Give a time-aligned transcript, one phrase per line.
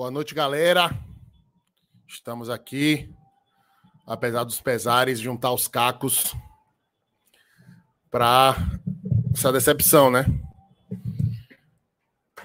[0.00, 0.98] Boa noite, galera.
[2.08, 3.10] Estamos aqui,
[4.06, 6.34] apesar dos pesares, juntar os cacos
[8.10, 8.56] para
[9.34, 10.24] essa decepção, né?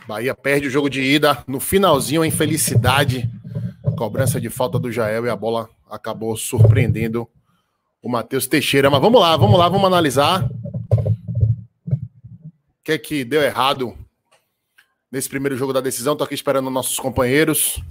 [0.06, 3.32] Bahia perde o jogo de ida no finalzinho, a infelicidade,
[3.98, 7.26] cobrança de falta do Jael e a bola acabou surpreendendo
[8.02, 8.90] o Matheus Teixeira.
[8.90, 10.44] Mas vamos lá, vamos lá, vamos analisar.
[10.44, 10.50] O
[12.84, 13.98] que é que deu errado
[15.16, 16.12] nesse primeiro jogo da decisão?
[16.12, 17.82] Estou aqui esperando nossos companheiros.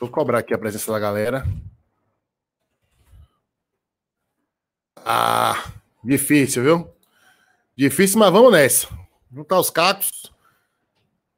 [0.00, 1.44] Vou cobrar aqui a presença da galera.
[4.96, 5.72] Ah,
[6.02, 6.88] difícil, viu?
[7.76, 8.88] Difícil, mas vamos nessa.
[9.32, 10.32] Juntar os cacos.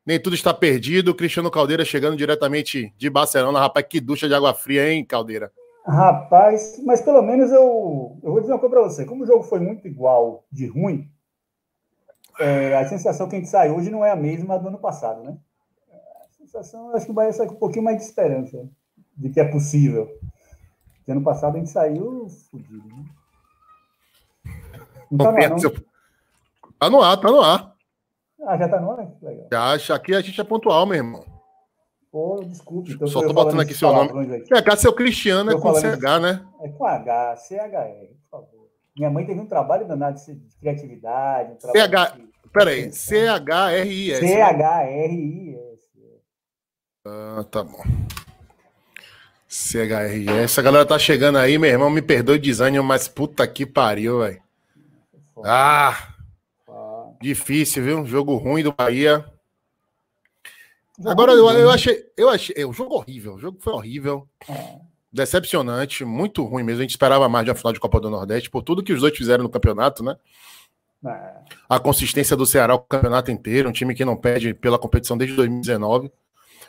[0.07, 1.15] Nem tudo está perdido.
[1.15, 3.61] Cristiano Caldeira chegando diretamente de Barcelona.
[3.61, 5.53] Rapaz, que ducha de água fria, hein, Caldeira?
[5.87, 9.05] Rapaz, mas pelo menos eu, eu vou dizer uma coisa para você.
[9.05, 11.13] Como o jogo foi muito igual de ruim,
[12.39, 15.23] é, a sensação que a gente sai hoje não é a mesma do ano passado,
[15.23, 15.37] né?
[15.91, 18.69] A sensação, acho que o Bahia sai com um pouquinho mais de esperança
[19.17, 20.09] de que é possível.
[20.97, 23.05] Porque ano passado a gente saiu fodido, né?
[25.11, 25.51] Não tá, no ar,
[26.79, 27.75] tá no ar, tá no ar.
[28.47, 29.13] Ah, já tá no ar?
[29.21, 29.79] Legal.
[29.79, 31.25] Já, aqui a gente é pontual, meu irmão.
[32.11, 32.93] Pô, desculpe.
[32.93, 34.45] Então Só tô botando aqui seu nome.
[34.47, 36.45] CH, seu Cristiano é com CH, né?
[36.63, 38.22] É com H, CHR.
[38.97, 41.53] Minha mãe teve um trabalho danado de criatividade.
[41.53, 42.51] Um CH, de...
[42.53, 44.21] peraí, C-H-R-I-S.
[44.21, 45.83] C-H-R-I-S.
[47.05, 47.83] Ah, tá bom.
[49.49, 50.61] C-H-R-I-S.
[50.61, 54.21] A galera tá chegando aí, meu irmão, me perdoe o desânimo, mas puta que pariu,
[54.21, 54.43] velho.
[55.45, 56.15] Ah!
[57.21, 58.05] Difícil, viu?
[58.05, 59.25] Jogo ruim do Bahia.
[61.07, 62.05] Agora, eu, eu achei.
[62.17, 62.65] Eu achei.
[62.65, 63.35] O jogo horrível.
[63.35, 64.29] O jogo foi horrível.
[65.13, 66.81] Decepcionante, muito ruim mesmo.
[66.81, 69.01] A gente esperava mais de uma final de Copa do Nordeste, por tudo que os
[69.01, 70.17] dois fizeram no campeonato, né?
[71.05, 71.35] É.
[71.69, 75.37] A consistência do Ceará o campeonato inteiro, um time que não perde pela competição desde
[75.37, 76.11] 2019.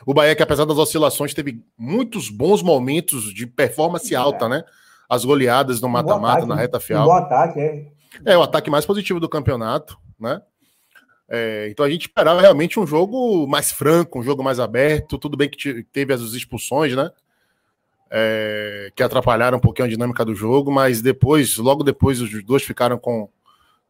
[0.04, 4.48] O Bahia, que apesar das oscilações, teve muitos bons momentos de performance alta, é.
[4.48, 4.64] né?
[5.08, 7.04] As goleadas no mata-mata, na reta final.
[7.04, 7.86] Um bom ataque, é.
[8.24, 10.42] É o ataque mais positivo do campeonato, né?
[11.28, 15.18] É, então a gente esperava realmente um jogo mais franco, um jogo mais aberto.
[15.18, 17.10] Tudo bem que teve as expulsões, né?
[18.16, 22.62] É, que atrapalharam um pouquinho a dinâmica do jogo, mas depois, logo depois, os dois
[22.62, 23.28] ficaram com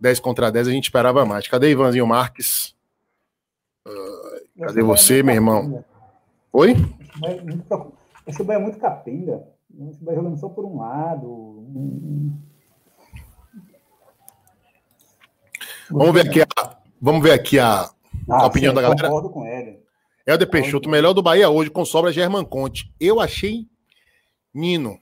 [0.00, 1.46] 10 contra 10, a gente esperava mais.
[1.46, 2.74] Cadê Ivanzinho Marques?
[3.86, 5.84] Uh, cadê você, meu irmão?
[6.52, 6.74] Oi?
[8.26, 9.42] Esse Bahia é muito capenga.
[9.90, 11.66] Esse Bahia jogando só por um lado.
[15.90, 16.46] Vamos ver aqui a,
[17.00, 17.90] vamos ver aqui a, ah,
[18.28, 19.08] a opinião sim, da galera.
[19.08, 19.82] Concordo com ele.
[20.26, 22.90] Helder Peixoto, melhor do Bahia hoje, com sobra German Conte.
[22.98, 23.68] Eu achei
[24.54, 25.00] Nino.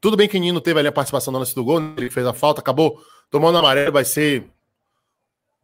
[0.00, 1.94] Tudo bem que Nino teve ali a participação no lance do gol, né?
[1.98, 4.50] ele fez a falta, acabou tomando amarelo, vai ser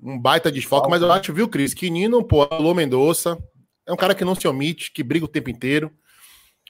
[0.01, 3.39] um baita desfoque, mas eu acho, viu, Cris, que Nino, pô, Alô Mendonça,
[3.87, 5.91] é um cara que não se omite, que briga o tempo inteiro,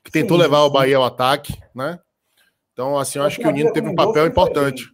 [0.04, 0.66] que tentou sim, levar sim.
[0.66, 1.98] o Bahia ao ataque, né?
[2.72, 4.88] Então, assim, eu acho que o Nino teve um papel importante.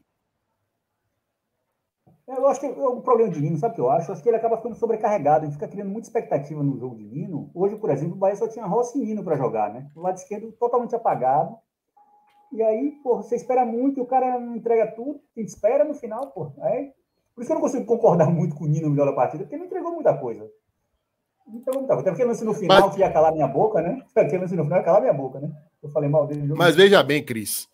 [2.37, 4.09] Eu acho que o problema de Nino, sabe o que eu acho?
[4.09, 7.05] Eu acho que ele acaba ficando sobrecarregado, ele fica criando muita expectativa no jogo de
[7.05, 7.51] Nino.
[7.55, 9.91] Hoje, por exemplo, o Bahia só tinha Rossi e Nino para jogar, né?
[9.95, 11.55] O lado esquerdo totalmente apagado.
[12.51, 15.85] E aí, pô, você espera muito e o cara não entrega tudo, a gente espera
[15.85, 16.53] no final, pô.
[16.63, 16.91] É.
[17.35, 19.45] Por isso que eu não consigo concordar muito com o Nino no melhor da partida,
[19.45, 20.49] porque ele não entregou muita coisa.
[21.47, 22.01] Não entregou muita coisa.
[22.01, 22.95] Até porque lance no final Mas...
[22.95, 24.03] que ia calar minha boca, né?
[24.17, 25.51] Aquele lance no final ia calar minha boca, né?
[25.83, 26.53] Eu falei mal dele.
[26.57, 27.69] Mas veja bem, Cris.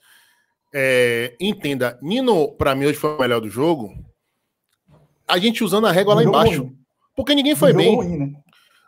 [0.75, 4.07] É, entenda, Nino, para mim, hoje foi o melhor do jogo
[5.28, 6.62] a gente usando a régua lá embaixo.
[6.62, 6.78] Ruim.
[7.15, 7.97] Porque ninguém foi bem.
[7.97, 8.33] Ruim, né?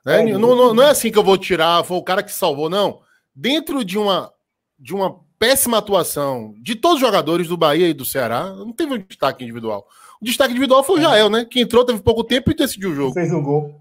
[0.07, 2.33] É, é, não, não, não, é assim que eu vou tirar, foi o cara que
[2.33, 3.01] salvou, não.
[3.35, 4.33] Dentro de uma,
[4.79, 8.95] de uma péssima atuação de todos os jogadores do Bahia e do Ceará, não teve
[8.95, 9.87] um destaque individual.
[10.21, 11.03] O destaque individual foi o é.
[11.03, 11.45] Jael, né?
[11.45, 13.15] Que entrou, teve pouco tempo e decidiu o jogo.
[13.15, 13.81] Fez o gol.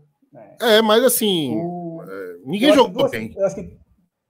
[0.61, 2.01] É, é mas assim, o...
[2.03, 3.33] É, ninguém jogou bem.
[3.35, 3.77] Eu acho que,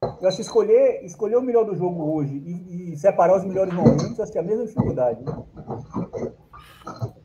[0.02, 3.74] eu acho que escolher, escolher o melhor do jogo hoje e, e separar os melhores
[3.74, 5.24] momentos, acho que é a mesma dificuldade.
[5.24, 5.34] Né?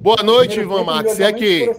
[0.00, 1.18] Boa noite, Ivan Max.
[1.20, 1.70] É que.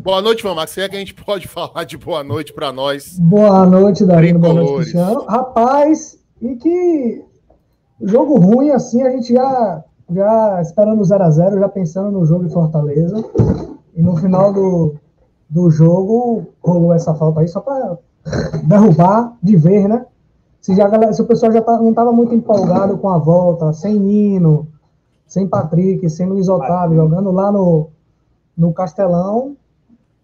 [0.00, 0.76] Boa noite, Ivan Max.
[0.78, 3.18] É que a gente pode falar de boa noite para nós.
[3.18, 4.38] Boa noite, Danilo.
[4.38, 5.24] Boa noite, Cristiano.
[5.26, 7.24] Rapaz, e que
[8.00, 13.24] jogo ruim assim, a gente já, já esperando 0x0, já pensando no jogo de Fortaleza.
[13.96, 14.96] E no final do,
[15.48, 17.96] do jogo rolou essa falta aí só para
[18.64, 20.04] derrubar de vez, né?
[20.60, 24.00] Se, já, se o pessoal já tá, não estava muito empolgado com a volta, sem
[24.00, 24.66] Nino,
[25.26, 27.90] sem Patrick, sem Luiz Otávio, jogando lá no,
[28.56, 29.56] no Castelão,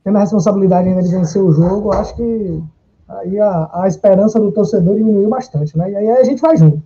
[0.04, 2.62] tendo a responsabilidade ainda de vencer o jogo, acho que
[3.08, 5.90] aí a, a esperança do torcedor diminuiu bastante, né?
[5.90, 6.82] E aí a gente vai junto.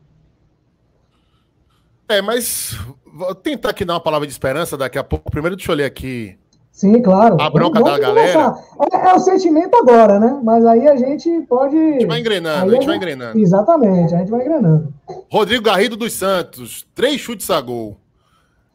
[2.08, 2.78] É, mas
[3.12, 5.30] vou tentar aqui dar uma palavra de esperança daqui a pouco.
[5.30, 6.38] Primeiro, deixa eu ler aqui
[6.74, 7.40] Sim, claro.
[7.40, 8.56] A bronca da galera.
[8.92, 10.40] É, é, o sentimento agora, né?
[10.42, 11.76] Mas aí a gente pode.
[11.76, 13.38] A gente vai engrenando, a gente vai engrenando.
[13.38, 14.92] Exatamente, a gente vai engrenando.
[15.30, 17.96] Rodrigo Garrido dos Santos, três chutes a gol.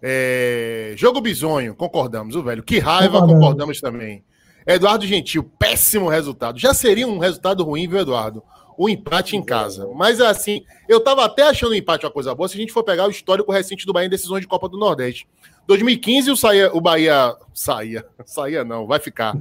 [0.02, 0.94] É...
[0.96, 2.64] Jogo bizonho, concordamos, o velho.
[2.64, 3.40] Que raiva, concordamos.
[3.40, 4.24] concordamos também.
[4.66, 6.60] Eduardo Gentil, péssimo resultado.
[6.60, 8.44] Já seria um resultado ruim, viu, Eduardo?
[8.78, 9.90] O empate em casa.
[9.96, 12.84] Mas assim, eu tava até achando o empate uma coisa boa se a gente for
[12.84, 15.28] pegar o histórico recente do Bahia em decisões de Copa do Nordeste.
[15.68, 19.36] 2015 o, saía, o Bahia saía, saía não, vai ficar.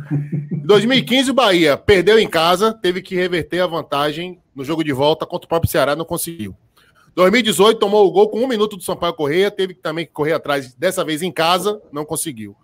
[0.51, 4.93] Em 2015 o Bahia perdeu em casa, teve que reverter a vantagem no jogo de
[4.93, 6.55] volta contra o próprio Ceará, não conseguiu.
[7.19, 10.73] 2018 tomou o gol com um minuto do Sampaio Correia, teve também que correr atrás,
[10.75, 12.55] dessa vez em casa, não conseguiu.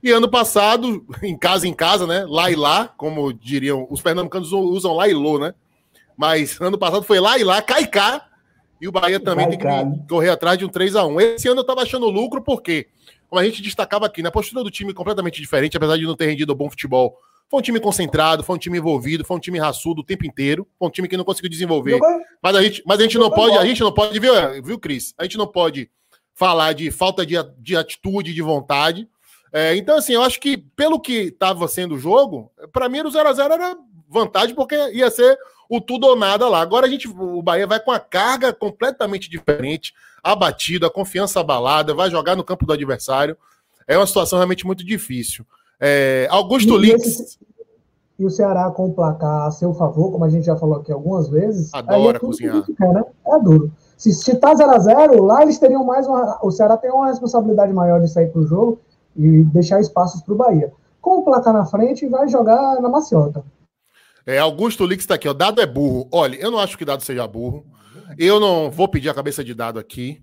[0.00, 2.24] E ano passado, em casa em casa, né?
[2.28, 5.52] Lá e lá, como diriam, os pernambucanos usam lá e lô, né?
[6.16, 8.28] Mas ano passado foi lá e lá, cai cá,
[8.80, 10.04] e o Bahia também tem que né?
[10.08, 12.86] correr atrás de um 3 a 1 Esse ano eu tava achando lucro, porque
[13.28, 16.26] como a gente destacava aqui, na postura do time completamente diferente, apesar de não ter
[16.26, 17.18] rendido bom futebol.
[17.54, 20.66] Foi um time concentrado, foi um time envolvido, foi um time raçudo o tempo inteiro,
[20.76, 22.00] foi um time que não conseguiu desenvolver.
[22.42, 25.14] Mas a gente, mas a gente não pode, a gente não pode, viu, viu, Cris?
[25.16, 25.88] A gente não pode
[26.34, 29.08] falar de falta de, de atitude, de vontade.
[29.52, 33.04] É, então, assim, eu acho que pelo que estava sendo o jogo, para mim o
[33.04, 33.76] 0x0 era
[34.08, 35.38] vantagem, porque ia ser
[35.70, 36.60] o tudo ou nada lá.
[36.60, 41.94] Agora a gente, o Bahia vai com a carga completamente diferente abatido, a confiança abalada,
[41.94, 43.36] vai jogar no campo do adversário.
[43.86, 45.46] É uma situação realmente muito difícil.
[45.80, 47.38] É, Augusto Lix.
[48.16, 50.92] E o Ceará com o placar a seu favor, como a gente já falou aqui
[50.92, 51.74] algumas vezes.
[51.74, 52.64] Adora é cozinhar.
[52.64, 53.04] Quer, né?
[53.26, 53.72] É duro.
[53.96, 56.38] Se, se tá 0x0, lá eles teriam mais uma.
[56.42, 58.80] O Ceará tem uma responsabilidade maior de sair para o jogo
[59.16, 60.72] e deixar espaços para o Bahia.
[61.00, 63.44] Com o placar na frente, vai jogar na maciota.
[64.26, 65.32] É, Augusto Lix está aqui, ó.
[65.32, 66.08] Dado é burro.
[66.12, 67.64] Olha, eu não acho que dado seja burro.
[68.16, 70.22] Eu não vou pedir a cabeça de dado aqui,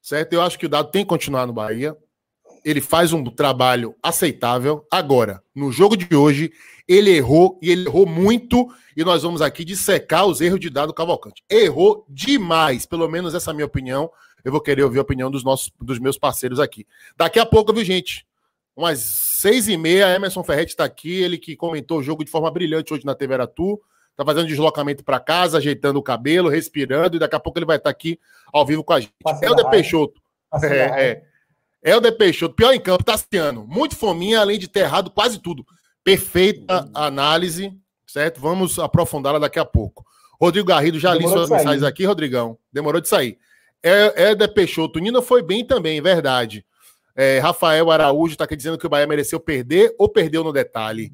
[0.00, 0.32] certo?
[0.34, 1.96] Eu acho que o dado tem que continuar no Bahia.
[2.64, 4.86] Ele faz um trabalho aceitável.
[4.90, 6.52] Agora, no jogo de hoje,
[6.86, 8.68] ele errou e ele errou muito.
[8.96, 11.42] E nós vamos aqui dissecar os erros de dado Cavalcante.
[11.50, 14.10] Errou demais, pelo menos essa é a minha opinião.
[14.44, 16.86] Eu vou querer ouvir a opinião dos, nossos, dos meus parceiros aqui.
[17.16, 18.26] Daqui a pouco, viu, gente?
[18.76, 22.50] Umas seis e meia, Emerson Ferretti está aqui, ele que comentou o jogo de forma
[22.50, 23.80] brilhante hoje na TV Aratu
[24.16, 27.76] tá fazendo deslocamento para casa, ajeitando o cabelo, respirando, e daqui a pouco ele vai
[27.76, 28.18] estar tá aqui
[28.52, 29.12] ao vivo com a gente.
[29.42, 30.20] Helder Peixoto.
[30.62, 31.22] É, é.
[31.82, 33.66] Helder Peixoto, pior em campo, Tassiano.
[33.66, 35.66] Muito fominha, além de ter errado quase tudo.
[36.04, 37.72] Perfeita análise,
[38.06, 38.40] certo?
[38.40, 40.04] Vamos aprofundá-la daqui a pouco.
[40.40, 42.58] Rodrigo Garrido já li suas mensagens aqui, Rodrigão.
[42.72, 43.38] Demorou de sair.
[43.82, 46.64] Helder Peixoto, Nina foi bem também, verdade.
[47.14, 51.12] É, Rafael Araújo está aqui dizendo que o Bahia mereceu perder ou perdeu no detalhe.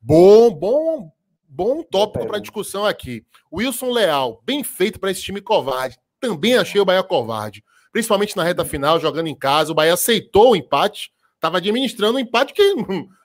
[0.00, 1.10] Bom, bom,
[1.48, 3.24] bom tópico para discussão aqui.
[3.52, 5.98] Wilson Leal, bem feito para esse time covarde.
[6.20, 7.64] Também achei o Bahia covarde.
[7.92, 9.72] Principalmente na reta final, jogando em casa.
[9.72, 12.74] O Bahia aceitou o empate, estava administrando um empate que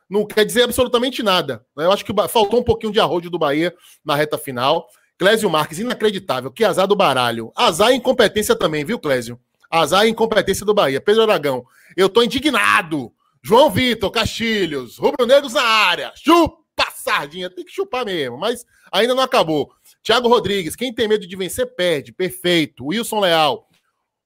[0.09, 1.65] não, quer dizer absolutamente nada.
[1.75, 3.73] Eu acho que faltou um pouquinho de arrojo do Bahia
[4.03, 4.87] na reta final.
[5.17, 6.51] Clésio Marques, inacreditável.
[6.51, 7.51] Que azar do baralho.
[7.55, 9.39] Azar e incompetência também, viu, Clésio?
[9.69, 11.01] Azar e incompetência do Bahia.
[11.01, 11.65] Pedro Aragão,
[11.97, 13.11] eu tô indignado.
[13.41, 16.11] João Vitor, Castilhos, Rubro Negros na área.
[16.15, 16.65] Chupa!
[17.05, 19.71] sardinha, tem que chupar mesmo, mas ainda não acabou.
[20.01, 22.11] Thiago Rodrigues, quem tem medo de vencer, perde.
[22.11, 22.87] Perfeito.
[22.87, 23.64] Wilson Leal.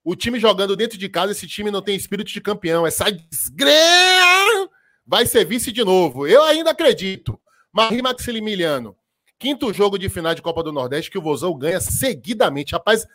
[0.09, 2.87] O time jogando dentro de casa, esse time não tem espírito de campeão.
[2.87, 4.67] Essa desgraça
[5.05, 6.25] vai ser vice de novo.
[6.25, 7.39] Eu ainda acredito.
[7.71, 8.95] Marie Maximiliano.
[9.37, 12.71] Quinto jogo de final de Copa do Nordeste que o Vozão ganha seguidamente.
[12.71, 13.05] Rapaz,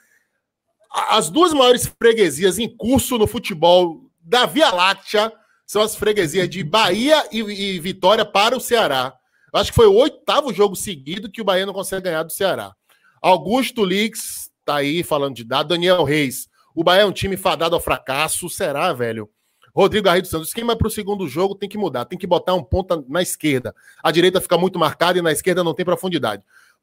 [0.89, 5.33] as duas maiores freguesias em curso no futebol da Via Láctea
[5.67, 9.13] são as freguesias de Bahia e, e Vitória para o Ceará.
[9.53, 12.73] Acho que foi o oitavo jogo seguido que o Bahia não consegue ganhar do Ceará.
[13.21, 15.71] Augusto Lix tá aí falando de dado.
[15.71, 16.54] Daniel Reis.
[16.75, 18.49] O Bahia é um time fadado ao fracasso.
[18.51, 19.29] Será, velho?
[19.75, 20.53] Rodrigo Garrido Santos.
[20.53, 22.05] Quem vai para o segundo jogo tem que mudar.
[22.05, 23.75] Tem que botar um ponta na esquerda.
[24.03, 26.43] A direita fica muito marcada e na esquerda não tem profundidade.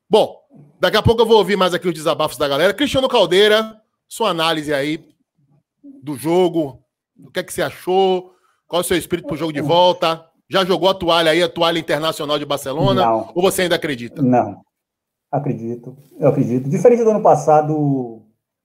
[0.09, 0.37] Bom,
[0.79, 2.73] daqui a pouco eu vou ouvir mais aqui os desabafos da galera.
[2.73, 5.05] Cristiano Caldeira, sua análise aí
[6.03, 6.83] do jogo.
[7.17, 8.33] O que é que você achou?
[8.67, 10.25] Qual é o seu espírito para o jogo de volta?
[10.49, 13.05] Já jogou a toalha aí, a toalha internacional de Barcelona?
[13.05, 13.31] Não.
[13.33, 14.21] Ou você ainda acredita?
[14.21, 14.61] Não.
[15.31, 15.95] Acredito.
[16.19, 16.69] Eu acredito.
[16.69, 18.20] Diferente do ano passado,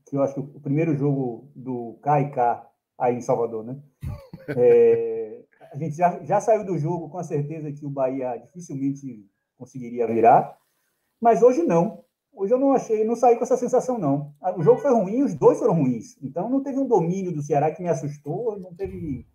[0.06, 2.66] que eu acho que o primeiro jogo do KK
[2.98, 3.80] aí em Salvador, né?
[4.48, 9.28] É, a gente já, já saiu do jogo com a certeza que o Bahia dificilmente
[9.58, 10.56] conseguiria virar,
[11.20, 12.04] mas hoje não.
[12.32, 14.32] Hoje eu não achei, não saí com essa sensação, não.
[14.56, 16.16] O jogo foi ruim, os dois foram ruins.
[16.22, 19.26] Então não teve um domínio do Ceará que me assustou, não teve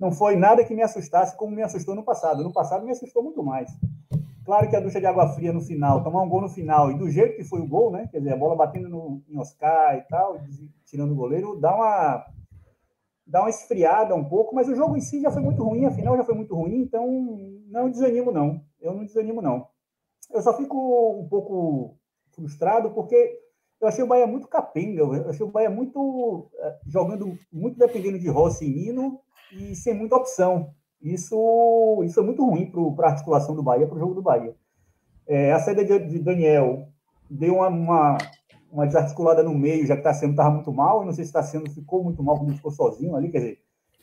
[0.00, 2.42] não foi nada que me assustasse como me assustou no passado.
[2.42, 3.70] No passado me assustou muito mais.
[4.50, 6.98] Claro que a ducha de água fria no final, tomar um gol no final, e
[6.98, 8.08] do jeito que foi o gol, né?
[8.10, 10.40] Quer dizer, a bola batendo no, em Oscar e tal,
[10.84, 12.26] tirando o goleiro, dá uma.
[13.24, 15.92] dar uma esfriada um pouco, mas o jogo em si já foi muito ruim, a
[15.92, 17.06] final já foi muito ruim, então
[17.68, 18.60] não desanimo, não.
[18.80, 19.68] Eu não desanimo, não.
[20.32, 21.96] Eu só fico um pouco
[22.32, 23.38] frustrado porque
[23.80, 28.18] eu achei o Bahia muito capenga, eu achei o Bahia muito eh, jogando muito dependendo
[28.18, 29.20] de Rossi e Nino
[29.52, 30.74] e sem muita opção.
[31.02, 34.54] Isso, isso é muito ruim para a articulação do Bahia, para o jogo do Bahia.
[35.26, 36.88] É, a saída de, de, Daniel
[37.30, 38.18] deu uma, uma,
[38.70, 41.00] uma, desarticulada no meio, já que está sendo estava muito mal.
[41.00, 43.62] Eu não sei se está sendo ficou muito mal quando ficou sozinho ali, quer dizer,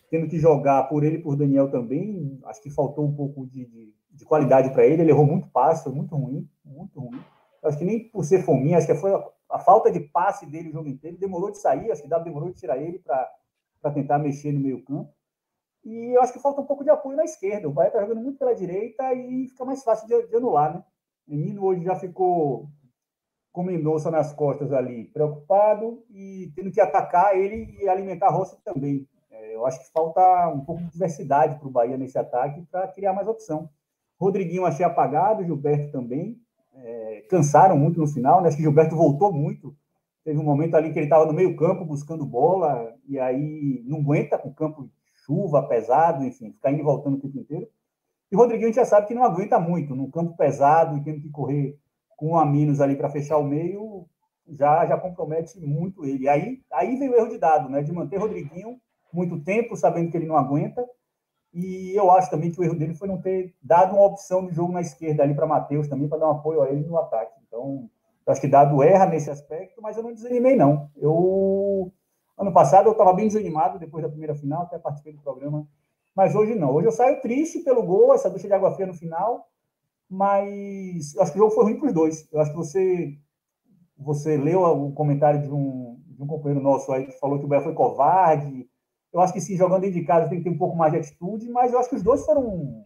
[0.10, 2.39] tendo que jogar por ele e por Daniel também.
[2.46, 5.04] Acho que faltou um pouco de, de, de qualidade para ele.
[5.04, 7.20] Ele errou muito passe, muito ruim, muito ruim.
[7.63, 10.70] Acho que nem por ser fominha, acho que foi a, a falta de passe dele
[10.70, 11.18] o jogo inteiro.
[11.18, 15.13] Demorou de sair, acho que demorou de tirar ele para tentar mexer no meio campo.
[15.88, 17.70] E eu acho que falta um pouco de apoio na esquerda.
[17.70, 20.84] O Bahia está jogando muito pela direita e fica mais fácil de, de anular, né?
[21.25, 22.67] O menino hoje já ficou
[23.53, 28.62] com Mendonça nas costas ali, preocupado e tendo que atacar ele e alimentar a Rossi
[28.65, 29.08] também.
[29.32, 32.89] É, eu acho que falta um pouco de diversidade para o Bahia nesse ataque para
[32.89, 33.70] criar mais opção.
[34.20, 36.38] Rodriguinho achei apagado, Gilberto também.
[36.74, 38.50] É, cansaram muito no final, né?
[38.50, 39.74] Acho que Gilberto voltou muito.
[40.25, 44.00] Teve um momento ali que ele estava no meio campo buscando bola e aí não
[44.00, 44.89] aguenta com o campo
[45.28, 47.68] chuva, pesado, enfim, ficar indo e voltando o tempo inteiro.
[48.32, 51.04] E o Rodriguinho a gente já sabe que não aguenta muito, num campo pesado e
[51.04, 51.78] tendo que correr
[52.16, 54.06] com a menos ali para fechar o meio,
[54.50, 56.28] já, já compromete muito ele.
[56.28, 57.84] Aí, aí veio o erro de dado, né?
[57.84, 58.80] De manter o Rodriguinho
[59.14, 60.84] muito tempo, sabendo que ele não aguenta.
[61.54, 64.54] E eu acho também que o erro dele foi não ter dado uma opção de
[64.54, 67.40] jogo na esquerda ali para Matheus também, para dar um apoio a ele no ataque.
[67.48, 67.90] Então,
[68.28, 70.90] acho que dado erra nesse aspecto, mas eu não desanimei, não.
[70.96, 71.92] Eu
[72.38, 75.67] Ano passado eu estava bem desanimado depois da primeira final, até participei do programa.
[76.15, 76.72] Mas hoje não.
[76.72, 79.48] Hoje eu saio triste pelo gol, essa ducha de água fria no final.
[80.10, 82.27] Mas eu acho que o jogo foi ruim para os dois.
[82.32, 83.17] Eu acho que você,
[83.98, 87.48] você leu o comentário de um, de um companheiro nosso aí que falou que o
[87.48, 88.70] Bahia foi covarde.
[89.12, 91.00] Eu acho que sim, jogando dentro de casa tem que ter um pouco mais de
[91.00, 92.84] atitude, mas eu acho que os dois foram,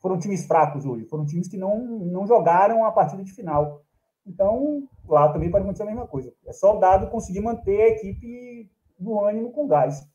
[0.00, 1.04] foram times fracos hoje.
[1.06, 3.80] Foram times que não, não jogaram a partida de final.
[4.26, 6.32] Então, lá também pode acontecer a mesma coisa.
[6.46, 10.06] É só o dado conseguir manter a equipe no ânimo com gás.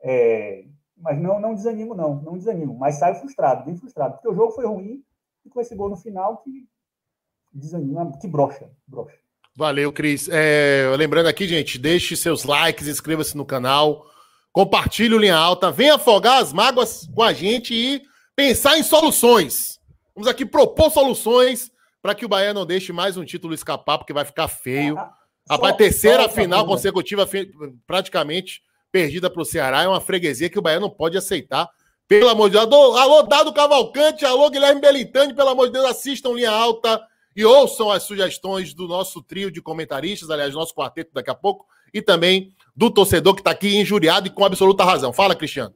[0.00, 0.64] É,
[0.96, 2.22] mas não, não desanimo, não.
[2.22, 2.74] Não desanimo.
[2.78, 4.14] Mas saio frustrado, bem frustrado.
[4.14, 5.02] Porque o jogo foi ruim
[5.44, 6.68] e com esse gol no final que
[7.52, 8.70] desanima, que brocha.
[8.86, 9.18] brocha.
[9.56, 10.28] Valeu, Cris.
[10.30, 14.04] É, lembrando aqui, gente, deixe seus likes, inscreva-se no canal,
[14.52, 18.02] compartilhe o Linha Alta, venha afogar as mágoas com a gente e
[18.36, 19.80] pensar em soluções.
[20.14, 21.72] Vamos aqui propor soluções
[22.08, 24.96] para que o Bahia não deixe mais um título escapar, porque vai ficar feio.
[24.96, 25.12] Ah,
[25.50, 27.28] Rapaz, terceira só, final consecutiva
[27.86, 31.68] praticamente perdida para o Ceará é uma freguesia que o Bahia não pode aceitar.
[32.08, 32.64] Pelo amor de Deus.
[32.64, 36.98] Alô, alô Dado Cavalcante, alô, Guilherme Belintani, pelo amor de Deus, assistam linha alta
[37.36, 41.66] e ouçam as sugestões do nosso trio de comentaristas, aliás, nosso quarteto daqui a pouco,
[41.92, 45.12] e também do torcedor que está aqui injuriado e com absoluta razão.
[45.12, 45.74] Fala, Cristiano.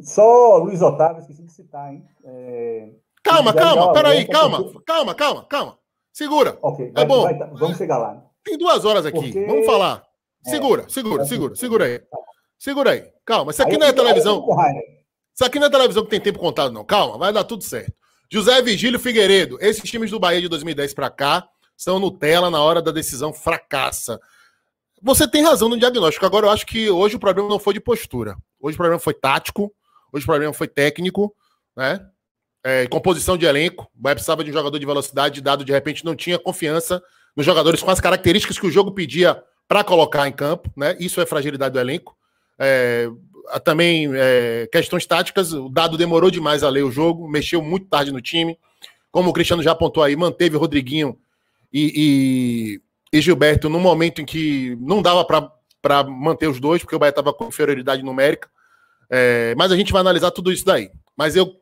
[0.00, 2.04] Só Luiz Otávio, esqueci de citar, hein?
[2.24, 2.88] É...
[3.26, 5.78] Calma, calma, peraí, calma, calma, calma, calma.
[6.12, 6.56] Segura.
[6.62, 7.22] Ok, é bom.
[7.22, 8.22] Vai, vamos chegar lá.
[8.44, 9.44] Tem duas horas aqui, Porque...
[9.44, 10.04] vamos falar.
[10.46, 10.50] É.
[10.50, 12.00] Segura, é, segura, segura, segura aí.
[12.56, 13.04] Segura aí.
[13.24, 14.46] Calma, isso aqui aí não é televisão.
[15.34, 16.84] Isso aqui não é televisão que tem tempo contado, não.
[16.84, 17.92] Calma, vai dar tudo certo.
[18.32, 22.80] José Vigílio Figueiredo, esses times do Bahia de 2010 para cá são Nutella na hora
[22.80, 24.18] da decisão fracassa.
[25.02, 26.24] Você tem razão no diagnóstico.
[26.24, 28.36] Agora eu acho que hoje o problema não foi de postura.
[28.58, 29.72] Hoje o problema foi tático,
[30.12, 31.34] hoje o problema foi técnico,
[31.76, 32.00] né?
[32.66, 33.88] É, composição de elenco.
[33.96, 37.00] O Bahia precisava de um jogador de velocidade, dado de repente não tinha confiança
[37.36, 40.96] nos jogadores com as características que o jogo pedia para colocar em campo, né?
[40.98, 42.16] Isso é fragilidade do elenco.
[42.58, 43.08] É,
[43.62, 48.10] também é, questões táticas, o Dado demorou demais a ler o jogo, mexeu muito tarde
[48.10, 48.58] no time.
[49.12, 51.16] Como o Cristiano já apontou aí, manteve Rodriguinho
[51.72, 52.80] e,
[53.12, 56.98] e, e Gilberto no momento em que não dava para manter os dois, porque o
[56.98, 58.48] Bahia estava com inferioridade numérica.
[59.08, 60.90] É, mas a gente vai analisar tudo isso daí.
[61.16, 61.60] Mas eu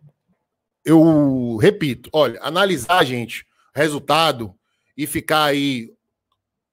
[0.85, 4.55] eu repito, olha, analisar, gente, resultado
[4.97, 5.91] e ficar aí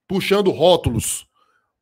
[0.06, 1.26] puxando rótulos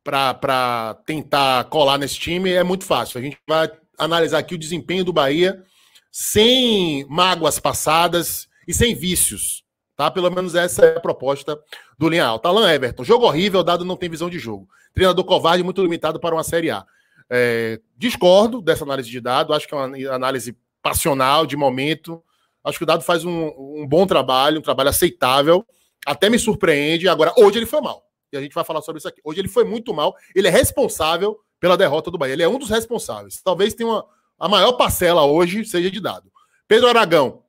[0.03, 3.19] para tentar colar nesse time é muito fácil.
[3.19, 5.63] A gente vai analisar aqui o desempenho do Bahia
[6.11, 9.63] sem mágoas passadas e sem vícios,
[9.95, 10.09] tá?
[10.09, 11.59] Pelo menos essa é a proposta
[11.97, 12.49] do Linha Alta.
[12.49, 14.67] Alan Everton, jogo horrível, dado não tem visão de jogo.
[14.93, 16.85] Treinador covarde muito limitado para uma Série A.
[17.29, 22.23] É, discordo dessa análise de dado, acho que é uma análise passional, de momento.
[22.63, 25.65] Acho que o Dado faz um, um bom trabalho, um trabalho aceitável.
[26.05, 27.07] Até me surpreende.
[27.07, 28.03] Agora, hoje ele foi mal.
[28.31, 29.21] E a gente vai falar sobre isso aqui.
[29.23, 30.15] Hoje ele foi muito mal.
[30.35, 32.33] Ele é responsável pela derrota do Bahia.
[32.33, 33.41] Ele é um dos responsáveis.
[33.43, 34.05] Talvez tenha uma,
[34.39, 36.31] a maior parcela hoje seja de Dado.
[36.67, 37.43] Pedro Aragão.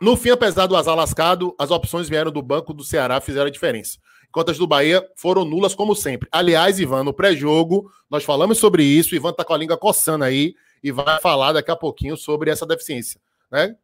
[0.00, 3.50] No fim, apesar do azar lascado, as opções vieram do banco do Ceará, fizeram a
[3.50, 3.98] diferença.
[4.28, 6.28] enquanto as do Bahia foram nulas, como sempre.
[6.30, 10.54] Aliás, Ivan, no pré-jogo, nós falamos sobre isso, Ivan tá com a língua coçando aí
[10.82, 13.20] e vai falar daqui a pouquinho sobre essa deficiência,
[13.50, 13.76] né?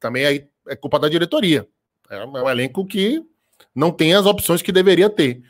[0.00, 1.66] Também aí é culpa da diretoria.
[2.10, 3.22] É um elenco que
[3.74, 5.42] não tem as opções que deveria ter.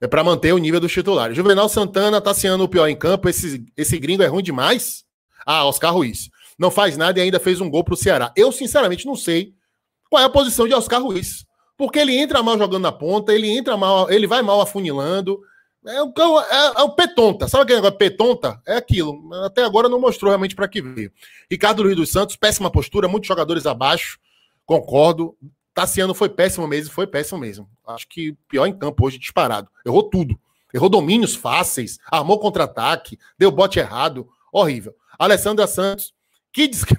[0.00, 1.36] É para manter o nível dos titulares.
[1.36, 3.28] Juvenal Santana tá sendo o pior em campo.
[3.28, 5.04] Esse, esse gringo é ruim demais.
[5.46, 6.30] Ah, Oscar Ruiz.
[6.58, 8.32] Não faz nada e ainda fez um gol pro Ceará.
[8.36, 9.54] Eu, sinceramente, não sei
[10.10, 11.46] qual é a posição de Oscar Ruiz.
[11.76, 15.40] Porque ele entra mal jogando na ponta, ele entra mal, ele vai mal afunilando.
[15.86, 17.46] É, é, é o petonta.
[17.48, 18.60] Sabe aquele negócio petonta?
[18.66, 19.32] É aquilo.
[19.44, 21.12] Até agora não mostrou realmente para que veio.
[21.50, 24.18] Ricardo Luiz dos Santos, péssima postura, muitos jogadores abaixo.
[24.64, 25.36] Concordo.
[25.74, 27.68] Tassiano foi péssimo mesmo, foi péssimo mesmo.
[27.86, 29.68] Acho que pior em campo hoje, disparado.
[29.84, 30.38] Errou tudo.
[30.72, 34.28] Errou domínios fáceis, armou contra-ataque, deu bote errado.
[34.52, 34.94] Horrível.
[35.18, 36.14] Alessandra Santos,
[36.52, 36.96] que que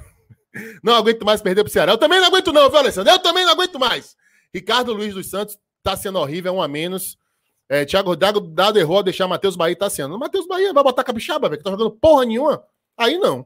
[0.84, 1.92] não aguento mais perder pro Ceará.
[1.92, 3.12] Eu também não aguento, não, viu, Alessandro?
[3.12, 4.16] Eu também não aguento mais.
[4.54, 7.18] Ricardo Luiz dos Santos tá sendo horrível, é um a menos.
[7.68, 10.18] É, Thiago Dado, Dado errou a deixar Matheus Bahia tá sendo.
[10.20, 12.64] Matheus Bahia vai botar capixaba, velho, que tá jogando porra nenhuma.
[12.98, 13.46] Aí não.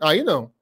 [0.00, 0.52] Aí não.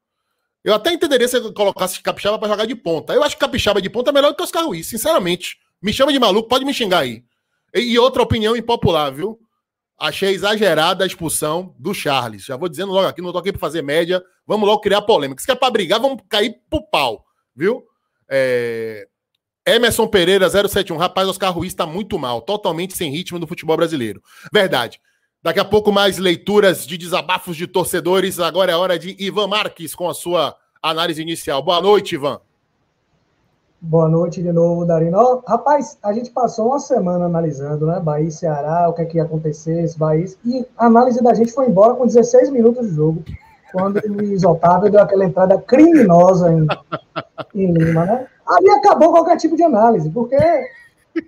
[0.64, 3.12] Eu até entenderia se ele colocasse capixaba para jogar de ponta.
[3.12, 5.59] Eu acho que capixaba de ponta é melhor do que Oscar Ruiz, sinceramente.
[5.80, 7.25] Me chama de maluco, pode me xingar aí.
[7.75, 9.38] E, e outra opinião impopular, viu?
[9.99, 12.45] Achei exagerada a expulsão do Charles.
[12.45, 14.23] Já vou dizendo logo aqui, não tô aqui para fazer média.
[14.47, 15.40] Vamos logo criar polêmica.
[15.40, 17.85] Se quer para brigar, vamos cair pro pau, viu?
[18.28, 19.08] É...
[19.68, 20.96] Emerson Pereira, 071.
[20.96, 24.22] Rapaz, Oscar Ruiz está muito mal, totalmente sem ritmo no futebol brasileiro.
[24.52, 25.00] Verdade.
[25.42, 28.40] Daqui a pouco mais leituras de desabafos de torcedores.
[28.40, 31.62] Agora é hora de Ivan Marques com a sua análise inicial.
[31.62, 32.40] Boa noite, Ivan.
[33.80, 35.40] Boa noite de novo, Darino.
[35.46, 38.00] rapaz, a gente passou uma semana analisando, né?
[38.00, 40.26] Bahia e Ceará, o que é que ia acontecer, esse Bahia.
[40.44, 43.22] E a análise da gente foi embora com 16 minutos de jogo,
[43.70, 46.66] quando o Luiz Otávio deu aquela entrada criminosa em,
[47.54, 48.26] em Lima, né?
[48.49, 50.37] Ali acabou qualquer tipo de análise, porque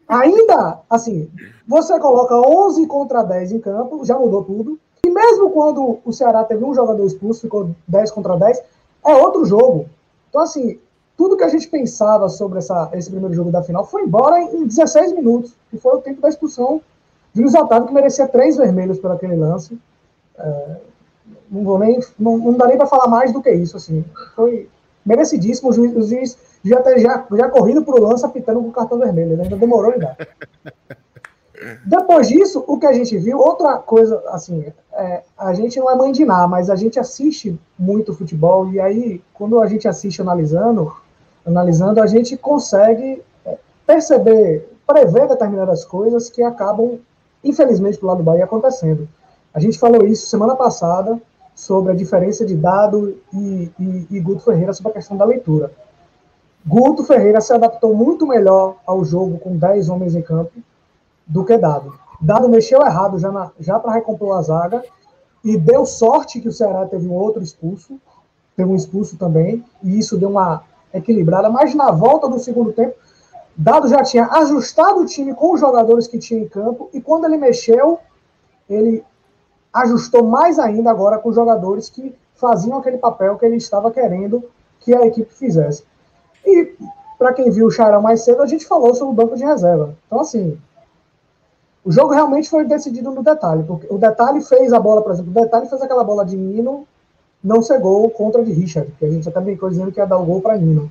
[0.09, 1.31] ainda, assim,
[1.67, 4.79] você coloca 11 contra 10 em campo, já mudou tudo.
[5.05, 8.63] E mesmo quando o Ceará teve um jogador expulso, ficou 10 contra 10,
[9.07, 9.89] é outro jogo.
[10.29, 10.79] Então, assim,
[11.17, 14.67] tudo que a gente pensava sobre essa, esse primeiro jogo da final foi embora em
[14.67, 16.81] 16 minutos, que foi o tempo da expulsão
[17.33, 19.79] de Luiz Otávio, que merecia três vermelhos por aquele lance.
[20.39, 20.77] É,
[21.51, 24.05] não vou nem, não, não dá nem para falar mais do que isso, assim.
[24.35, 24.69] Foi
[25.05, 28.69] merecidíssimo, o juiz, o juiz já ter já, já corrido para o lance apitando com
[28.69, 29.45] o cartão vermelho, né?
[29.45, 30.17] ainda demorou ainda.
[31.85, 35.95] Depois disso, o que a gente viu, outra coisa, assim, é, a gente não é
[35.95, 40.23] mãe de nada, mas a gente assiste muito futebol, e aí, quando a gente assiste
[40.23, 40.91] analisando,
[41.45, 46.99] analisando, a gente consegue é, perceber, prever determinadas coisas que acabam,
[47.45, 49.07] infelizmente, do lado do Bahia acontecendo.
[49.53, 51.21] A gente falou isso semana passada,
[51.61, 55.71] sobre a diferença de Dado e, e, e Guto Ferreira sobre a questão da leitura.
[56.67, 60.53] Guto Ferreira se adaptou muito melhor ao jogo com 10 homens em campo
[61.27, 61.93] do que Dado.
[62.19, 64.83] Dado mexeu errado já, já para recompor a zaga
[65.45, 68.01] e deu sorte que o Ceará teve um outro expulso,
[68.57, 72.95] teve um expulso também, e isso deu uma equilibrada, mas na volta do segundo tempo,
[73.55, 77.27] Dado já tinha ajustado o time com os jogadores que tinha em campo, e quando
[77.27, 77.99] ele mexeu,
[78.67, 79.05] ele
[79.73, 84.43] ajustou mais ainda agora com os jogadores que faziam aquele papel que ele estava querendo
[84.81, 85.85] que a equipe fizesse.
[86.45, 86.75] E
[87.19, 89.95] para quem viu o Charão mais cedo, a gente falou sobre o banco de reserva.
[90.07, 90.59] Então, assim,
[91.85, 95.31] o jogo realmente foi decidido no detalhe, porque o detalhe fez a bola, por exemplo,
[95.31, 96.87] o detalhe fez aquela bola de Nino
[97.43, 100.19] não ser gol contra de Richard, que a gente até brincou dizendo que ia dar
[100.19, 100.91] o gol para Nino.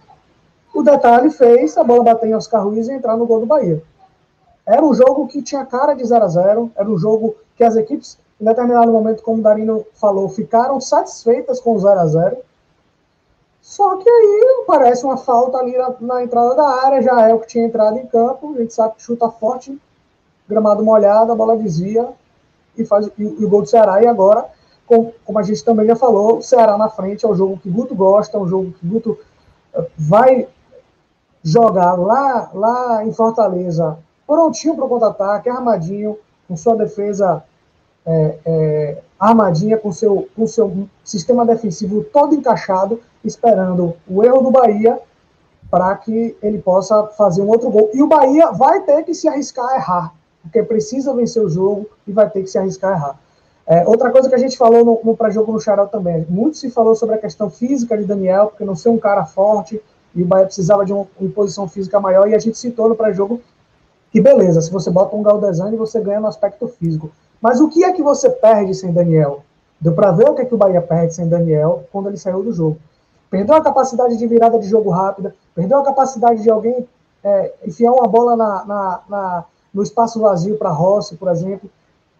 [0.73, 3.81] O detalhe fez a bola bater em Oscar Ruiz e entrar no gol do Bahia.
[4.65, 7.75] Era um jogo que tinha cara de 0 a 0 era um jogo que as
[7.75, 12.37] equipes, em determinado momento, como o Darino falou, ficaram satisfeitas com o 0 a 0
[13.61, 17.39] só que aí parece uma falta ali na, na, entrada da área, já é o
[17.39, 19.79] que tinha entrado em campo, a gente sabe que chuta forte,
[20.47, 22.09] gramado molhado, a bola desvia
[22.75, 24.01] e faz e, e o gol do Ceará.
[24.01, 24.49] E agora,
[24.87, 27.69] com, como a gente também já falou, o Ceará na frente é um jogo que
[27.69, 29.19] Guto gosta, é um jogo que Guto
[29.75, 30.47] eh, vai
[31.43, 37.43] jogar lá, lá em Fortaleza, prontinho para o contra-ataque, armadinho, com sua defesa
[38.09, 44.49] é, é, armadinha, com seu, com seu sistema defensivo todo encaixado esperando o erro do
[44.49, 44.99] Bahia
[45.69, 47.91] para que ele possa fazer um outro gol.
[47.93, 51.87] E o Bahia vai ter que se arriscar a errar, porque precisa vencer o jogo
[52.07, 53.19] e vai ter que se arriscar a errar.
[53.67, 56.71] É, outra coisa que a gente falou no, no pré-jogo no Xarel também, muito se
[56.71, 59.79] falou sobre a questão física de Daniel, porque não ser um cara forte,
[60.15, 63.39] e o Bahia precisava de uma imposição física maior, e a gente citou no pré-jogo
[64.11, 67.11] que beleza, se você bota um Galdesani, você ganha no aspecto físico.
[67.41, 69.43] Mas o que é que você perde sem Daniel?
[69.79, 72.43] Deu para ver o que, é que o Bahia perde sem Daniel quando ele saiu
[72.43, 72.77] do jogo.
[73.29, 76.87] Perdeu a capacidade de virada de jogo rápida, perdeu a capacidade de alguém
[77.23, 81.69] é, enfiar uma bola na, na, na, no espaço vazio para Rossi, por exemplo.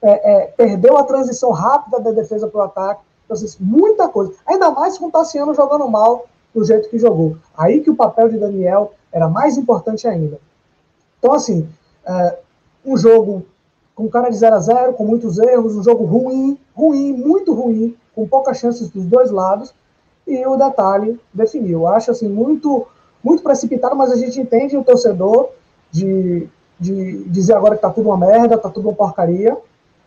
[0.02, 3.02] É, é, perdeu a transição rápida da defesa para o ataque.
[3.26, 4.34] Então, assim, muita coisa.
[4.46, 7.38] Ainda mais com o Tassiano jogando mal do jeito que jogou.
[7.58, 10.40] Aí que o papel de Daniel era mais importante ainda.
[11.18, 11.68] Então, assim,
[12.06, 12.40] é,
[12.86, 13.46] um jogo
[14.00, 17.98] com cara de 0 a 0 com muitos erros, um jogo ruim, ruim, muito ruim,
[18.16, 19.74] com poucas chances dos dois lados,
[20.26, 21.86] e o detalhe definiu.
[21.86, 22.88] Acho assim muito
[23.22, 25.50] muito precipitado, mas a gente entende o torcedor
[25.92, 26.48] de,
[26.80, 29.58] de dizer agora que tá tudo uma merda, tá tudo uma porcaria,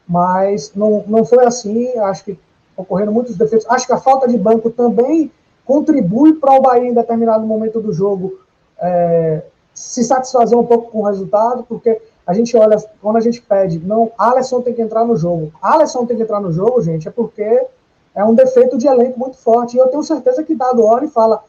[0.08, 2.38] mas não, não foi assim, acho que
[2.74, 3.66] ocorreram muitos defeitos.
[3.68, 5.30] Acho que a falta de banco também
[5.66, 8.38] contribui para o Bahia em determinado momento do jogo
[8.80, 9.42] é,
[9.74, 13.78] se satisfazer um pouco com o resultado, porque a gente olha, quando a gente pede,
[13.78, 15.52] não, Alisson tem que entrar no jogo.
[15.60, 17.66] Alisson tem que entrar no jogo, gente, é porque
[18.14, 19.76] é um defeito de elenco muito forte.
[19.76, 21.42] E eu tenho certeza que Dado olha e fala: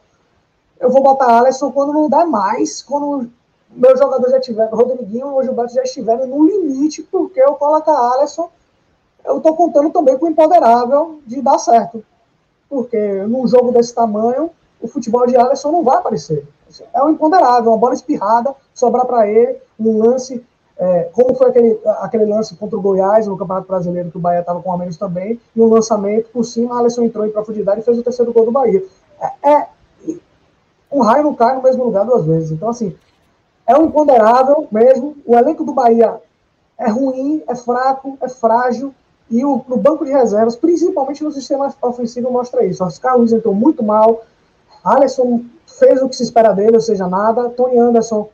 [0.80, 3.30] eu vou botar Alisson quando não der mais, quando
[3.70, 7.54] meu jogador já tiver, o Rodriguinho e o Gilberto já estiverem no limite, porque eu
[7.54, 8.48] colocar Alisson,
[9.24, 12.04] eu estou contando também com o imponderável de dar certo.
[12.68, 16.46] Porque num jogo desse tamanho, o futebol de Alisson não vai aparecer.
[16.92, 20.44] É um imponderável, uma bola espirrada, sobrar para ele, um lance
[20.76, 24.40] é, como foi aquele, aquele lance contra o Goiás no Campeonato Brasileiro, que o Bahia
[24.40, 27.80] estava com a menos também, e um lançamento por cima, a Alisson entrou em profundidade
[27.80, 28.84] e fez o terceiro gol do Bahia.
[29.20, 29.68] É, é,
[30.90, 32.50] um raio não cai no mesmo lugar duas vezes.
[32.50, 32.94] Então, assim,
[33.66, 35.16] é um imponderável mesmo.
[35.24, 36.20] O elenco do Bahia
[36.76, 38.92] é ruim, é fraco, é frágil,
[39.30, 42.84] e o, no banco de reservas, principalmente no sistema ofensivo, mostra isso.
[42.84, 44.22] Oscar Luiz entrou muito mal,
[44.84, 47.48] Alisson fez o que se espera dele, ou seja, nada.
[47.48, 48.28] Tony Anderson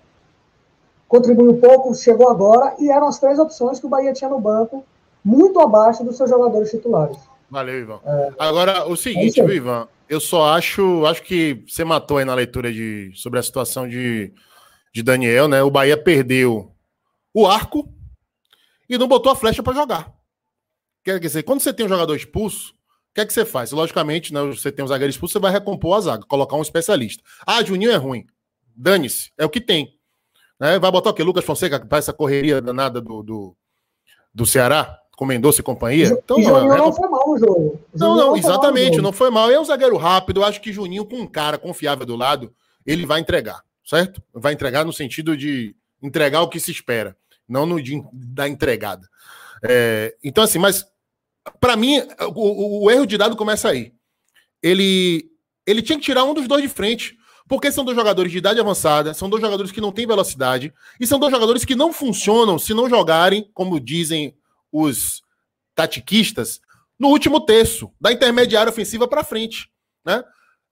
[1.10, 4.86] contribuiu pouco, chegou agora, e eram as três opções que o Bahia tinha no banco,
[5.24, 7.18] muito abaixo dos seus jogadores titulares.
[7.50, 8.00] Valeu, Ivan.
[8.04, 12.32] É, agora, o seguinte, é Ivan, eu só acho, acho que você matou aí na
[12.32, 14.32] leitura de, sobre a situação de,
[14.94, 15.60] de Daniel, né?
[15.64, 16.70] O Bahia perdeu
[17.34, 17.92] o arco
[18.88, 20.14] e não botou a flecha para jogar.
[21.02, 23.72] Quer dizer, quando você tem um jogador expulso, o que é que você faz?
[23.72, 27.24] Logicamente, né, você tem um zagueiro expulso, você vai recompor a zaga, colocar um especialista.
[27.44, 28.24] Ah, Juninho é ruim.
[28.76, 29.98] Dane-se, é o que tem.
[30.60, 30.78] Né?
[30.78, 31.22] Vai botar o quê?
[31.22, 33.56] Lucas Fonseca para essa correria danada do, do,
[34.34, 34.98] do Ceará?
[35.16, 36.06] Com Mendonça e companhia?
[36.06, 36.78] Então, e não, Juninho é...
[36.78, 37.80] não foi mal no jogo.
[37.94, 39.50] Não, não, não exatamente, não foi mal.
[39.50, 40.40] É um zagueiro rápido.
[40.40, 42.54] Eu acho que Juninho, com um cara confiável do lado,
[42.86, 44.22] ele vai entregar, certo?
[44.32, 47.14] Vai entregar no sentido de entregar o que se espera,
[47.46, 49.06] não no de, da entregada.
[49.62, 50.86] É, então, assim, mas
[51.60, 52.00] para mim,
[52.34, 53.92] o, o, erro de dado começa aí.
[54.62, 55.30] Ele,
[55.66, 57.18] ele tinha que tirar um dos dois de frente.
[57.50, 61.04] Porque são dois jogadores de idade avançada, são dois jogadores que não têm velocidade, e
[61.04, 64.36] são dois jogadores que não funcionam se não jogarem, como dizem
[64.70, 65.20] os
[65.74, 66.60] tatiquistas,
[66.96, 69.68] no último terço, da intermediária ofensiva para frente.
[70.04, 70.22] Né?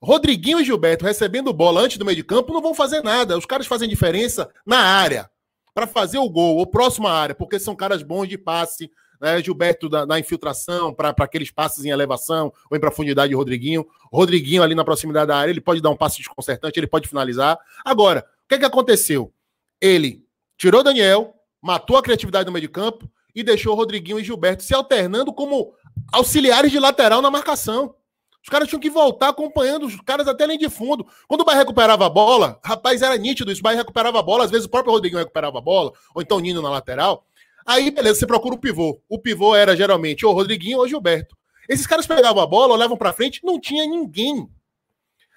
[0.01, 3.37] Rodriguinho e Gilberto recebendo bola antes do meio de campo não vão fazer nada.
[3.37, 5.29] Os caras fazem diferença na área,
[5.73, 9.41] para fazer o gol, ou próxima área, porque são caras bons de passe, né?
[9.41, 13.85] Gilberto da, na infiltração, para aqueles passes em elevação ou em profundidade, Rodriguinho.
[14.11, 17.57] Rodriguinho ali na proximidade da área, ele pode dar um passe desconcertante, ele pode finalizar.
[17.83, 19.33] Agora, o que, é que aconteceu?
[19.81, 20.25] Ele
[20.57, 24.73] tirou Daniel, matou a criatividade no meio de campo e deixou Rodriguinho e Gilberto se
[24.73, 25.73] alternando como
[26.11, 27.95] auxiliares de lateral na marcação.
[28.41, 31.05] Os caras tinham que voltar acompanhando os caras até além de fundo.
[31.27, 33.59] Quando o Bahia recuperava a bola, rapaz, era nítido isso.
[33.59, 36.37] O Bahia recuperava a bola, às vezes o próprio Rodriguinho recuperava a bola, ou então
[36.37, 37.25] o Nino na lateral.
[37.65, 38.99] Aí, beleza, você procura o pivô.
[39.07, 41.37] O pivô era geralmente ou Rodriguinho ou Gilberto.
[41.67, 44.49] Esses caras pegavam a bola, olhavam para frente, não tinha ninguém.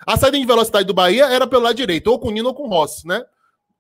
[0.07, 2.55] A saída de velocidade do Bahia era pelo lado direito, ou com o Nino ou
[2.55, 3.23] com o Rossi, né?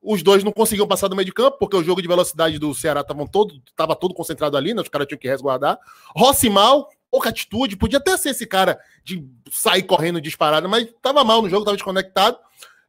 [0.02, 2.74] Os dois não conseguiam passar do meio de campo, porque o jogo de velocidade do
[2.74, 3.54] Ceará estava todo,
[3.98, 4.82] todo concentrado ali, né?
[4.82, 5.78] Os caras tinham que resguardar.
[6.14, 11.24] Rossi mal, pouca atitude, podia até ser esse cara de sair correndo disparado, mas estava
[11.24, 12.36] mal no jogo, estava desconectado.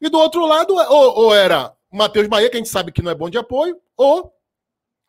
[0.02, 3.12] E do outro lado, ou, ou era Matheus Bahia, que a gente sabe que não
[3.12, 4.34] é bom de apoio, ou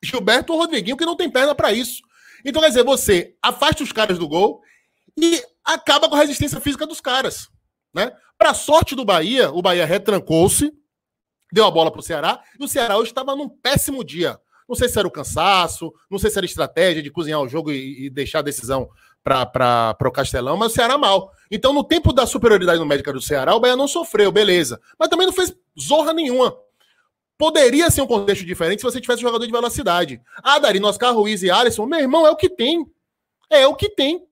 [0.04, 2.02] Gilberto ou Rodriguinho, que não tem perna para isso.
[2.44, 4.60] Então, quer dizer, você afasta os caras do gol
[5.16, 7.48] e acaba com a resistência física dos caras.
[7.94, 8.12] Né?
[8.36, 10.72] Para sorte do Bahia, o Bahia retrancou-se,
[11.52, 14.38] deu a bola para o Ceará, e o Ceará hoje estava num péssimo dia.
[14.68, 17.70] Não sei se era o cansaço, não sei se era estratégia de cozinhar o jogo
[17.70, 18.88] e, e deixar a decisão
[19.22, 21.32] para o Castelão, mas o Ceará mal.
[21.50, 24.80] Então, no tempo da superioridade numérica do Ceará, o Bahia não sofreu, beleza.
[24.98, 26.54] Mas também não fez zorra nenhuma.
[27.36, 30.20] Poderia ser um contexto diferente se você tivesse um jogador de velocidade.
[30.42, 32.86] Ah, Dari, Oscar Ruiz e Alisson, meu irmão, é o que tem.
[33.50, 34.24] É o que tem.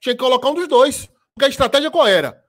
[0.00, 1.08] Tinha que colocar um dos dois.
[1.34, 2.42] Porque a estratégia qual era?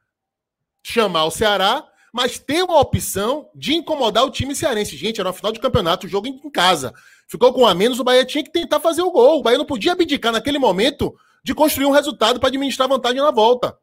[0.83, 4.97] Chamar o Ceará, mas ter uma opção de incomodar o time cearense.
[4.97, 6.93] Gente, era uma final de campeonato, o jogo em casa.
[7.27, 9.39] Ficou com um a menos, o Bahia tinha que tentar fazer o gol.
[9.39, 13.31] O Bahia não podia abdicar naquele momento de construir um resultado para administrar vantagem na
[13.31, 13.77] volta.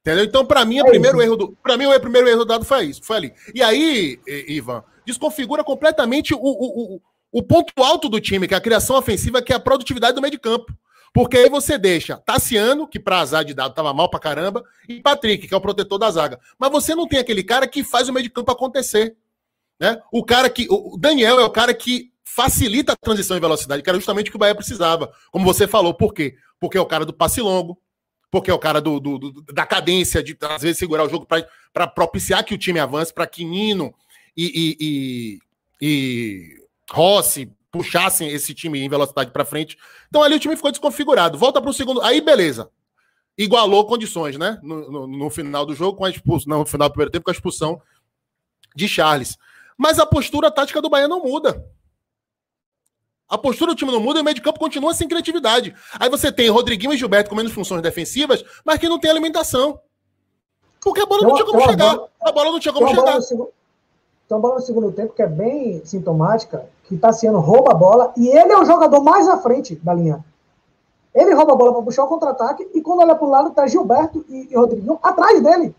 [0.00, 0.24] Entendeu?
[0.24, 2.86] Então, para mim, o é primeiro erro do, para mim, o primeiro erro dado foi
[2.86, 3.34] isso, foi ali.
[3.54, 7.00] E aí, Ivan, desconfigura completamente o, o, o,
[7.32, 10.22] o ponto alto do time, que é a criação ofensiva, que é a produtividade do
[10.22, 10.74] meio de campo.
[11.12, 15.00] Porque aí você deixa Tassiano, que para azar de dado tava mal pra caramba, e
[15.00, 16.38] Patrick, que é o protetor da zaga.
[16.58, 19.16] Mas você não tem aquele cara que faz o meio de campo acontecer.
[19.78, 20.00] Né?
[20.12, 20.66] O cara que.
[20.70, 24.30] O Daniel é o cara que facilita a transição em velocidade, que era justamente o
[24.30, 25.12] que o Bahia precisava.
[25.32, 26.36] Como você falou, por quê?
[26.60, 27.76] Porque é o cara do passe longo,
[28.30, 31.26] porque é o cara do, do, do da cadência, de às vezes segurar o jogo
[31.26, 33.92] para propiciar que o time avance, para que Nino
[34.36, 35.38] e, e, e,
[35.80, 39.76] e Rossi puxassem esse time em velocidade para frente.
[40.08, 41.38] Então ali o time ficou desconfigurado.
[41.38, 42.00] Volta para o segundo.
[42.02, 42.70] Aí beleza.
[43.36, 44.58] Igualou condições, né?
[44.62, 46.58] No, no, no, final do jogo, com a expulsão.
[46.58, 47.80] No final do primeiro tempo, com a expulsão
[48.74, 49.38] de Charles.
[49.78, 51.64] Mas a postura tática do Bahia não muda.
[53.30, 55.72] A postura do time não muda e o meio de campo continua sem criatividade.
[56.00, 59.78] Aí você tem Rodriguinho e Gilberto com menos funções defensivas, mas que não tem alimentação.
[60.80, 61.98] Porque a bola não tinha como chegar.
[62.20, 63.20] A bola não tinha como chegar.
[63.20, 68.12] Tem uma bola no segundo tempo que é bem sintomática, que Tassiano rouba a bola
[68.16, 70.24] e ele é o jogador mais à frente da linha.
[71.14, 73.66] Ele rouba a bola para puxar o contra-ataque e quando olha para o lado tá
[73.66, 75.74] Gilberto e, e Rodriguinho atrás dele.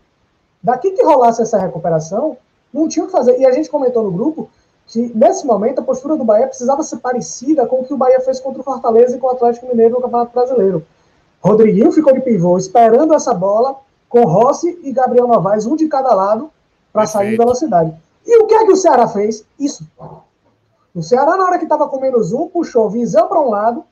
[0.62, 2.36] Daqui que rolasse essa recuperação,
[2.72, 3.38] não tinha o que fazer.
[3.38, 4.48] E a gente comentou no grupo
[4.92, 8.20] que nesse momento a postura do Bahia precisava ser parecida com o que o Bahia
[8.20, 10.84] fez contra o Fortaleza e com o Atlético Mineiro no Campeonato Brasileiro.
[11.42, 13.76] Rodriguinho ficou de pivô esperando essa bola
[14.06, 16.50] com Rossi e Gabriel Novaes, um de cada lado,
[16.92, 17.96] para sair em velocidade.
[18.26, 19.46] E o que é que o Ceará fez?
[19.58, 19.86] Isso.
[20.94, 23.84] O Ceará, na hora que estava com menos um, puxou Visão para um lado,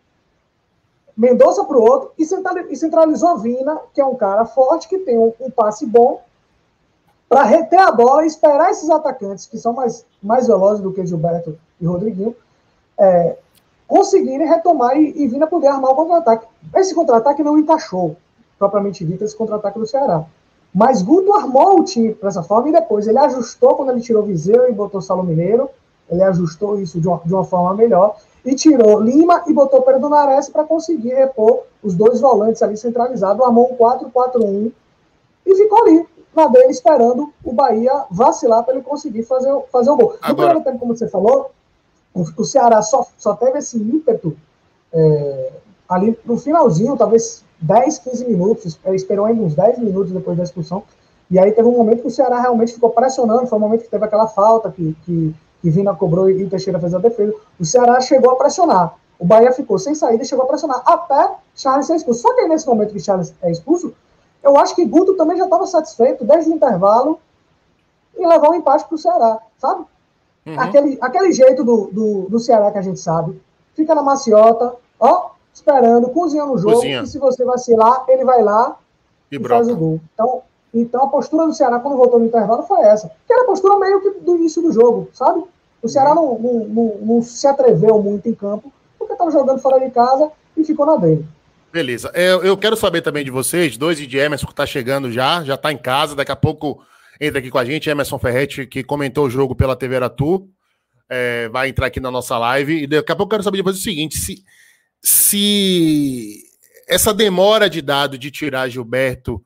[1.16, 5.32] Mendonça para o outro e centralizou Vina, que é um cara forte, que tem um,
[5.40, 6.20] um passe bom,
[7.30, 11.06] para reter a bola e esperar esses atacantes, que são mais, mais velozes do que
[11.06, 12.34] Gilberto e Rodriguinho,
[12.98, 13.36] é,
[13.86, 16.48] conseguirem retomar e, e Vina poder armar o contra-ataque.
[16.74, 18.16] Esse contra-ataque não encaixou,
[18.58, 20.24] propriamente dito, esse contra-ataque do Ceará.
[20.74, 24.68] Mas Guto armou o time dessa forma e depois ele ajustou quando ele tirou Viseu
[24.68, 25.70] e botou Salo Mineiro.
[26.10, 30.08] Ele ajustou isso de uma, de uma forma melhor e tirou Lima e botou Pedro
[30.08, 33.40] Nares para conseguir repor os dois volantes ali centralizados.
[33.40, 34.72] Armou um 4-4-1
[35.46, 39.96] e ficou ali na dele esperando o Bahia vacilar para ele conseguir fazer, fazer o
[39.96, 40.16] gol.
[40.26, 41.50] No primeiro tempo, como você falou,
[42.14, 44.36] o, Ceará só, só teve esse ímpeto
[44.92, 45.52] é,
[45.88, 50.82] ali no finalzinho, talvez 10, 15 minutos, esperou ainda uns 10 minutos depois da expulsão.
[51.30, 53.90] E aí teve um momento que o Ceará realmente ficou pressionando, foi um momento que
[53.90, 57.32] teve aquela falta que, que, que Vina cobrou e o Teixeira fez a defesa.
[57.58, 58.96] O Ceará chegou a pressionar.
[59.18, 62.22] O Bahia ficou sem saída e chegou a pressionar até Charles ser expulso.
[62.22, 63.92] Só que nesse momento que Charles é expulso,
[64.42, 67.20] eu acho que Guto também já estava satisfeito desde o intervalo
[68.16, 69.84] em levar um empate para o Ceará, sabe?
[70.46, 70.60] Uhum.
[70.60, 73.40] Aquele, aquele jeito do, do, do Ceará que a gente sabe.
[73.74, 77.02] Fica na maciota, ó, esperando, cozinhando o jogo, Cozinha.
[77.02, 78.76] e se você vacilar, ele vai lá
[79.30, 80.00] e, e faz o gol.
[80.14, 83.10] Então, então a postura do Ceará quando voltou no intervalo foi essa.
[83.26, 85.44] Que era a postura meio que do início do jogo, sabe?
[85.82, 89.80] O Ceará não, não, não, não se atreveu muito em campo, porque estava jogando fora
[89.80, 91.26] de casa e ficou na dele.
[91.72, 92.10] Beleza.
[92.14, 95.44] Eu, eu quero saber também de vocês, dois e de Emerson que está chegando já,
[95.44, 96.84] já está em casa, daqui a pouco
[97.20, 100.48] entra aqui com a gente, Emerson Ferretti, que comentou o jogo pela TV Aratu,
[101.08, 103.62] é, vai entrar aqui na nossa live, e daqui a pouco eu quero saber de
[103.62, 104.42] vocês o seguinte, se,
[105.00, 106.42] se
[106.88, 109.44] essa demora de dado de tirar Gilberto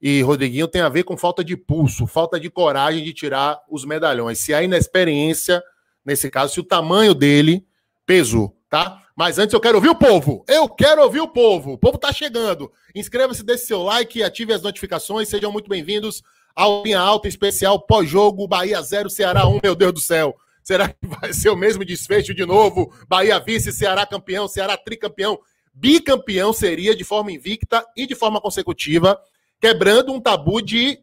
[0.00, 3.84] e Rodriguinho tem a ver com falta de pulso, falta de coragem de tirar os
[3.84, 4.38] medalhões.
[4.38, 5.62] Se a inexperiência,
[6.04, 7.66] nesse caso, se o tamanho dele
[8.06, 9.03] pesou, tá?
[9.16, 10.44] Mas antes eu quero ouvir o povo.
[10.48, 11.74] Eu quero ouvir o povo.
[11.74, 12.72] O povo tá chegando.
[12.92, 15.28] Inscreva-se, deixe seu like, ative as notificações.
[15.28, 16.20] Sejam muito bem-vindos
[16.54, 19.60] ao Linha Alta Especial pós-jogo Bahia 0, Ceará 1.
[19.62, 20.34] Meu Deus do céu.
[20.64, 22.92] Será que vai ser o mesmo desfecho de novo?
[23.08, 25.38] Bahia vice, Ceará campeão, Ceará tricampeão.
[25.72, 29.20] Bicampeão seria de forma invicta e de forma consecutiva,
[29.60, 30.98] quebrando um tabu de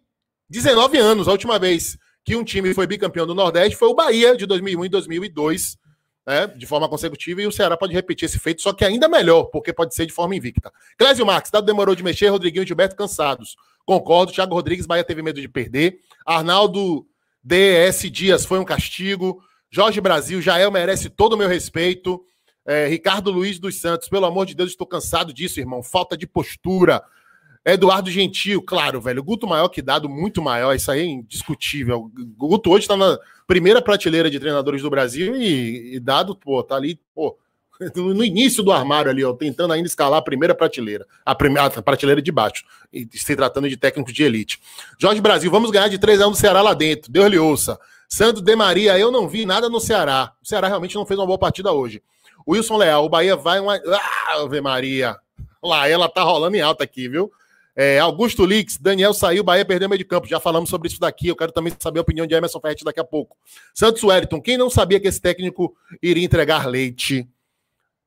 [0.49, 1.29] 19 anos.
[1.29, 4.85] A última vez que um time foi bicampeão do Nordeste foi o Bahia, de 2001
[4.85, 5.77] e 2002,
[6.25, 9.45] né, de forma consecutiva, e o Ceará pode repetir esse feito, só que ainda melhor,
[9.45, 10.71] porque pode ser de forma invicta.
[10.97, 13.55] Clésio Marques, dado demorou de mexer, Rodriguinho e Gilberto cansados.
[13.85, 15.99] Concordo, Thiago Rodrigues, Bahia teve medo de perder.
[16.25, 17.05] Arnaldo
[17.43, 19.41] DS Dias foi um castigo.
[19.69, 22.23] Jorge Brasil, Jael merece todo o meu respeito.
[22.65, 25.81] É, Ricardo Luiz dos Santos, pelo amor de Deus, estou cansado disso, irmão.
[25.81, 27.03] Falta de postura.
[27.63, 29.23] Eduardo Gentil, claro, velho.
[29.23, 30.75] Guto maior que dado, muito maior.
[30.75, 32.11] Isso aí é indiscutível.
[32.37, 36.75] Guto hoje está na primeira prateleira de treinadores do Brasil e, e dado, pô, tá
[36.75, 37.37] ali, pô,
[37.95, 41.81] no início do armário ali, ó, tentando ainda escalar a primeira prateleira, a primeira a
[41.81, 44.59] prateleira de baixo, e se tratando de técnico de elite.
[44.99, 47.11] Jorge Brasil, vamos ganhar de 3 a 1 do Ceará lá dentro.
[47.11, 47.79] Deus lhe ouça.
[48.07, 50.33] Sandro De Maria, eu não vi nada no Ceará.
[50.43, 52.03] O Ceará realmente não fez uma boa partida hoje.
[52.47, 53.75] Wilson Leal, o Bahia vai uma.
[53.75, 55.15] Ah, Ave Maria.
[55.63, 57.31] Lá, ela tá rolando em alta aqui, viu?
[57.83, 60.27] É, Augusto Lix, Daniel saiu, Bahia perdeu meio de campo.
[60.27, 61.29] Já falamos sobre isso daqui.
[61.29, 63.35] Eu quero também saber a opinião de Emerson Ferretti daqui a pouco.
[63.73, 67.27] Santos Wellington, quem não sabia que esse técnico iria entregar leite?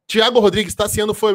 [0.06, 1.34] Tiago Rodrigues, Tassiano foi.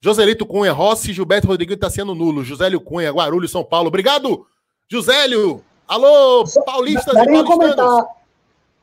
[0.00, 2.44] Joselito Cunha, Rossi, Gilberto Rodrigues, Tassiano nulo.
[2.44, 3.88] Josélio Cunha, Guarulhos, São Paulo.
[3.88, 4.46] Obrigado,
[4.88, 5.64] Josélio.
[5.88, 7.48] Alô, paulistas e paulistanos.
[7.48, 8.04] Comentar,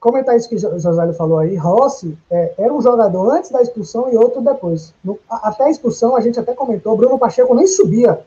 [0.04, 1.56] comentar isso que o Josélio falou aí.
[1.56, 4.94] Rossi é, era um jogador antes da expulsão e outro depois.
[5.02, 8.22] No, até a expulsão, a gente até comentou, Bruno Pacheco nem subia.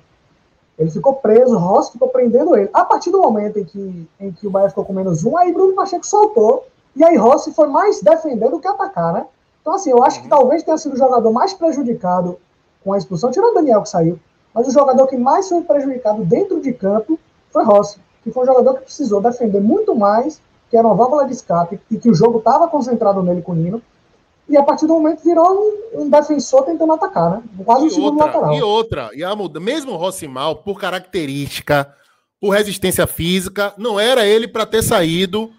[0.79, 2.71] Ele ficou preso, Rossi ficou prendendo ele.
[2.73, 5.53] A partir do momento em que, em que o Bahia ficou com menos um, aí
[5.53, 6.67] Bruno Pacheco soltou.
[6.95, 9.27] E aí Rossi foi mais defender do que atacar, né?
[9.61, 10.31] Então, assim, eu acho que uhum.
[10.31, 12.39] talvez tenha sido o jogador mais prejudicado
[12.83, 14.19] com a expulsão, tirando o Daniel que saiu.
[14.55, 17.19] Mas o jogador que mais foi prejudicado dentro de campo
[17.51, 21.27] foi Rossi que foi um jogador que precisou defender muito mais, que era uma válvula
[21.27, 23.83] de escape, e que o jogo estava concentrado nele com o Nino,
[24.49, 27.43] e a partir do momento virou um, um defensor tentando atacar, né?
[27.65, 28.55] Quase um segundo outra, lateral.
[28.55, 31.93] E outra, e a muda, mesmo o Rossi mal, por característica,
[32.41, 35.51] por resistência física, não era ele para ter saído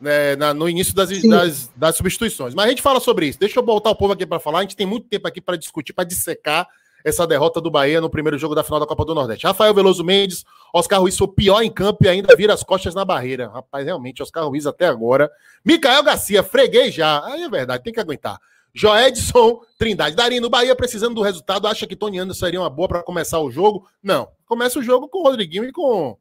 [0.00, 2.54] né, na, no início das, das, das, substituições.
[2.54, 3.38] Mas a gente fala sobre isso.
[3.38, 4.60] Deixa eu voltar o povo aqui para falar.
[4.60, 6.66] A gente tem muito tempo aqui para discutir, para dissecar
[7.04, 9.46] essa derrota do Bahia no primeiro jogo da final da Copa do Nordeste.
[9.46, 13.04] Rafael Veloso Mendes, Oscar Ruiz foi pior em campo e ainda vira as costas na
[13.04, 13.48] barreira.
[13.48, 15.30] Rapaz, realmente, Oscar Ruiz até agora.
[15.64, 17.24] Micael Garcia, freguei já.
[17.24, 18.38] Aí é verdade, tem que aguentar.
[18.74, 20.16] Joedson Trindade.
[20.16, 23.50] Darino, Bahia precisando do resultado, acha que Tony Anderson seria uma boa para começar o
[23.50, 23.88] jogo?
[24.02, 24.28] Não.
[24.46, 26.16] Começa o jogo com o Rodriguinho e com,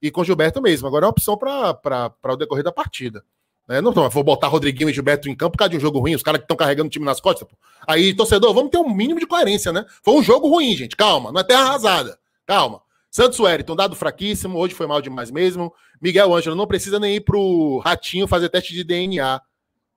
[0.00, 0.86] e com Gilberto mesmo.
[0.86, 3.24] Agora é uma opção para o decorrer da partida.
[3.66, 6.14] É, não vou botar Rodriguinho e Gilberto em campo por causa de um jogo ruim,
[6.14, 7.48] os caras que estão carregando o time nas costas.
[7.48, 7.56] Pô.
[7.88, 9.86] Aí, torcedor, vamos ter um mínimo de coerência, né?
[10.02, 10.94] Foi um jogo ruim, gente.
[10.94, 12.18] Calma, não é terra arrasada.
[12.46, 12.82] Calma.
[13.14, 15.72] Santos Wellington, dado fraquíssimo, hoje foi mal demais mesmo.
[16.02, 19.40] Miguel Ângelo, não precisa nem ir pro Ratinho fazer teste de DNA.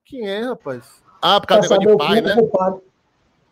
[0.06, 0.84] Quem é, rapaz?
[1.20, 2.36] Ah, por causa do de pai, né?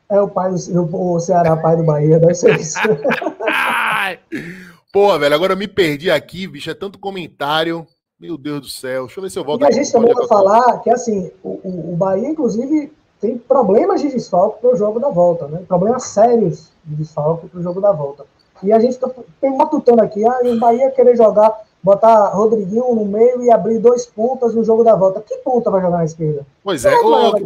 [0.07, 2.77] É o pai do o Ceará, pai do Bahia, deve ser isso.
[4.93, 6.69] Pô, velho, agora eu me perdi aqui, bicho.
[6.69, 7.87] É tanto comentário.
[8.19, 9.07] Meu Deus do céu.
[9.07, 9.63] Deixa eu ver se eu volto.
[9.63, 14.09] E a gente também vai falar que, assim, o, o Bahia, inclusive, tem problemas de
[14.09, 15.63] desfalque para o jogo da volta, né?
[15.67, 18.27] Problemas sérios de desfalque para o jogo da volta.
[18.65, 19.09] E a gente está
[19.55, 24.55] matutando aqui, ah, o Bahia querer jogar, botar Rodriguinho no meio e abrir dois pontas
[24.55, 25.21] no jogo da volta.
[25.21, 26.45] Que ponta vai jogar na esquerda?
[26.63, 26.95] Pois é.
[26.97, 27.41] Ô,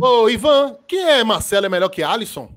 [0.00, 2.48] ô, Ivan, quem é Marcelo é melhor que Alisson?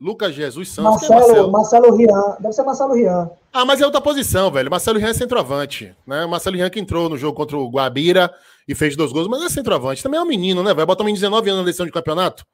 [0.00, 1.08] Lucas Jesus Santos.
[1.08, 1.52] Marcelo, é Marcelo?
[1.52, 2.36] Marcelo Rian.
[2.40, 3.30] Deve ser Marcelo Rian.
[3.52, 4.70] Ah, mas é outra posição, velho.
[4.70, 5.94] Marcelo Rian é centroavante.
[6.06, 6.24] Né?
[6.26, 8.32] Marcelo Rian que entrou no jogo contra o Guabira
[8.66, 10.02] e fez dois gols, mas é centroavante.
[10.02, 10.72] Também é um menino, né?
[10.72, 12.44] Vai botar um menino de 19 anos na decisão de campeonato.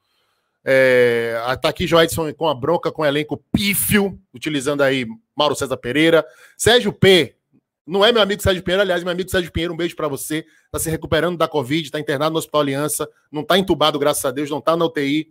[0.69, 5.77] É, tá aqui Joedson com a bronca, com o elenco pífio, utilizando aí Mauro César
[5.77, 6.27] Pereira.
[6.57, 7.37] Sérgio P.
[7.87, 10.45] Não é meu amigo Sérgio Pinheiro, aliás, meu amigo Sérgio Pinheiro, um beijo para você.
[10.73, 14.33] Tá se recuperando da Covid, tá internado no Hospital Aliança, não tá entubado, graças a
[14.33, 15.29] Deus, não tá na UTI.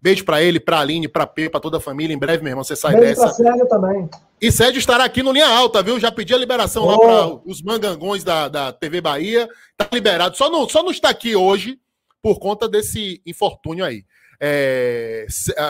[0.00, 2.14] Beijo para ele, para Aline, para P, para toda a família.
[2.14, 3.24] Em breve, meu irmão, você sai Beijo dessa.
[3.24, 4.08] Pra Sérgio também.
[4.40, 6.00] E Sérgio estará aqui no Linha Alta, viu?
[6.00, 6.86] Já pedi a liberação oh.
[6.86, 9.46] lá para os mangangões da, da TV Bahia.
[9.76, 10.34] Tá liberado.
[10.34, 11.78] Só não, só não está aqui hoje
[12.22, 14.04] por conta desse infortúnio aí.
[14.40, 15.26] É...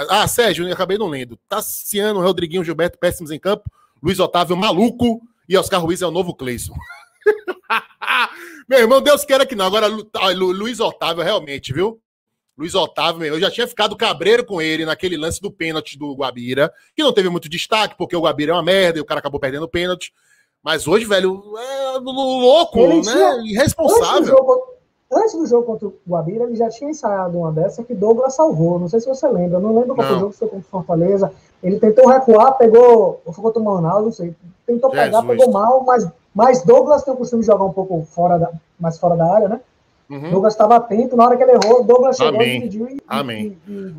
[0.09, 1.39] Ah, Sérgio, eu acabei não lendo.
[1.49, 3.71] Tassiano, Rodriguinho, Gilberto, péssimos em campo.
[4.03, 5.21] Luiz Otávio, maluco.
[5.49, 6.75] E Oscar Ruiz é o novo Cleison.
[8.69, 9.65] Meu irmão, Deus queira que não.
[9.65, 9.87] Agora,
[10.35, 12.01] Luiz Otávio, realmente, viu?
[12.57, 16.73] Luiz Otávio, eu já tinha ficado cabreiro com ele naquele lance do pênalti do Guabira,
[16.95, 19.39] que não teve muito destaque, porque o Guabira é uma merda e o cara acabou
[19.39, 20.13] perdendo o pênalti.
[20.61, 23.13] Mas hoje, velho, é louco, ele né?
[23.13, 23.53] Tinha...
[23.53, 24.17] Irresponsável.
[24.17, 24.78] Antes do, jogo,
[25.11, 28.79] antes do, jogo, contra o Guabira, ele já tinha ensaiado uma dessa que Douglas salvou.
[28.79, 29.59] Não sei se você lembra.
[29.59, 31.33] não lembro qual foi o jogo que foi contra o Fortaleza.
[31.63, 33.21] Ele tentou recuar, pegou.
[33.25, 34.35] Ou foi contra o Manaus, não sei.
[34.67, 35.07] Tentou Jesus.
[35.07, 38.51] pegar, pegou mal, mas, mas Douglas tem o costume de jogar um pouco fora da,
[38.79, 39.61] mais fora da área, né?
[40.11, 40.31] Uhum.
[40.31, 42.57] Douglas estava atento, na hora que ele errou, Douglas chegou Amém.
[42.57, 42.89] e dividiu.
[42.89, 43.59] E, Amém.
[43.67, 43.95] E, e...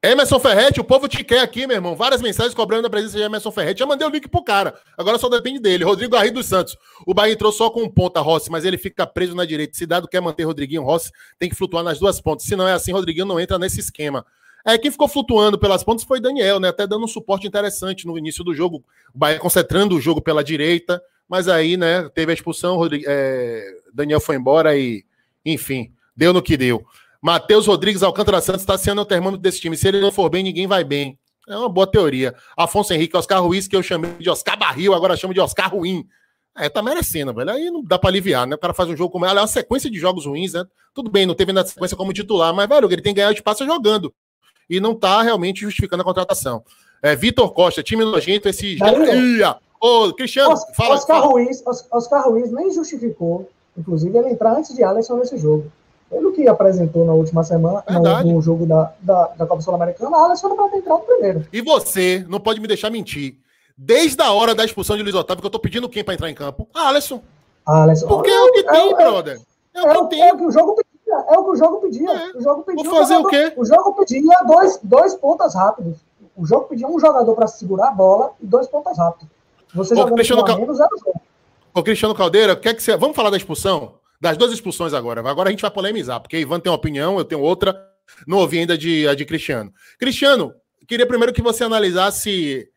[0.00, 1.96] Emerson Ferretti, o povo te quer aqui, meu irmão.
[1.96, 3.80] Várias mensagens cobrando a presença de Emerson Ferretti.
[3.80, 4.78] Já mandei o link pro cara.
[4.96, 5.82] Agora só depende dele.
[5.82, 6.76] Rodrigo Arri dos Santos.
[7.04, 9.76] O Bahia entrou só com um ponta Rossi, mas ele fica preso na direita.
[9.76, 12.46] Se dado quer manter Rodriguinho Rossi, tem que flutuar nas duas pontas.
[12.46, 14.24] Se não é assim, Rodriguinho não entra nesse esquema.
[14.64, 16.68] É, quem ficou flutuando pelas pontas foi Daniel, né?
[16.68, 18.84] Até dando um suporte interessante no início do jogo.
[19.12, 23.64] O Bahia concentrando o jogo pela direita, mas aí, né, teve a expulsão, Rodrigo, é,
[23.92, 25.04] Daniel foi embora e
[25.44, 26.84] enfim, deu no que deu.
[27.22, 29.76] Matheus Rodrigues Alcântara Santos está sendo o termômetro desse time.
[29.76, 31.18] Se ele não for bem, ninguém vai bem.
[31.48, 32.34] É uma boa teoria.
[32.56, 36.06] Afonso Henrique, Oscar Ruiz, que eu chamei de Oscar Barril, agora chamo de Oscar Ruim.
[36.56, 37.50] É, tá merecendo, velho.
[37.50, 38.56] Aí não dá pra aliviar, né?
[38.56, 40.64] O cara faz um jogo como ela, é uma sequência de jogos ruins, né?
[40.92, 43.64] Tudo bem, não teve na sequência como titular, mas, velho, ele tem que ganhar espaço
[43.64, 44.12] jogando.
[44.68, 46.62] E não tá realmente justificando a contratação.
[47.02, 48.76] É, Vitor Costa, time nojento, esse.
[48.76, 49.56] Ia!
[49.80, 50.94] Ô, Cristiano, Oscar, fala.
[50.96, 51.62] Oscar Ruiz,
[51.92, 53.48] Oscar Ruiz nem justificou
[53.78, 55.70] Inclusive, ele entrar antes de Alisson nesse jogo.
[56.10, 60.24] Pelo que apresentou na última semana, no, no, jogo da, da, da Copa Sul-Americana, a
[60.24, 61.46] Alisson para ter entrado primeiro.
[61.52, 63.36] E você não pode me deixar mentir.
[63.76, 66.30] Desde a hora da expulsão de Luiz Otávio, que eu tô pedindo quem para entrar
[66.30, 66.66] em campo?
[66.74, 67.22] A Alisson.
[67.64, 68.08] Alisson.
[68.08, 69.40] Porque é o que tem, é, brother.
[69.74, 71.24] É, é, o que é, o que o jogo pedia.
[71.28, 72.10] É o que o jogo pedia.
[72.10, 72.36] É.
[72.36, 73.54] O jogo pedia Vou fazer o, jogador, o quê?
[73.56, 75.98] O jogo pedia dois, dois pontas rápidos.
[76.34, 79.28] O jogo pedia um jogador para segurar a bola e dois pontas rápidos.
[79.74, 80.58] Você Ô, Cristiano Cal...
[80.58, 81.20] menos, era o jogo.
[81.74, 82.96] Ô, Cristiano Caldeira, quer que você...
[82.96, 83.92] vamos falar da expulsão?
[84.20, 85.20] Das duas expulsões agora.
[85.20, 87.74] Agora a gente vai polemizar, porque Ivan tem uma opinião, eu tenho outra.
[88.26, 89.72] Não ouvi ainda de, a de Cristiano.
[89.98, 90.54] Cristiano,
[90.88, 92.68] queria primeiro que você analisasse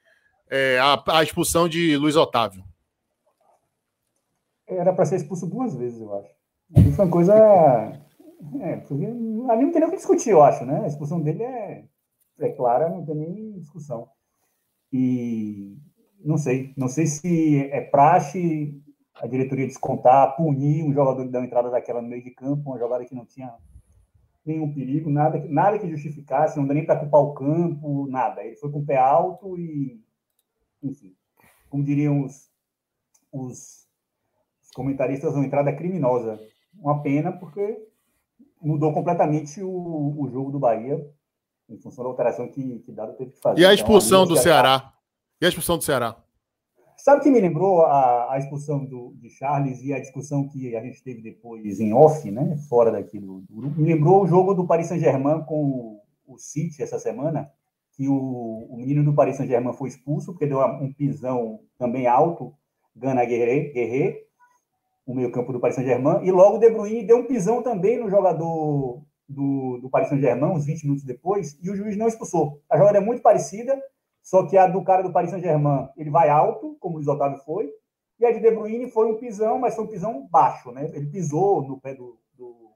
[0.49, 2.63] é, a, a, expulsão de Luiz Otávio.
[4.67, 6.29] Era para ser expulso duas vezes, eu acho.
[6.75, 7.33] Ali foi uma coisa.
[7.33, 10.81] É, ali não tem nem o que discutir, eu acho, né?
[10.83, 11.85] A expulsão dele é,
[12.39, 14.07] é clara, não tem nem discussão.
[14.91, 15.77] E
[16.23, 18.81] não sei, não sei se é praxe
[19.21, 22.79] a diretoria descontar, punir um jogador que deu entrada daquela no meio de campo, uma
[22.79, 23.53] jogada que não tinha
[24.43, 28.43] nenhum perigo, nada, nada que justificasse, não dá nem para culpar o campo, nada.
[28.43, 30.03] Ele foi com o pé alto e,
[30.81, 31.15] enfim,
[31.69, 32.49] como diriam os,
[33.31, 33.87] os,
[34.63, 36.39] os comentaristas, uma entrada criminosa.
[36.73, 37.87] Uma pena, porque
[38.59, 41.07] mudou completamente o, o jogo do Bahia,
[41.69, 43.61] em função da alteração que, que Dado teve que fazer.
[43.61, 44.93] E a então, expulsão então, a do Ceará?
[45.39, 46.17] E a expulsão do Ceará?
[47.03, 50.81] Sabe que me lembrou a, a expulsão do, de Charles e a discussão que a
[50.83, 53.81] gente teve depois em off, né, fora daqui do, do grupo?
[53.81, 57.49] Me lembrou o jogo do Paris Saint-Germain com o, o City essa semana,
[57.93, 62.53] que o, o menino do Paris Saint-Germain foi expulso porque deu um pisão também alto,
[62.95, 64.17] Gana Guerre,
[65.03, 68.11] o meio-campo do Paris Saint-Germain, e logo o De Bruyne deu um pisão também no
[68.11, 72.61] jogador do, do Paris Saint-Germain, uns 20 minutos depois, e o juiz não expulsou.
[72.69, 73.75] A jogada é muito parecida,
[74.21, 77.39] só que a do cara do Paris Saint-Germain, ele vai alto, como o Luiz Otávio
[77.39, 77.71] foi,
[78.19, 80.89] e a de De Bruyne foi um pisão, mas foi um pisão baixo, né?
[80.93, 82.71] Ele pisou no pé do, do,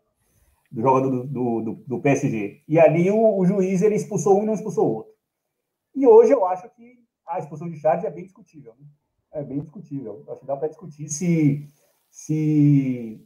[0.71, 2.63] do jogador do, do, do, PSG.
[2.67, 5.13] E ali o, o, juiz ele expulsou um e não expulsou o outro.
[5.93, 8.73] E hoje eu acho que a expulsão de Charles é bem discutível.
[8.79, 8.87] Né?
[9.33, 10.25] É bem discutível.
[10.27, 11.67] Acho que dá para discutir se,
[12.09, 13.23] se,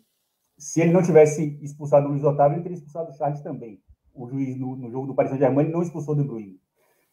[0.57, 3.81] se ele não tivesse expulsado o Luiz Otávio, ele teria expulsado o Charles também.
[4.13, 6.59] O juiz no, no jogo do Paris Saint-Germain não expulsou o De Bruyne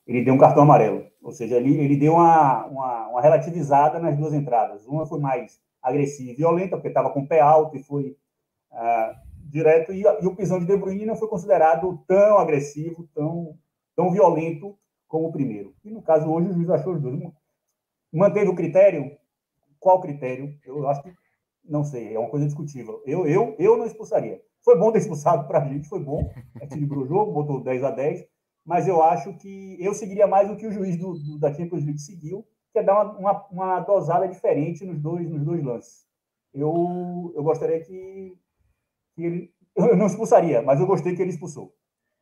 [0.07, 1.05] ele deu um cartão amarelo.
[1.23, 4.87] Ou seja, ele, ele deu uma, uma, uma relativizada nas duas entradas.
[4.87, 8.17] Uma foi mais agressiva e violenta, porque estava com o pé alto e foi
[8.71, 13.57] uh, direto, e, e, o pisão de De Bruyne não foi considerado tão agressivo, tão,
[13.95, 14.79] tão violento
[15.09, 15.75] como o primeiro.
[15.85, 17.21] E no caso, hoje, o juiz achou os dois.
[18.13, 19.17] Manteve o critério?
[19.79, 20.55] Qual critério?
[20.65, 21.13] Eu acho que
[21.65, 23.03] não sei, é uma coisa discutível.
[23.05, 24.41] Eu, eu, eu não expulsaria.
[24.63, 26.31] Foi bom ter expulsado para a gente, foi bom.
[26.61, 28.25] Equilibrou o jogo, botou 10 a 10
[28.67, 31.85] mas eu acho que eu seguiria mais do que o juiz do, do, da Champions
[31.85, 36.05] League seguiu, que é dar uma, uma, uma, dosada diferente nos dois, nos dois lances.
[36.53, 38.37] Eu, eu gostaria que,
[39.15, 39.57] que ele.
[39.77, 41.75] Eu não expulsaria, mas eu gostei que ele expulsou,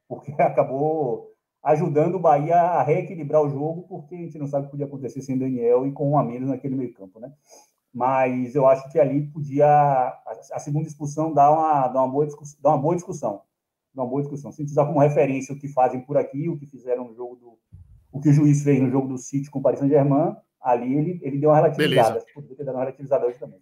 [0.09, 1.33] porque acabou
[1.63, 4.87] ajudando o Bahia a reequilibrar o jogo, porque a gente não sabe o que podia
[4.87, 7.33] acontecer sem Daniel e com um menos naquele meio campo, né?
[7.93, 12.27] Mas eu acho que ali podia a, a segunda expulsão dar uma, dar uma, boa,
[12.27, 13.41] discussão, dar uma boa discussão
[13.95, 14.51] uma boa discussão.
[14.51, 17.15] Se a gente usar como referência o que fazem por aqui, o que fizeram no
[17.15, 17.59] jogo do.
[18.13, 21.21] O que o juiz fez no jogo do City com o Paris Saint-Germain, ali ele,
[21.23, 22.25] ele deu uma relativizada.
[22.33, 23.59] Poderia ter dado uma relativizada hoje também.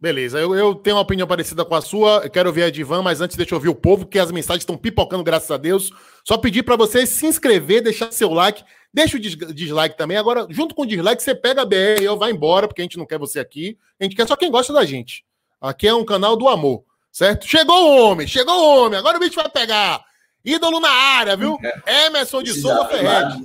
[0.00, 3.02] Beleza, eu, eu, tenho uma opinião parecida com a sua, eu quero ouvir a Divan,
[3.02, 5.90] mas antes deixa eu ouvir o povo, que as mensagens estão pipocando, graças a Deus.
[6.24, 8.62] Só pedir para vocês se inscrever, deixar seu like,
[8.94, 10.16] deixa o dislike também.
[10.16, 12.96] Agora, junto com o dislike, você pega a BR e vai embora, porque a gente
[12.96, 15.24] não quer você aqui, a gente quer só quem gosta da gente.
[15.60, 16.84] Aqui é um canal do amor.
[17.10, 17.46] Certo?
[17.46, 18.98] Chegou o homem, chegou o homem.
[18.98, 20.04] Agora o bicho vai pegar.
[20.44, 21.58] Ídolo na área, viu?
[21.86, 22.06] É.
[22.06, 23.42] Emerson de Souza Ferretti.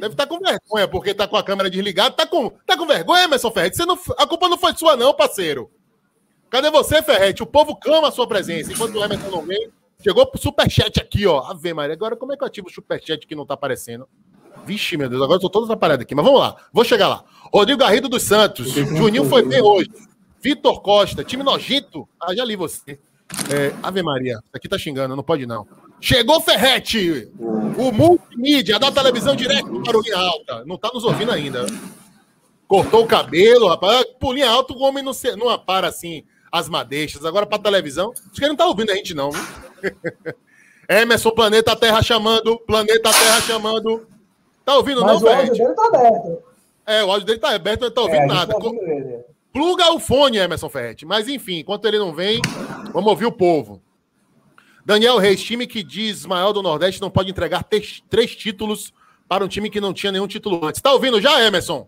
[0.00, 2.14] Deve estar tá com vergonha, porque tá com a câmera desligada.
[2.14, 3.76] Tá com, tá com vergonha, Emerson Ferretti?
[3.76, 5.70] Você não, a culpa não foi sua, não, parceiro.
[6.50, 7.42] Cadê você, Ferretti?
[7.42, 8.72] O povo clama a sua presença.
[8.72, 9.70] Enquanto o Emerson não vem,
[10.02, 11.40] chegou pro superchat aqui, ó.
[11.50, 11.94] Ave Maria.
[11.94, 14.08] Agora, como é que eu ativo o superchat que não tá aparecendo?
[14.64, 16.14] Vixe, meu Deus, agora eu tô todo atrapalhado aqui.
[16.14, 17.24] Mas vamos lá, vou chegar lá.
[17.52, 18.70] Rodrigo Garrido dos Santos.
[18.70, 19.90] Juninho foi bem hoje.
[20.42, 22.08] Vitor Costa, time nojento.
[22.20, 22.98] Ah, já li você.
[23.50, 25.66] É, Ave Maria, aqui tá xingando, não pode não.
[26.00, 30.64] Chegou Ferrete, o multimídia da televisão direto para o linha alta.
[30.66, 31.64] Não tá nos ouvindo ainda.
[32.66, 34.04] Cortou o cabelo, rapaz.
[34.18, 37.24] Por linha alta, o homem não, se, não apara assim as madeixas.
[37.24, 39.30] Agora para televisão, acho que ele não tá ouvindo a gente, não.
[40.90, 42.58] Emerson, Planeta Terra chamando.
[42.66, 44.08] Planeta Terra chamando.
[44.64, 45.62] Tá ouvindo, Mas não, Ferrete?
[45.62, 46.42] O áudio dele tá aberto.
[46.84, 48.54] É, o áudio dele tá aberto, não tá ouvindo é, nada.
[48.58, 49.21] Tá ouvindo.
[49.52, 51.04] Pluga o fone, Emerson Ferretti.
[51.04, 52.40] Mas enfim, enquanto ele não vem,
[52.92, 53.82] vamos ouvir o povo.
[54.84, 58.92] Daniel Reis, time que diz maior do Nordeste não pode entregar três títulos
[59.28, 60.80] para um time que não tinha nenhum título antes.
[60.80, 61.86] Tá ouvindo já, Emerson?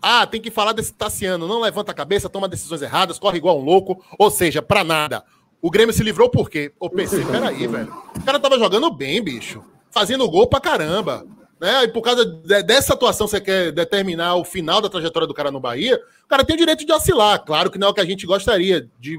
[0.00, 1.46] Ah, tem que falar desse Tassiano.
[1.46, 4.04] Não levanta a cabeça, toma decisões erradas, corre igual um louco.
[4.18, 5.24] Ou seja, para nada.
[5.60, 6.72] O Grêmio se livrou por quê?
[6.80, 7.94] Ô, PC, peraí, velho.
[8.16, 9.62] O cara tava jogando bem, bicho.
[9.92, 11.24] Fazendo gol pra caramba.
[11.62, 11.84] Né?
[11.84, 15.60] E por causa dessa atuação, você quer determinar o final da trajetória do cara no
[15.60, 17.38] Bahia, o cara tem o direito de oscilar.
[17.44, 19.16] Claro que não é o que a gente gostaria, de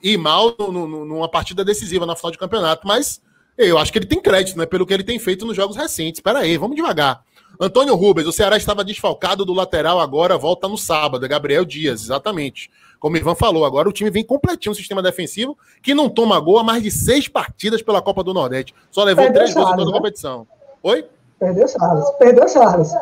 [0.00, 3.20] ir mal numa partida decisiva na final de campeonato, mas
[3.58, 4.66] eu acho que ele tem crédito, né?
[4.66, 6.20] Pelo que ele tem feito nos jogos recentes.
[6.20, 7.24] Pera aí, vamos devagar.
[7.60, 11.24] Antônio Rubens, o Ceará estava desfalcado do lateral, agora volta no sábado.
[11.24, 12.70] É Gabriel Dias, exatamente.
[13.00, 16.38] Como o Ivan falou, agora o time vem completinho no sistema defensivo, que não toma
[16.38, 18.72] gol há mais de seis partidas pela Copa do Nordeste.
[18.92, 19.92] Só levou três gols em toda a né?
[19.92, 20.46] competição.
[20.84, 21.04] Oi?
[21.38, 22.10] Perdeu Charles.
[22.18, 22.92] Perdeu Charles.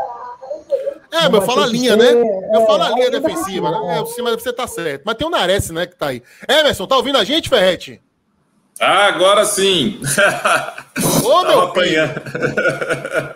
[1.13, 2.11] É, mas eu falo a linha, né?
[2.55, 4.01] Eu falo a linha defensiva, né?
[4.01, 5.03] É, cima você tá certo.
[5.05, 6.23] Mas tem o Nares, né, que tá aí.
[6.49, 8.01] Emerson, tá ouvindo a gente, Ferrete?
[8.81, 10.01] Ah, agora sim.
[11.23, 12.21] Ô, meu apanhando.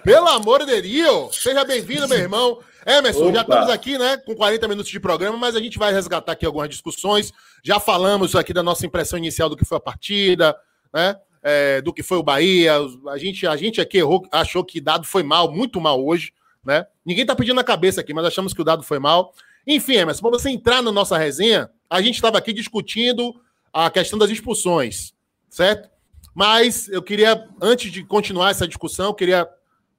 [0.02, 1.40] Pelo amor de Deus.
[1.42, 2.58] Seja bem-vindo, meu irmão.
[2.86, 3.34] Emerson, Opa.
[3.34, 6.46] já estamos aqui, né, com 40 minutos de programa, mas a gente vai resgatar aqui
[6.46, 7.32] algumas discussões.
[7.62, 10.56] Já falamos aqui da nossa impressão inicial do que foi a partida,
[10.94, 11.16] né?
[11.48, 12.72] É, do que foi o Bahia.
[13.08, 16.32] A gente, a gente aqui errou, achou que dado foi mal, muito mal hoje,
[16.64, 16.84] né?
[17.04, 19.32] Ninguém tá pedindo a cabeça aqui, mas achamos que o dado foi mal.
[19.64, 23.40] Enfim, Emerson, para você entrar na nossa resenha, a gente estava aqui discutindo
[23.72, 25.14] a questão das expulsões,
[25.48, 25.88] certo?
[26.34, 29.48] Mas eu queria, antes de continuar essa discussão, eu queria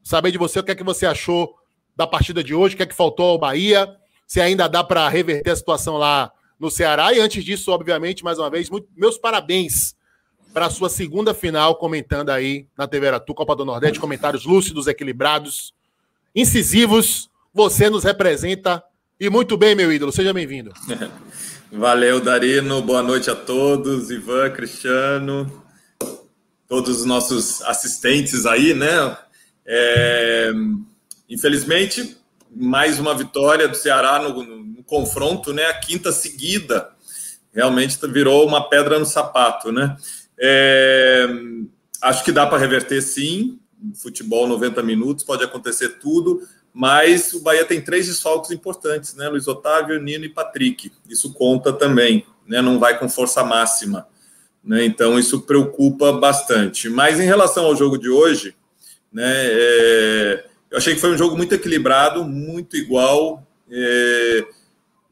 [0.04, 1.56] saber de você o que é que você achou
[1.96, 3.96] da partida de hoje, o que é que faltou ao Bahia,
[4.28, 6.30] se ainda dá para reverter a situação lá
[6.60, 7.14] no Ceará.
[7.14, 9.96] E antes disso, obviamente, mais uma vez, muito, meus parabéns
[10.58, 14.88] para a sua segunda final, comentando aí na TV Aratu, Copa do Nordeste, comentários lúcidos,
[14.88, 15.72] equilibrados,
[16.36, 17.30] incisivos.
[17.54, 18.84] Você nos representa
[19.20, 20.12] e muito bem, meu ídolo.
[20.12, 20.74] Seja bem-vindo.
[21.72, 22.82] Valeu, Darino.
[22.82, 24.10] Boa noite a todos.
[24.10, 25.64] Ivan, Cristiano,
[26.68, 29.16] todos os nossos assistentes aí, né?
[29.64, 30.52] É...
[31.30, 32.18] Infelizmente,
[32.50, 35.66] mais uma vitória do Ceará no, no, no confronto, né?
[35.68, 36.90] A quinta seguida.
[37.54, 39.96] Realmente virou uma pedra no sapato, né?
[40.40, 41.28] É,
[42.02, 43.60] acho que dá para reverter sim.
[43.96, 46.42] Futebol 90 minutos, pode acontecer tudo,
[46.74, 49.30] mas o Bahia tem três desfalques importantes, né?
[49.30, 50.92] Luiz Otávio, Nino e Patrick.
[51.08, 52.62] Isso conta também, né?
[52.62, 54.08] Não vai com força máxima.
[54.64, 54.84] Né?
[54.84, 56.90] Então isso preocupa bastante.
[56.90, 58.56] Mas em relação ao jogo de hoje,
[59.12, 59.32] né?
[59.34, 63.48] É, eu achei que foi um jogo muito equilibrado, muito igual.
[63.72, 64.46] É,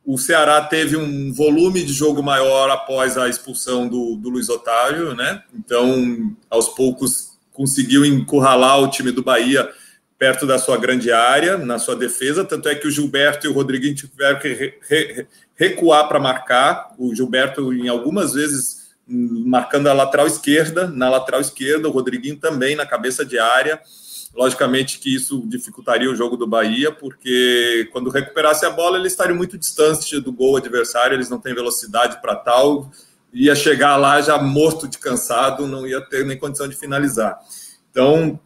[0.05, 5.15] o Ceará teve um volume de jogo maior após a expulsão do, do Luiz Otávio,
[5.15, 5.41] né?
[5.53, 9.67] Então, aos poucos, conseguiu encurralar o time do Bahia
[10.19, 12.45] perto da sua grande área, na sua defesa.
[12.45, 16.93] Tanto é que o Gilberto e o Rodriguinho tiveram que re, re, recuar para marcar.
[16.97, 22.75] O Gilberto, em algumas vezes, marcando a lateral esquerda, na lateral esquerda, o Rodriguinho também
[22.75, 23.81] na cabeça de área.
[24.35, 29.33] Logicamente que isso dificultaria o jogo do Bahia, porque quando recuperasse a bola, ele estaria
[29.33, 32.91] muito distante do gol adversário, eles não têm velocidade para tal,
[33.33, 37.39] ia chegar lá já morto de cansado, não ia ter nem condição de finalizar.
[37.89, 38.37] Então,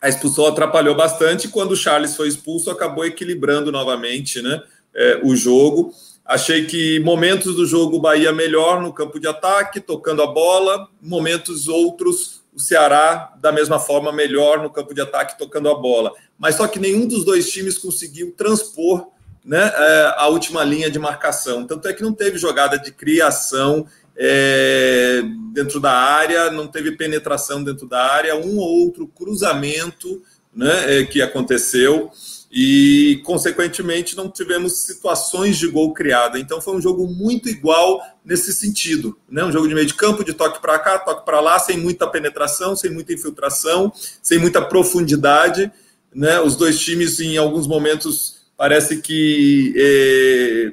[0.00, 1.48] a expulsão atrapalhou bastante.
[1.48, 4.62] Quando o Charles foi expulso, acabou equilibrando novamente né,
[4.94, 5.92] é, o jogo.
[6.24, 11.68] Achei que momentos do jogo Bahia melhor no campo de ataque, tocando a bola, momentos
[11.68, 16.10] outros o Ceará, da mesma forma, melhor no campo de ataque, tocando a bola.
[16.38, 19.08] Mas só que nenhum dos dois times conseguiu transpor
[19.44, 21.66] né, é, a última linha de marcação.
[21.66, 23.86] Tanto é que não teve jogada de criação
[24.16, 25.20] é,
[25.52, 30.22] dentro da área, não teve penetração dentro da área, um ou outro cruzamento
[30.54, 32.10] né, é, que aconteceu
[32.50, 36.38] e, consequentemente, não tivemos situações de gol criada.
[36.38, 39.18] Então, foi um jogo muito igual nesse sentido.
[39.28, 39.44] Né?
[39.44, 42.06] Um jogo de meio de campo, de toque para cá, toque para lá, sem muita
[42.06, 43.92] penetração, sem muita infiltração,
[44.22, 45.70] sem muita profundidade.
[46.14, 46.40] Né?
[46.40, 50.72] Os dois times, em alguns momentos, parece que é,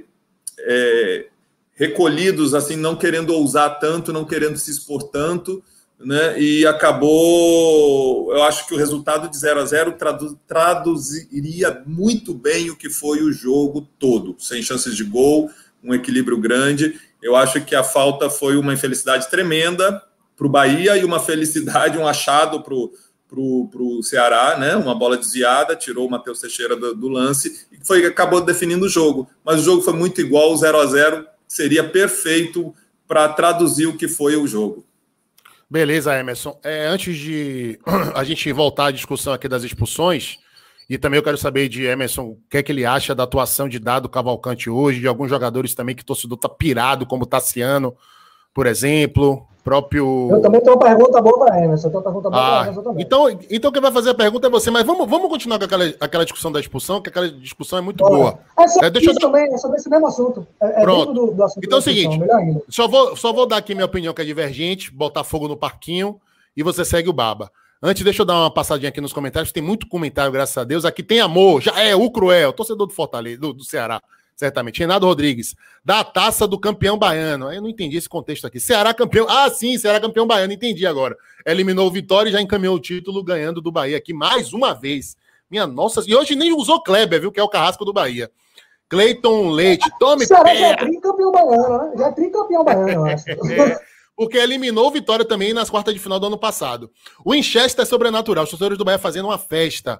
[0.60, 1.26] é,
[1.76, 5.64] recolhidos, assim, não querendo ousar tanto, não querendo se expor tanto
[6.06, 6.40] né?
[6.40, 12.70] E acabou, eu acho que o resultado de 0 a 0 tradu traduziria muito bem
[12.70, 15.50] o que foi o jogo todo, sem chances de gol,
[15.84, 17.00] um equilíbrio grande.
[17.22, 20.02] Eu acho que a falta foi uma infelicidade tremenda
[20.36, 24.76] para o Bahia e uma felicidade, um achado para o Ceará, né?
[24.76, 28.90] Uma bola desviada, tirou o Matheus Teixeira do, do, lance e foi acabou definindo o
[28.90, 29.30] jogo.
[29.44, 32.74] Mas o jogo foi muito igual, 0 a 0 seria perfeito
[33.08, 34.86] para traduzir o que foi o jogo.
[35.74, 36.60] Beleza, Emerson.
[36.64, 37.80] É, antes de
[38.14, 40.38] a gente voltar à discussão aqui das expulsões,
[40.88, 43.68] e também eu quero saber de Emerson o que é que ele acha da atuação
[43.68, 47.98] de Dado Cavalcante hoje, de alguns jogadores também que o torcedor tá pirado, como Tassiano,
[48.54, 50.30] por exemplo próprio.
[50.30, 51.90] Eu também tenho uma pergunta boa para Emerson.
[51.90, 53.04] Tenho uma pergunta boa ah, Emerson também.
[53.04, 55.86] Então, então quem vai fazer a pergunta é você, mas vamos, vamos continuar com aquela,
[56.00, 58.40] aquela discussão da expulsão, que aquela discussão é muito boa.
[58.60, 59.22] É sobre é, deixa isso eu...
[59.22, 60.46] também, é sobre esse mesmo assunto.
[60.62, 61.14] É, é Pronto.
[61.14, 62.20] Do, do assunto então é o seguinte,
[62.68, 66.20] só vou, só vou dar aqui minha opinião que é divergente, botar fogo no parquinho
[66.56, 67.50] e você segue o baba.
[67.82, 69.52] Antes, deixa eu dar uma passadinha aqui nos comentários.
[69.52, 70.86] Tem muito comentário, graças a Deus.
[70.86, 74.02] Aqui tem amor, já é o cruel, torcedor do Fortaleza, do, do Ceará
[74.36, 74.80] certamente.
[74.80, 77.52] Renato Rodrigues, da taça do campeão baiano.
[77.52, 78.60] Eu não entendi esse contexto aqui.
[78.60, 79.28] Ceará campeão.
[79.30, 81.18] Ah, sim, Ceará campeão baiano, entendi agora.
[81.46, 85.16] Eliminou o Vitória e já encaminhou o título, ganhando do Bahia aqui mais uma vez.
[85.50, 87.32] Minha nossa, e hoje nem usou Kleber, viu?
[87.32, 88.32] Que é o carrasco do Bahia.
[88.90, 91.92] Cleiton Leite, tome Ceará já é tricampeão baiano, né?
[91.98, 93.30] Já é tricampeão baiano, eu acho.
[93.52, 93.80] é,
[94.16, 96.92] porque eliminou o Vitória também nas quartas de final do ano passado.
[97.26, 98.44] O Winchester é sobrenatural.
[98.44, 100.00] Os torcedores do Bahia fazendo uma festa.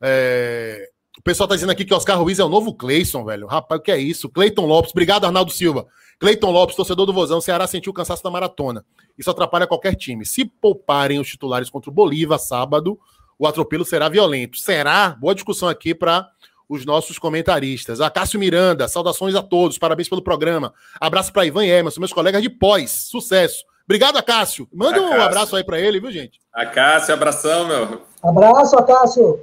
[0.00, 3.46] É, o pessoal tá dizendo aqui que Oscar Ruiz é o novo Cleison, velho.
[3.46, 4.28] Rapaz, o que é isso?
[4.28, 5.86] Cleiton Lopes, obrigado, Arnaldo Silva.
[6.18, 8.84] Cleiton Lopes, torcedor do Vozão, Ceará sentiu o cansaço da maratona.
[9.18, 10.24] Isso atrapalha qualquer time.
[10.24, 12.98] Se pouparem os titulares contra o Bolívar sábado,
[13.38, 14.56] o atropelo será violento.
[14.58, 15.10] Será?
[15.20, 16.28] Boa discussão aqui para
[16.68, 18.00] os nossos comentaristas.
[18.00, 20.72] Acácio Miranda, saudações a todos, parabéns pelo programa.
[20.98, 23.08] Abraço para Ivan e Emerson, meus colegas de pós.
[23.10, 23.64] Sucesso.
[23.84, 24.66] Obrigado, Acácio.
[24.72, 25.18] Manda Acácio.
[25.18, 26.40] um abraço aí para ele, viu, gente?
[26.54, 28.02] Acácio, abração, meu.
[28.22, 29.40] Abraço, Acácio.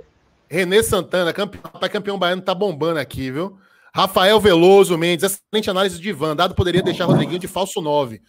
[0.49, 3.57] René Santana, campeão, campeão baiano, tá bombando aqui, viu?
[3.93, 6.35] Rafael Veloso Mendes, excelente análise de Ivan.
[6.35, 8.21] Dado poderia deixar Rodriguinho de falso 9.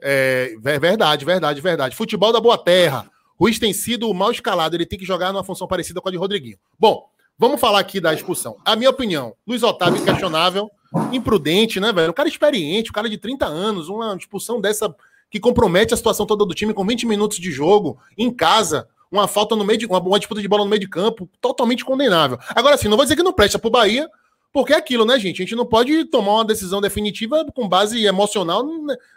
[0.00, 1.96] É, verdade, verdade, verdade.
[1.96, 3.10] Futebol da Boa Terra.
[3.38, 6.18] Ruiz tem sido mal escalado, ele tem que jogar numa função parecida com a de
[6.18, 6.56] Rodriguinho.
[6.78, 8.56] Bom, vamos falar aqui da expulsão.
[8.64, 10.70] A minha opinião, Luiz Otávio questionável,
[11.10, 12.10] imprudente, né, velho?
[12.10, 14.94] Um cara experiente, um cara de 30 anos, uma expulsão dessa
[15.30, 19.28] que compromete a situação toda do time com 20 minutos de jogo, em casa, uma
[19.28, 22.38] falta no meio de uma, uma, disputa de bola no meio de campo, totalmente condenável.
[22.50, 24.08] Agora, assim, não vou dizer que não presta pro Bahia,
[24.52, 25.42] porque é aquilo, né, gente?
[25.42, 28.64] A gente não pode tomar uma decisão definitiva com base emocional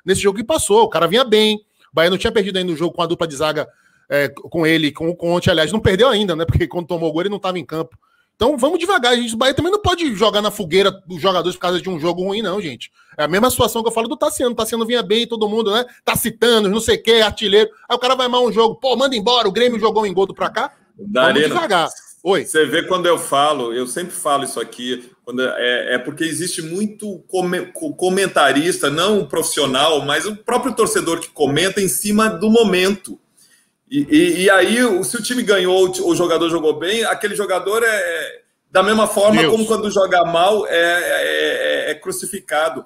[0.05, 0.83] nesse jogo que passou.
[0.83, 1.61] O cara vinha bem, o
[1.93, 3.67] Bahia não tinha perdido ainda o jogo com a dupla de zaga
[4.09, 6.45] é, com ele, com o Conte, aliás, não perdeu ainda, né?
[6.45, 7.97] Porque quando tomou o gol ele não estava em campo.
[8.37, 9.33] Então vamos devagar, gente.
[9.33, 12.23] O Bahia também não pode jogar na fogueira dos jogadores por causa de um jogo
[12.23, 12.91] ruim, não, gente.
[13.17, 14.51] É a mesma situação que eu falo do Tassiano.
[14.51, 15.83] O Tassiano vinha bem, todo mundo, né?
[16.05, 17.67] Tá citando, não sei o quê, artilheiro.
[17.89, 20.35] Aí o cara vai mal um jogo, pô, manda embora, o Grêmio jogou um engodo
[20.35, 20.71] pra cá.
[20.95, 21.89] Darino, vamos devagar.
[22.23, 22.45] Oi.
[22.45, 26.61] Você vê quando eu falo, eu sempre falo isso aqui, quando é, é porque existe
[26.61, 27.23] muito
[27.95, 33.19] comentarista, não profissional, mas o próprio torcedor que comenta em cima do momento.
[33.89, 38.41] E, e, e, aí, se o time ganhou, o jogador jogou bem, aquele jogador é.
[38.69, 39.51] Da mesma forma Deus.
[39.51, 42.85] como quando joga mal é, é, é, crucificado.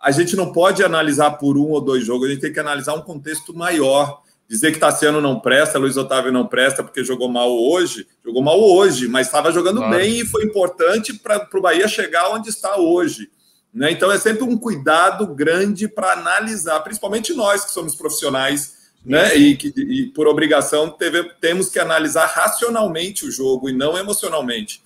[0.00, 2.94] A gente não pode analisar por um ou dois jogos, a gente tem que analisar
[2.94, 4.22] um contexto maior.
[4.48, 8.58] Dizer que Tassiano não presta, Luiz Otávio não presta porque jogou mal hoje, jogou mal
[8.58, 9.96] hoje, mas estava jogando claro.
[9.96, 13.28] bem e foi importante para o Bahia chegar onde está hoje.
[13.74, 13.90] Né?
[13.90, 19.36] Então é sempre um cuidado grande para analisar, principalmente nós que somos profissionais né?
[19.36, 24.82] E, que, e por obrigação teve, temos que analisar racionalmente o jogo e não emocionalmente.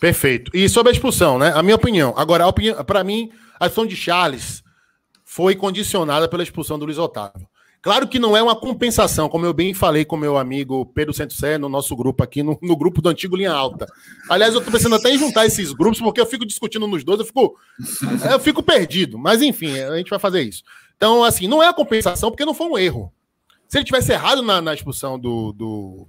[0.00, 0.50] Perfeito.
[0.54, 1.52] E sobre a expulsão, né?
[1.54, 2.14] A minha opinião.
[2.16, 4.62] Agora, a opinião, para mim, a ação de Charles
[5.24, 7.46] foi condicionada pela expulsão do Luiz Otávio.
[7.80, 11.58] Claro que não é uma compensação, como eu bem falei com meu amigo Pedro Sé
[11.58, 13.86] no nosso grupo aqui, no, no, grupo do Antigo Linha Alta.
[14.28, 17.20] Aliás, eu tô pensando até em juntar esses grupos, porque eu fico discutindo nos dois,
[17.20, 17.56] eu fico,
[18.30, 19.16] eu fico perdido.
[19.16, 20.64] Mas enfim, a gente vai fazer isso.
[20.96, 23.12] Então, assim, não é a compensação, porque não foi um erro.
[23.68, 26.08] Se ele tivesse errado na, na expulsão do, do,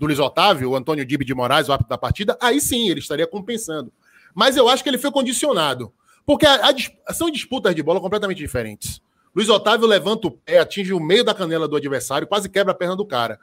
[0.00, 3.00] do Luiz Otávio, o Antônio Dibe de Moraes, o árbitro da partida, aí sim ele
[3.00, 3.92] estaria compensando.
[4.34, 5.92] Mas eu acho que ele foi condicionado.
[6.24, 6.74] Porque a,
[7.06, 9.02] a, são disputas de bola completamente diferentes.
[9.36, 12.74] Luiz Otávio levanta o pé, atinge o meio da canela do adversário, quase quebra a
[12.74, 13.38] perna do cara.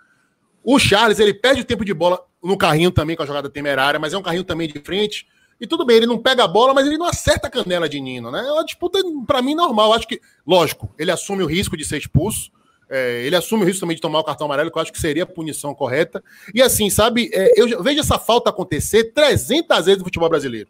[0.64, 3.99] O Charles, ele perde o tempo de bola no carrinho também, com a jogada temerária,
[3.99, 5.28] mas é um carrinho também de frente.
[5.59, 8.01] E tudo bem, ele não pega a bola, mas ele não acerta a canela de
[8.01, 8.39] Nino, né?
[8.39, 9.93] É uma disputa, para mim, normal.
[9.93, 12.51] Acho que, lógico, ele assume o risco de ser expulso.
[12.94, 15.00] É, ele assume o risco também de tomar o cartão amarelo, que eu acho que
[15.00, 16.22] seria a punição correta.
[16.54, 20.70] E assim, sabe, é, eu vejo essa falta acontecer 300 vezes no futebol brasileiro.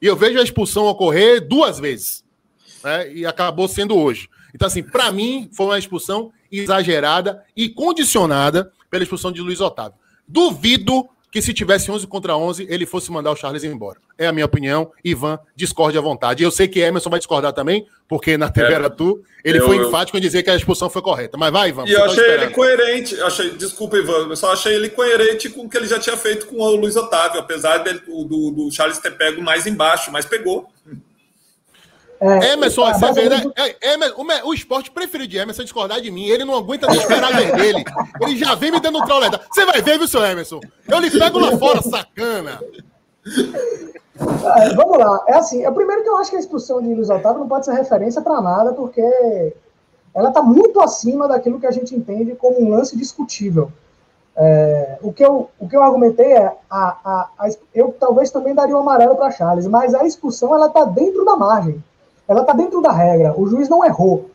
[0.00, 2.24] E eu vejo a expulsão ocorrer duas vezes.
[2.84, 4.28] Né, e acabou sendo hoje.
[4.54, 9.98] Então, assim, para mim, foi uma expulsão exagerada e condicionada pela expulsão de Luiz Otávio.
[10.28, 13.98] Duvido que se tivesse 11 contra 11, ele fosse mandar o Charles embora.
[14.18, 14.90] É a minha opinião.
[15.04, 16.42] Ivan discorde à vontade.
[16.42, 18.78] Eu sei que Emerson vai discordar também, porque na TV é,
[19.44, 21.38] ele eu, foi enfático em dizer que a expulsão foi correta.
[21.38, 21.84] Mas vai, Ivan.
[21.86, 23.20] E eu tá achei ele coerente.
[23.20, 26.46] Achei, desculpa, Ivan, eu só achei ele coerente com o que ele já tinha feito
[26.46, 30.68] com o Luiz Otávio, apesar dele, do, do Charles ter pego mais embaixo, mas pegou.
[32.20, 33.44] É, Emerson, é, você vê, né?
[33.56, 36.26] É, Emerson, o, o esporte preferido de Emerson é discordar de mim.
[36.26, 37.84] Ele não aguenta nem esperar ver dele.
[38.20, 39.40] Ele já vem me dando um troleta.
[39.52, 40.60] Você vai ver, viu, seu Emerson?
[40.88, 42.60] Eu lhe pego lá fora, sacana.
[44.56, 45.24] É, vamos lá.
[45.28, 47.48] É assim, é o primeiro que eu acho que a expulsão de Luiz Otávio não
[47.48, 49.54] pode ser referência para nada, porque
[50.14, 53.70] ela está muito acima daquilo que a gente entende como um lance discutível.
[54.36, 58.54] É, o, que eu, o que eu argumentei é, a, a, a eu talvez também
[58.54, 61.82] daria um amarelo para Charles, mas a expulsão ela está dentro da margem,
[62.28, 64.30] ela está dentro da regra, o juiz não errou.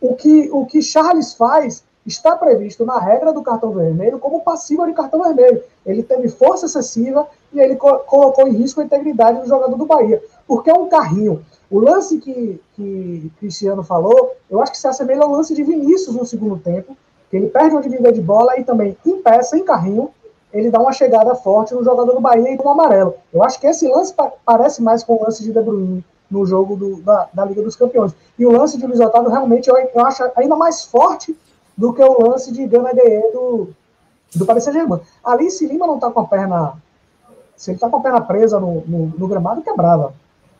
[0.00, 4.86] O que, o que Charles faz está previsto na regra do cartão vermelho como passiva
[4.86, 5.62] de cartão vermelho.
[5.86, 9.86] Ele teve força excessiva e ele co colocou em risco a integridade do jogador do
[9.86, 11.44] Bahia, porque é um carrinho.
[11.70, 16.14] O lance que, que Cristiano falou, eu acho que se assemelha ao lance de Vinícius
[16.14, 16.96] no segundo tempo,
[17.30, 20.10] que ele perde uma dividida de bola e também em peça, em carrinho,
[20.52, 23.14] ele dá uma chegada forte no jogador do Bahia e com um amarelo.
[23.32, 24.14] Eu acho que esse lance
[24.44, 26.04] parece mais com o lance de De Bruyne
[26.34, 28.14] no jogo do, da, da, Liga dos Campeões.
[28.38, 31.36] E o lance de Luiz Otávio realmente eu, eu acho ainda mais forte
[31.76, 33.68] do que o lance de Gana Gueye do,
[34.34, 35.00] do Paris Saint-Germain.
[35.24, 36.74] Ali, se Lima não está com a perna.
[37.56, 40.12] Se ele está com a perna presa no, no, no gramado, quebrava.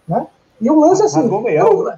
[0.07, 0.27] Né?
[0.61, 1.29] E o lance assim.
[1.49, 1.91] Eu,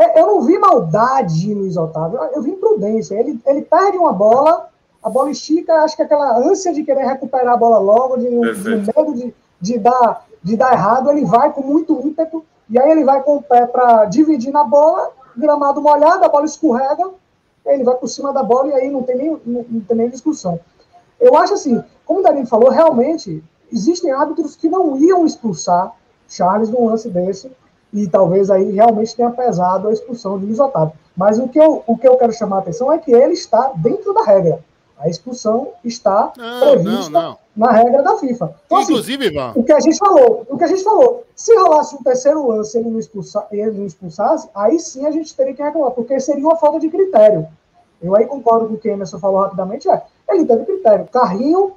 [0.00, 3.14] é, eu não vi maldade Luiz Otávio, eu vi imprudência.
[3.16, 4.68] Ele, ele perde uma bola,
[5.02, 8.92] a bola estica, acho que aquela ânsia de querer recuperar a bola logo, de, de
[8.96, 13.04] medo de, de, dar, de dar errado, ele vai com muito ímpeto, e aí ele
[13.04, 17.10] vai com o pé para dividir na bola, gramado molhado, a bola escorrega,
[17.66, 20.08] ele vai por cima da bola e aí não tem nem, não, não tem nem
[20.08, 20.58] discussão.
[21.20, 23.42] Eu acho assim, como o Danilo falou, realmente
[23.72, 25.92] existem árbitros que não iam expulsar
[26.28, 27.50] Charles num lance desse,
[27.92, 30.94] e talvez aí realmente tenha pesado a expulsão de Luiz Otávio.
[31.16, 33.72] Mas o que, eu, o que eu quero chamar a atenção é que ele está
[33.74, 34.60] dentro da regra.
[34.96, 37.38] A expulsão está não, prevista não, não.
[37.60, 38.54] Na regra da FIFA.
[38.66, 39.52] Então, assim, Inclusive, assim, Ivan.
[39.54, 42.76] O que a gente falou, o que a gente falou, se rolasse um terceiro lance
[42.76, 46.18] e ele não, expulsa, ele não expulsasse, aí sim a gente teria que reclamar, porque
[46.18, 47.46] seria uma falta de critério.
[48.02, 51.06] Eu aí concordo com o que o Emerson falou rapidamente, é, ele teve critério.
[51.12, 51.72] Carrinho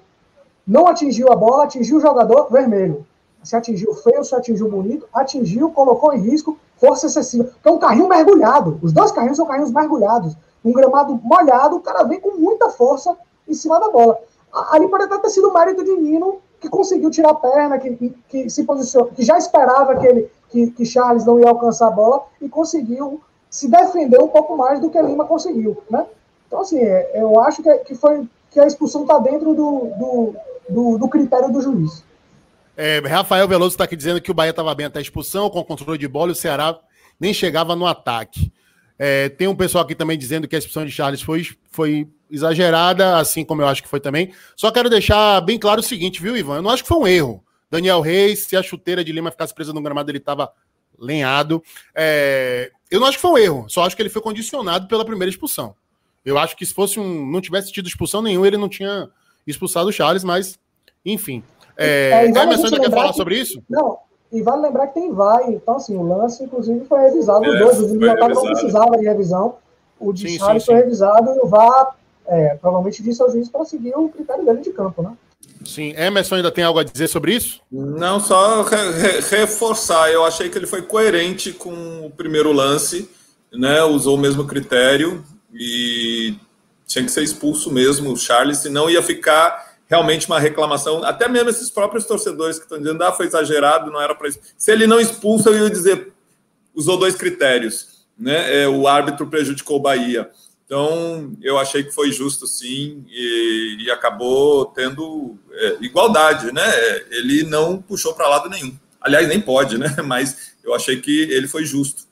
[0.65, 3.05] não atingiu a bola, atingiu o jogador, vermelho
[3.43, 7.49] se atingiu feio, se atingiu bonito, atingiu, colocou em risco, força excessiva.
[7.61, 8.79] Que é um carrinho mergulhado.
[8.81, 10.35] Os dois carrinhos são carrinhos mergulhados.
[10.63, 13.15] Um gramado molhado, o cara vem com muita força
[13.47, 14.17] em cima da bola.
[14.53, 17.95] Ali pode até ter sido o mérito de Nino, que conseguiu tirar a perna, que,
[17.95, 21.87] que, que se posicionou, que já esperava que, ele, que, que Charles não ia alcançar
[21.87, 26.05] a bola e conseguiu se defender um pouco mais do que Lima conseguiu, né?
[26.47, 30.35] Então, assim, é, eu acho que, que, foi, que a expulsão está dentro do, do,
[30.69, 32.03] do, do critério do juiz.
[32.77, 35.63] É, Rafael Veloso está aqui dizendo que o Bahia estava bem até a expulsão, com
[35.63, 36.79] controle de bola, e o Ceará
[37.19, 38.51] nem chegava no ataque.
[38.97, 43.17] É, tem um pessoal aqui também dizendo que a expulsão de Charles foi, foi exagerada,
[43.17, 44.33] assim como eu acho que foi também.
[44.55, 46.55] Só quero deixar bem claro o seguinte, viu, Ivan?
[46.55, 47.43] Eu não acho que foi um erro.
[47.69, 50.51] Daniel Reis, se a chuteira de Lima ficasse presa no gramado, ele estava
[50.97, 51.61] lenhado.
[51.93, 55.05] É, eu não acho que foi um erro, só acho que ele foi condicionado pela
[55.05, 55.75] primeira expulsão.
[56.25, 57.31] Eu acho que se fosse um.
[57.31, 59.09] não tivesse tido expulsão nenhuma, ele não tinha
[59.45, 60.57] expulsado o Charles, mas,
[61.05, 61.43] enfim.
[61.77, 63.61] É, é, Emerson ainda quer falar que, sobre isso?
[63.69, 63.97] Não,
[64.31, 65.49] e vale lembrar que tem vai.
[65.49, 67.41] Então, assim, o lance, inclusive, foi revisado.
[67.41, 69.57] Os é, dois, o não precisava de revisão.
[69.99, 70.73] O de sim, sim, foi sim.
[70.73, 71.95] revisado e o VAR
[72.27, 75.15] é, provavelmente disse ao juiz para seguir o critério dele de campo, né?
[75.65, 77.61] Sim, Emerson ainda tem algo a dizer sobre isso?
[77.71, 80.11] Não, só re reforçar.
[80.11, 83.09] Eu achei que ele foi coerente com o primeiro lance,
[83.51, 83.81] né?
[83.83, 86.35] Usou o mesmo critério e
[86.85, 91.49] tinha que ser expulso mesmo o Charles, senão ia ficar realmente uma reclamação, até mesmo
[91.49, 94.39] esses próprios torcedores que estão dizendo, ah, foi exagerado, não era para isso.
[94.57, 96.11] Se ele não expulsa, eu ia dizer,
[96.73, 98.63] usou dois critérios, né?
[98.63, 100.29] É, o árbitro prejudicou o Bahia.
[100.73, 106.63] Então, eu achei que foi justo, sim, e, e acabou tendo é, igualdade, né?
[107.11, 108.75] Ele não puxou para lado nenhum.
[108.99, 109.95] Aliás, nem pode, né?
[110.03, 112.07] Mas eu achei que ele foi justo.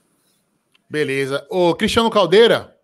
[0.88, 1.44] Beleza.
[1.50, 2.78] Ô, Cristiano Caldeira,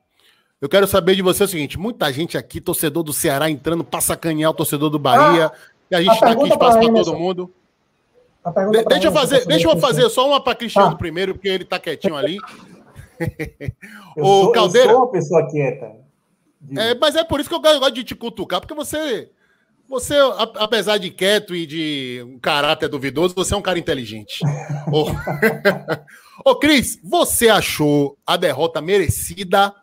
[0.60, 4.02] eu quero saber de você o seguinte: muita gente aqui, torcedor do Ceará, entrando para
[4.02, 5.52] sacanear o torcedor do Bahia.
[5.54, 5.58] Ah,
[5.92, 7.54] e a gente está aqui espaço para todo mundo.
[8.72, 10.98] De, deixa eu fazer, deixa eu fazer só uma para Cristiano ah.
[10.98, 12.40] primeiro, porque ele está quietinho ali.
[14.16, 15.96] eu, o sou, Caldeira, eu sou uma pessoa quieta.
[16.76, 19.30] É, mas é por isso que eu gosto de te cutucar, porque você,
[19.88, 20.16] você,
[20.56, 24.40] apesar de quieto e de um caráter duvidoso, você é um cara inteligente.
[26.44, 29.74] Ô, Cris, você achou a derrota merecida?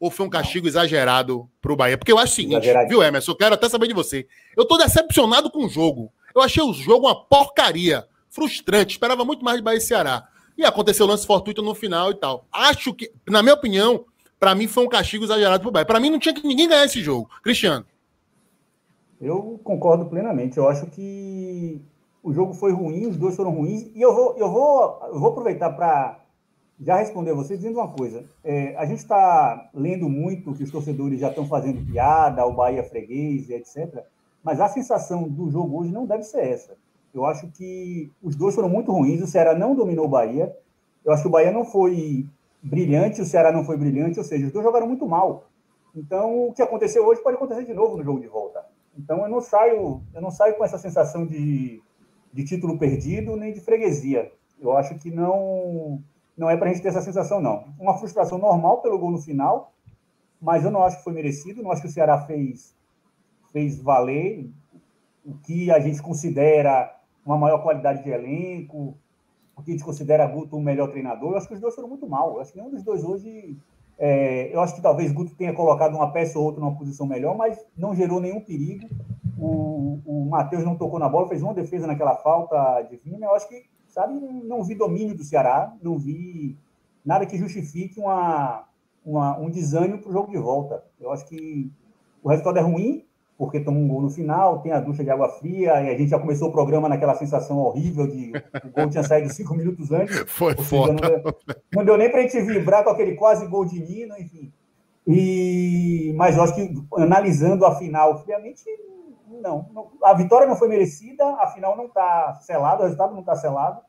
[0.00, 1.98] ou foi um castigo exagerado para o Bahia?
[1.98, 3.32] Porque eu acho o seguinte, viu, Emerson?
[3.32, 4.26] Eu quero até saber de você.
[4.56, 6.10] Eu tô decepcionado com o jogo.
[6.34, 8.92] Eu achei o jogo uma porcaria, frustrante.
[8.94, 10.26] Esperava muito mais de Bahia e Ceará.
[10.60, 12.44] E aconteceu o lance fortuito no final e tal.
[12.52, 14.04] Acho que, na minha opinião,
[14.38, 15.86] para mim foi um castigo exagerado para o Bahia.
[15.86, 17.30] Para mim não tinha que ninguém ganhar esse jogo.
[17.42, 17.86] Cristiano.
[19.18, 20.58] Eu concordo plenamente.
[20.58, 21.80] Eu acho que
[22.22, 23.90] o jogo foi ruim, os dois foram ruins.
[23.94, 26.20] E eu vou, eu vou, eu vou aproveitar para
[26.78, 28.26] já responder a você dizendo uma coisa.
[28.44, 32.84] É, a gente está lendo muito que os torcedores já estão fazendo piada, o Bahia
[32.84, 34.04] freguês, etc.
[34.44, 36.76] Mas a sensação do jogo hoje não deve ser essa.
[37.12, 39.20] Eu acho que os dois foram muito ruins.
[39.20, 40.56] O Ceará não dominou o Bahia.
[41.04, 42.26] Eu acho que o Bahia não foi
[42.62, 45.44] brilhante, o Ceará não foi brilhante, ou seja, os dois jogaram muito mal.
[45.94, 48.64] Então, o que aconteceu hoje pode acontecer de novo no jogo de volta.
[48.96, 51.82] Então, eu não saio, eu não saio com essa sensação de,
[52.32, 54.30] de título perdido nem de freguesia.
[54.60, 56.02] Eu acho que não
[56.36, 57.74] não é para a gente ter essa sensação, não.
[57.78, 59.74] Uma frustração normal pelo gol no final,
[60.40, 61.62] mas eu não acho que foi merecido.
[61.62, 62.74] Não acho que o Ceará fez,
[63.52, 64.48] fez valer
[65.24, 68.96] o que a gente considera uma maior qualidade de elenco,
[69.56, 71.32] o que gente considera Guto o melhor treinador.
[71.32, 72.34] Eu acho que os dois foram muito mal.
[72.34, 73.56] Eu acho que nenhum dos dois hoje.
[73.98, 77.36] É, eu acho que talvez Guto tenha colocado uma peça ou outra numa posição melhor,
[77.36, 78.88] mas não gerou nenhum perigo.
[79.38, 83.26] O, o Matheus não tocou na bola, fez uma defesa naquela falta divina.
[83.26, 84.14] Eu acho que sabe?
[84.14, 86.56] Não vi domínio do Ceará, não vi
[87.04, 88.64] nada que justifique uma,
[89.04, 90.82] uma um desânimo para o jogo de volta.
[90.98, 91.70] Eu acho que
[92.22, 93.04] o resultado é ruim,
[93.40, 96.10] porque tomou um gol no final, tem a ducha de água fria, e a gente
[96.10, 98.32] já começou o programa naquela sensação horrível de
[98.62, 100.14] o gol tinha saído cinco minutos antes.
[100.26, 100.92] Foi foda.
[100.92, 101.34] Não, deu,
[101.74, 104.52] não deu nem para a gente vibrar com aquele quase gol de Nino, enfim.
[105.06, 108.62] E, mas eu acho que, analisando a final friamente,
[109.42, 113.20] não, não, a vitória não foi merecida, a final não está selado, o resultado não
[113.20, 113.80] está selado,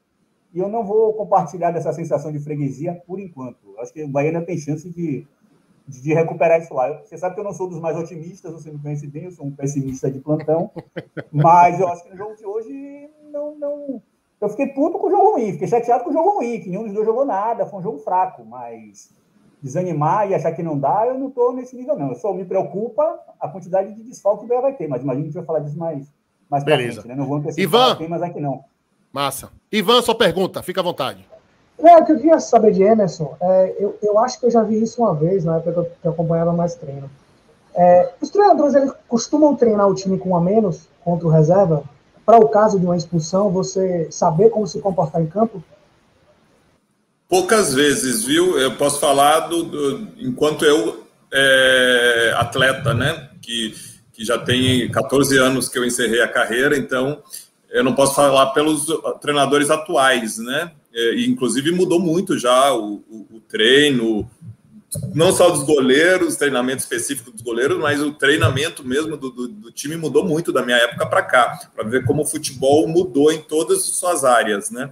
[0.54, 3.78] e eu não vou compartilhar dessa sensação de freguesia por enquanto.
[3.80, 5.28] Acho que o Bahia ainda tem chance de,
[6.00, 6.90] de, recuperar isso lá.
[7.04, 9.46] Você sabe que eu não sou dos mais otimistas, você me conhece bem, eu sou
[9.46, 10.72] um pessimista de plantão,
[11.32, 14.02] mas eu acho que no jogo de hoje não, não...
[14.40, 16.84] Eu fiquei puto com o jogo ruim, fiquei chateado com o jogo ruim, que nenhum
[16.84, 19.14] dos dois jogou nada, foi um jogo fraco, mas
[19.62, 22.10] desanimar e achar que não dá, eu não estou nesse nível, não.
[22.10, 25.26] Eu só me preocupa a quantidade de desfalque que o Bahia vai ter, mas imagino
[25.26, 26.12] que a gente vai falar disso mais,
[26.50, 27.02] mais Beleza.
[27.02, 27.16] frente, né?
[27.16, 28.64] Não vou antecipar Ivan, temas aqui, não.
[29.14, 29.52] Massa.
[29.72, 31.31] Ivan, sua pergunta, fica à vontade.
[31.84, 34.62] É, o que eu queria saber de Emerson, é, eu, eu acho que eu já
[34.62, 37.10] vi isso uma vez, na época que eu acompanhava mais treino.
[37.74, 41.84] É, os treinadores eles costumam treinar o time com a menos contra o reserva,
[42.26, 45.64] para o caso de uma expulsão, você saber como se comportar em campo?
[47.28, 48.60] Poucas vezes, viu?
[48.60, 51.04] Eu posso falar do, do enquanto eu
[51.34, 53.30] é, atleta, né?
[53.42, 53.74] Que,
[54.14, 57.24] que já tem 14 anos que eu encerrei a carreira, então
[57.72, 58.86] eu não posso falar pelos
[59.20, 60.72] treinadores atuais, né?
[60.94, 64.30] É, inclusive mudou muito já o, o, o, treino,
[65.14, 69.72] não só dos goleiros, treinamento específico dos goleiros, mas o treinamento mesmo do, do, do
[69.72, 73.42] time mudou muito da minha época para cá, para ver como o futebol mudou em
[73.42, 74.92] todas as suas áreas, né?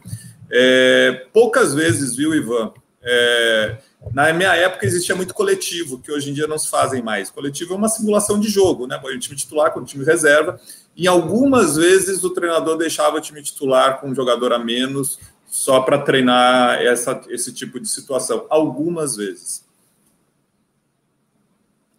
[0.49, 2.71] É, poucas vezes, viu, Ivan?
[3.01, 3.77] É,
[4.13, 7.29] na minha época existia muito coletivo, que hoje em dia não se fazem mais.
[7.29, 8.99] Coletivo é uma simulação de jogo, né?
[9.03, 10.59] O time titular com o time reserva.
[10.95, 15.19] E algumas vezes o treinador deixava o time titular com um jogador a menos
[15.49, 18.45] só para treinar essa, esse tipo de situação.
[18.49, 19.65] Algumas vezes.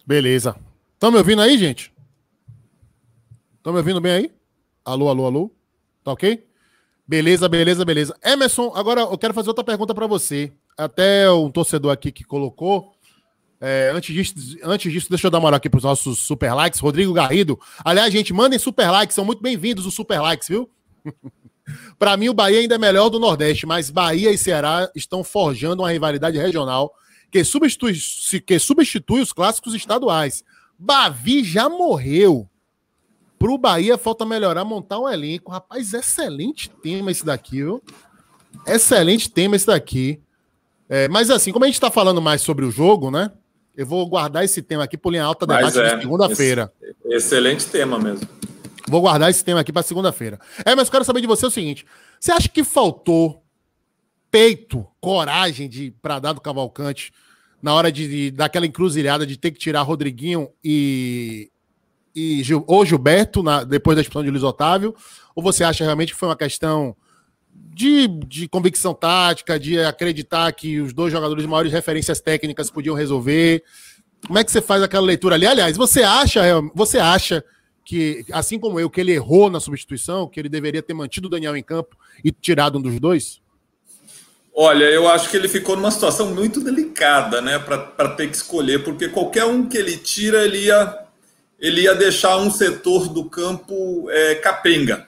[0.07, 0.57] Beleza.
[0.95, 1.93] Estão me ouvindo aí, gente?
[3.57, 4.33] Estão me ouvindo bem aí?
[4.85, 5.51] Alô, alô, alô?
[6.03, 6.47] Tá ok?
[7.07, 8.17] Beleza, beleza, beleza.
[8.25, 10.53] Emerson, agora eu quero fazer outra pergunta para você.
[10.79, 12.95] Até um torcedor aqui que colocou.
[13.61, 16.55] É, antes, disso, antes disso, deixa eu dar uma moral aqui para os nossos super
[16.55, 16.81] likes.
[16.81, 17.59] Rodrigo Garrido.
[17.85, 20.71] Aliás, gente, mandem super likes, são muito bem-vindos os super likes, viu?
[21.99, 25.83] para mim, o Bahia ainda é melhor do Nordeste, mas Bahia e Ceará estão forjando
[25.83, 26.93] uma rivalidade regional
[27.31, 27.95] que substitui,
[28.45, 30.43] que substitui os clássicos estaduais.
[30.79, 32.49] Bavi já morreu.
[33.39, 35.51] Pro Bahia falta melhorar, montar um elenco.
[35.51, 37.83] Rapaz, excelente tema esse daqui, viu?
[38.67, 40.21] Excelente tema esse daqui.
[40.89, 43.31] É, mas assim, como a gente está falando mais sobre o jogo, né?
[43.77, 46.73] Eu vou guardar esse tema aqui por linha alta debate é, de segunda-feira.
[47.05, 48.29] Excelente tema mesmo.
[48.89, 50.39] Vou guardar esse tema aqui para segunda-feira.
[50.65, 51.85] É, mas eu quero saber de você o seguinte:
[52.19, 53.43] você acha que faltou
[54.31, 57.13] peito, coragem de para dar do Cavalcante
[57.63, 61.51] na hora de, de daquela encruzilhada de ter que tirar Rodriguinho e
[62.15, 64.95] e ou Gilberto, na, depois da expulsão de Luiz Otávio?
[65.35, 66.97] Ou você acha realmente que foi uma questão
[67.55, 72.97] de, de convicção tática, de acreditar que os dois jogadores de maiores referências técnicas podiam
[72.97, 73.63] resolver?
[74.27, 75.47] Como é que você faz aquela leitura ali?
[75.47, 76.43] Aliás, você acha,
[76.75, 77.45] você acha
[77.85, 81.31] que, assim como eu, que ele errou na substituição, que ele deveria ter mantido o
[81.31, 83.41] Daniel em campo e tirado um dos dois?
[84.55, 88.85] Olha, eu acho que ele ficou numa situação muito delicada, né, para ter que escolher,
[88.85, 91.07] porque qualquer um que ele tira, ele ia
[91.61, 95.07] ele ia deixar um setor do campo é, capenga,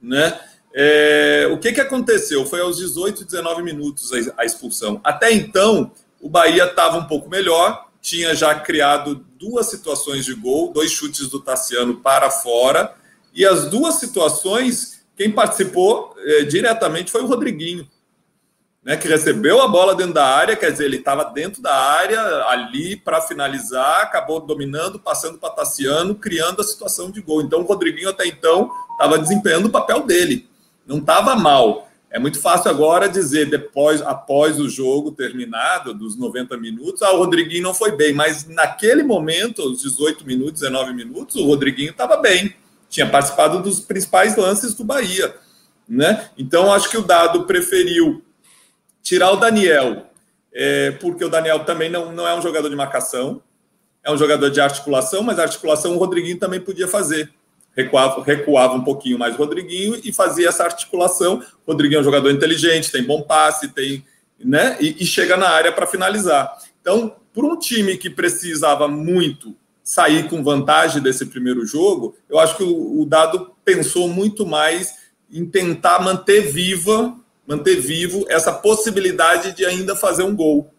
[0.00, 0.38] né?
[0.74, 2.44] É, o que, que aconteceu?
[2.44, 5.00] Foi aos 18, 19 minutos a, a expulsão.
[5.02, 5.90] Até então,
[6.20, 11.28] o Bahia estava um pouco melhor, tinha já criado duas situações de gol, dois chutes
[11.28, 12.94] do Tassiano para fora,
[13.34, 17.88] e as duas situações, quem participou é, diretamente foi o Rodriguinho
[18.82, 22.20] né, que recebeu a bola dentro da área, quer dizer, ele estava dentro da área
[22.46, 27.42] ali para finalizar, acabou dominando, passando para Tassiano, criando a situação de gol.
[27.42, 30.48] Então, o Rodriguinho até então estava desempenhando o papel dele,
[30.86, 31.89] não estava mal.
[32.10, 37.18] É muito fácil agora dizer, depois, após o jogo terminado, dos 90 minutos, ah, o
[37.18, 42.16] Rodriguinho não foi bem, mas naquele momento, os 18 minutos, 19 minutos, o Rodriguinho estava
[42.16, 42.52] bem,
[42.88, 45.32] tinha participado dos principais lances do Bahia.
[45.88, 46.28] Né?
[46.36, 48.24] Então, acho que o Dado preferiu
[49.00, 50.10] tirar o Daniel,
[50.52, 53.40] é, porque o Daniel também não, não é um jogador de marcação,
[54.02, 57.32] é um jogador de articulação, mas a articulação o Rodriguinho também podia fazer
[57.76, 61.42] recuava, recuava um pouquinho mais o Rodriguinho e fazia essa articulação.
[61.66, 64.04] O Rodriguinho é um jogador inteligente, tem bom passe, tem,
[64.42, 64.76] né?
[64.80, 66.58] E, e chega na área para finalizar.
[66.80, 72.56] Então, para um time que precisava muito sair com vantagem desse primeiro jogo, eu acho
[72.56, 74.94] que o, o Dado pensou muito mais
[75.32, 77.16] em tentar manter viva,
[77.46, 80.72] manter vivo essa possibilidade de ainda fazer um gol.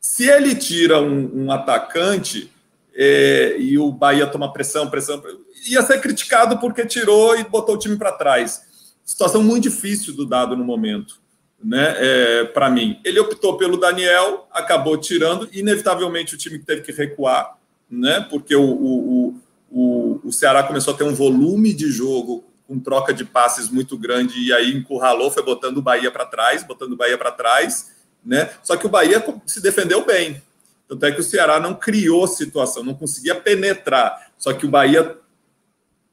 [0.00, 2.50] Se ele tira um, um atacante
[2.94, 5.22] é, e o Bahia toma pressão, pressão,
[5.66, 8.62] ia ser criticado porque tirou e botou o time para trás.
[9.04, 11.20] Situação muito difícil do dado no momento,
[11.62, 11.94] né?
[11.96, 17.56] É, para mim, ele optou pelo Daniel, acabou tirando, inevitavelmente o time teve que recuar,
[17.90, 18.26] né?
[18.28, 19.40] Porque o, o,
[19.70, 23.96] o, o Ceará começou a ter um volume de jogo com troca de passes muito
[23.96, 27.90] grande e aí encurralou, foi botando o Bahia para trás, botando o Bahia para trás,
[28.22, 28.50] né?
[28.62, 30.42] Só que o Bahia se defendeu bem.
[30.86, 34.32] Tanto é que o Ceará não criou situação, não conseguia penetrar.
[34.38, 35.17] Só que o Bahia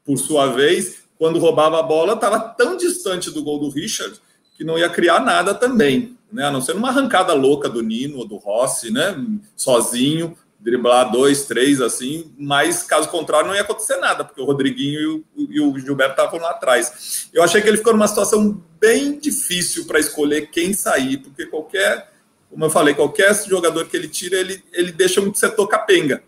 [0.06, 4.20] por sua vez, quando roubava a bola, estava tão distante do gol do Richard
[4.56, 6.44] que não ia criar nada também, né?
[6.44, 9.14] A não ser uma arrancada louca do Nino ou do Rossi, né?
[9.54, 15.24] Sozinho, driblar dois, três, assim, mas caso contrário não ia acontecer nada, porque o Rodriguinho
[15.36, 17.28] e o, Gilberto estavam lá atrás.
[17.32, 22.10] Eu achei que ele ficou numa situação bem difícil para escolher quem sair, porque qualquer,
[22.50, 26.22] como eu falei, qualquer jogador que ele tira, ele, ele deixa um setor capenga.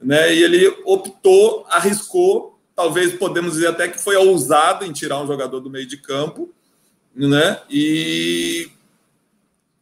[0.00, 0.34] Né?
[0.34, 5.58] E ele optou, arriscou talvez podemos dizer até que foi ousado em tirar um jogador
[5.58, 6.48] do meio de campo,
[7.12, 7.60] né?
[7.68, 8.70] E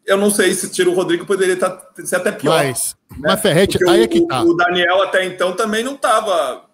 [0.07, 2.57] eu não sei se tira o Rodrigo poderia estar tá, ser até pior.
[2.57, 3.19] Mas, né?
[3.21, 4.43] mas Ferretti, aí é que tá.
[4.43, 6.65] O Daniel até então também não estava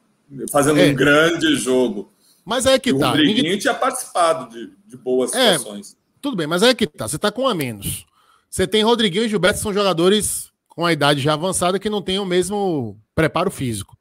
[0.52, 0.86] fazendo é.
[0.86, 2.12] um grande jogo.
[2.44, 3.06] Mas aí é que o tá.
[3.06, 3.58] O Rodriguinho Ninguém...
[3.58, 5.96] tinha participado de, de boas é, situações.
[6.20, 7.08] Tudo bem, mas aí é que tá.
[7.08, 8.06] Você tá com um a menos.
[8.48, 12.20] Você tem Rodriguinho e Gilberto, são jogadores com a idade já avançada que não têm
[12.20, 13.96] o mesmo preparo físico.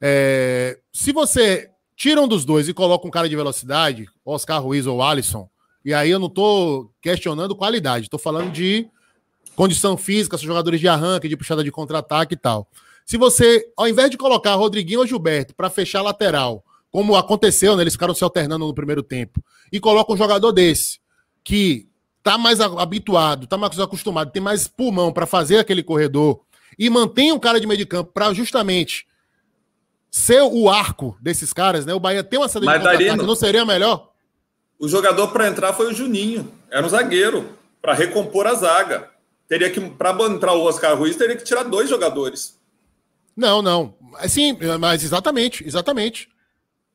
[0.00, 4.86] É, se você tira um dos dois e coloca um cara de velocidade, Oscar Ruiz
[4.86, 5.48] ou Alisson,
[5.84, 8.88] e aí eu não estou questionando qualidade, estou falando de
[9.54, 12.68] condição física, são jogadores de arranque, de puxada de contra-ataque e tal.
[13.04, 17.82] Se você, ao invés de colocar Rodriguinho ou Gilberto para fechar lateral, como aconteceu, né,
[17.82, 21.00] eles ficaram se alternando no primeiro tempo, e coloca um jogador desse,
[21.42, 21.86] que
[22.22, 26.40] tá mais habituado, tá mais acostumado, tem mais pulmão para fazer aquele corredor,
[26.78, 29.06] e mantém um cara de meio de campo para justamente
[30.14, 31.92] ser o arco desses caras, né?
[31.92, 34.12] O Bahia tem uma saída Mas, de Darino, não seria melhor?
[34.78, 39.10] O jogador para entrar foi o Juninho, era um zagueiro, para recompor a zaga.
[39.48, 42.56] Teria que, para entrar o Oscar Ruiz, teria que tirar dois jogadores.
[43.36, 43.96] Não, não.
[44.28, 46.28] Sim, mas exatamente, exatamente.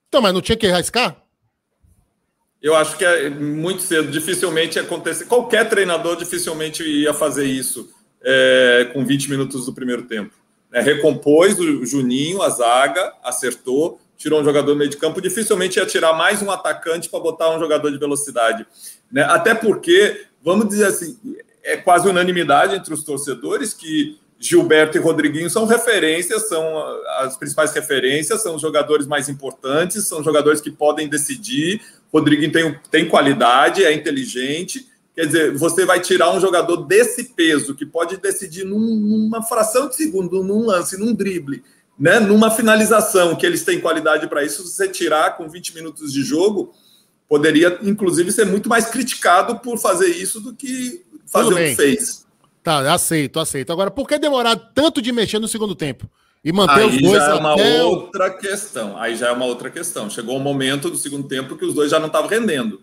[0.08, 1.22] Então, mas não tinha que arriscar?
[2.62, 5.26] Eu acho que é muito cedo, dificilmente acontecer.
[5.26, 7.94] Qualquer treinador dificilmente ia fazer isso
[8.24, 10.39] é, com 20 minutos do primeiro tempo.
[10.72, 10.82] Né?
[10.82, 15.22] Recompôs o Juninho, a zaga, acertou, tirou um jogador meio de campo.
[15.22, 18.66] Dificilmente ia tirar mais um atacante para botar um jogador de velocidade.
[19.12, 19.24] Né?
[19.24, 21.18] Até porque, vamos dizer assim,
[21.64, 26.64] é quase unanimidade entre os torcedores que Gilberto e Rodriguinho são referências, são
[27.20, 31.82] as principais referências, são os jogadores mais importantes, são jogadores que podem decidir.
[32.12, 34.89] Rodriguinho tem, tem qualidade, é inteligente
[35.20, 39.90] Quer dizer, você vai tirar um jogador desse peso, que pode decidir num, numa fração
[39.90, 41.62] de segundo, num lance, num drible,
[42.00, 42.22] né?
[42.22, 46.72] numa finalização, que eles têm qualidade para isso, você tirar com 20 minutos de jogo,
[47.28, 52.26] poderia, inclusive, ser muito mais criticado por fazer isso do que fazer o que fez.
[52.64, 53.74] Tá, aceito, aceito.
[53.74, 56.10] Agora, por que demorar tanto de mexer no segundo tempo?
[56.42, 58.98] E manter Aí os dois já é uma outra questão.
[58.98, 60.10] Aí já é uma outra questão.
[60.10, 62.80] Chegou um momento do segundo tempo que os dois já não estavam rendendo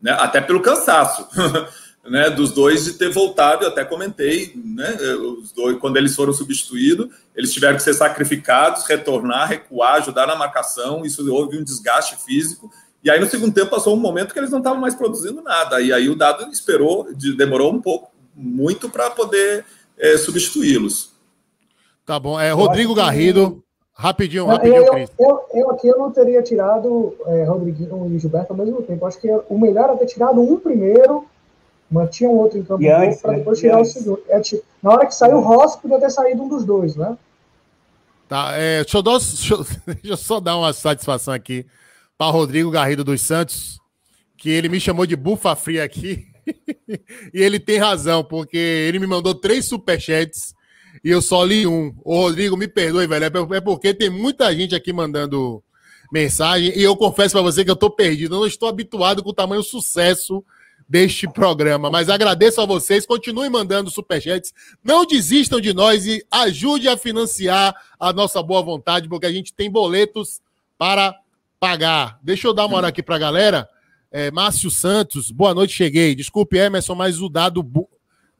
[0.00, 0.12] né?
[0.12, 1.26] até pelo cansaço.
[2.08, 6.32] né, dos dois de ter voltado, eu até comentei, né, os dois, quando eles foram
[6.32, 12.16] substituídos, eles tiveram que ser sacrificados, retornar, recuar, ajudar na marcação, isso houve um desgaste
[12.24, 12.70] físico,
[13.04, 15.80] e aí no segundo tempo passou um momento que eles não estavam mais produzindo nada,
[15.80, 19.64] e aí o Dado esperou, demorou um pouco, muito para poder
[19.98, 21.10] é, substituí-los.
[22.06, 23.62] Tá bom, é Rodrigo Garrido,
[24.00, 28.50] Rapidinho, rapidinho, eu, eu, eu, eu, aqui eu não teria tirado é, Rodriguinho e Gilberto
[28.50, 29.04] ao mesmo tempo.
[29.04, 31.26] Acho que o melhor era ter tirado um primeiro,
[31.90, 32.82] mantinha um outro em campo
[33.20, 34.22] para depois tirar o segundo.
[34.30, 34.40] É,
[34.82, 37.14] na hora que saiu o Ross, podia ter saído um dos dois, né?
[38.26, 41.66] Tá, é, deixa, eu dar, deixa, deixa eu só dar uma satisfação aqui
[42.16, 43.78] para Rodrigo Garrido dos Santos,
[44.38, 46.26] que ele me chamou de bufa fria aqui.
[46.88, 50.54] e ele tem razão, porque ele me mandou três superchats
[51.04, 51.94] e eu só li um.
[52.04, 53.24] Ô, Rodrigo, me perdoe, velho.
[53.24, 55.62] É, é porque tem muita gente aqui mandando
[56.12, 58.34] mensagem e eu confesso para você que eu tô perdido.
[58.34, 60.44] Eu não estou habituado com o tamanho sucesso
[60.90, 61.88] deste programa.
[61.88, 67.72] Mas agradeço a vocês, continuem mandando superchats, não desistam de nós e ajude a financiar
[67.98, 70.40] a nossa boa vontade, porque a gente tem boletos
[70.76, 71.16] para
[71.60, 72.18] pagar.
[72.22, 73.68] Deixa eu dar uma hora aqui para a galera.
[74.10, 76.16] É, Márcio Santos, boa noite, cheguei.
[76.16, 77.64] Desculpe, Emerson, mas o dado.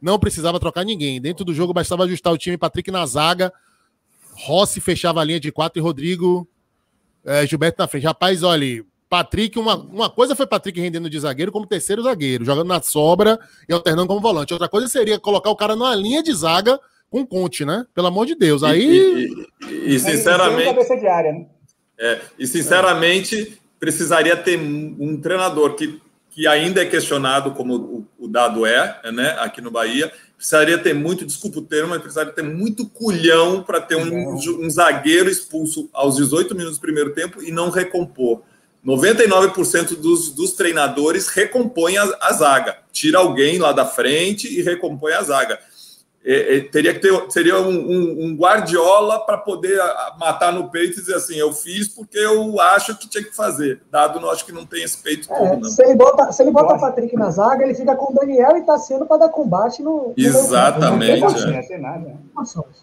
[0.01, 1.21] Não precisava trocar ninguém.
[1.21, 3.53] Dentro do jogo bastava ajustar o time Patrick na zaga,
[4.33, 6.49] Rossi fechava a linha de quatro e Rodrigo
[7.25, 8.05] é, Gilberto na frente.
[8.05, 12.69] Rapaz, olha, Patrick, uma, uma coisa foi Patrick rendendo de zagueiro como terceiro zagueiro, jogando
[12.69, 13.39] na sobra
[13.69, 14.53] e alternando como volante.
[14.53, 16.79] Outra coisa seria colocar o cara numa linha de zaga
[17.11, 17.85] com Conte, né?
[17.93, 18.63] Pelo amor de Deus.
[18.63, 19.29] Aí.
[19.63, 20.73] E, e, e sinceramente.
[20.73, 21.47] Né?
[21.99, 26.01] É, e sinceramente, precisaria ter um treinador que,
[26.41, 29.37] que ainda é questionado, como o, o dado é, né?
[29.41, 30.11] Aqui no Bahia.
[30.39, 34.71] Precisaria ter muito, desculpa o termo, mas precisaria ter muito culhão para ter um, um
[34.71, 38.41] zagueiro expulso aos 18 minutos do primeiro tempo e não recompor.
[38.83, 42.79] 99% dos, dos treinadores recompõem a, a, zaga.
[42.91, 45.61] Tira alguém lá da frente e recompõe a zaga.
[46.23, 49.81] É, é, teria que ter seria um, um, um Guardiola para poder
[50.19, 53.81] matar no peito e dizer assim: eu fiz porque eu acho que tinha que fazer.
[53.91, 55.71] Dado, não acho que não tem esse peito é, todo, não.
[55.71, 58.55] Se ele bota, se ele bota o Patrick na zaga, ele fica com o Daniel
[58.59, 60.13] e Tassiano para dar combate no.
[60.15, 61.21] Exatamente.
[61.23, 62.19] No não tem nada.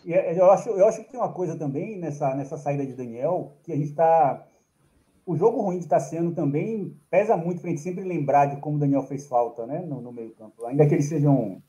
[0.08, 0.40] É.
[0.40, 3.72] Eu acho, eu acho que tem uma coisa também nessa, nessa saída de Daniel que
[3.72, 4.44] a gente está
[5.28, 8.78] o jogo ruim de Tassiano também pesa muito para a gente sempre lembrar de como
[8.78, 10.66] o Daniel fez falta né, no, no meio campo.
[10.66, 11.62] Ainda que eles sejam,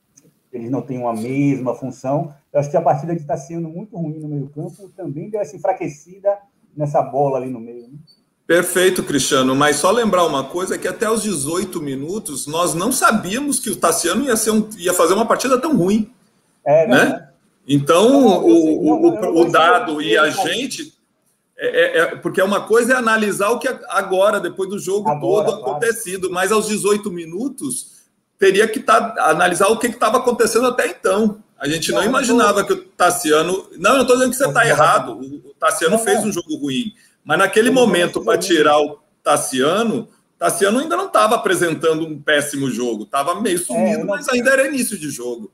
[0.53, 4.19] eles não tenham a mesma função, eu acho que a partida de Tassiano muito ruim
[4.19, 6.39] no meio campo também deu essa enfraquecida
[6.77, 7.89] nessa bola ali no meio.
[7.89, 7.99] Né?
[8.47, 9.55] Perfeito, Cristiano.
[9.55, 13.77] Mas só lembrar uma coisa que até os 18 minutos nós não sabíamos que o
[13.77, 16.11] Tassiano ia, ser um, ia fazer uma partida tão ruim.
[16.65, 17.05] É, né?
[17.05, 17.29] né?
[17.67, 20.99] Então, não, o, não, o, o dado e a gente
[21.59, 25.11] é, é, é, porque é uma coisa é analisar o que agora, depois do jogo
[25.11, 25.73] agora, todo claro.
[25.73, 27.98] acontecido, mas aos 18 minutos
[28.39, 31.43] teria que tá, analisar o que estava acontecendo até então.
[31.59, 33.69] A gente não, não imaginava que o Tassiano.
[33.77, 35.19] Não, eu não estou dizendo que você está errado.
[35.19, 36.93] O Tassiano não, fez um jogo ruim.
[37.25, 40.09] Mas naquele momento, para tirar o Tassiano,
[40.39, 43.03] Tassiano ainda não estava apresentando um péssimo jogo.
[43.03, 45.51] Estava meio é, sumido, é, mas ainda era início de jogo.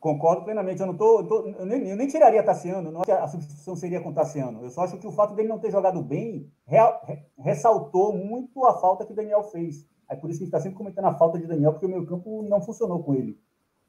[0.00, 0.80] Concordo plenamente.
[0.80, 3.28] Eu não tô, eu, tô, eu, nem, eu nem, tiraria Tassiano, não acho que a
[3.28, 4.62] substituição seria com Tassiano.
[4.62, 7.02] Eu só acho que o fato dele não ter jogado bem real,
[7.38, 9.86] ressaltou muito a falta que o Daniel fez.
[10.08, 11.88] É por isso que a gente está sempre comentando a falta de Daniel, porque o
[11.88, 13.38] meio campo não funcionou com ele.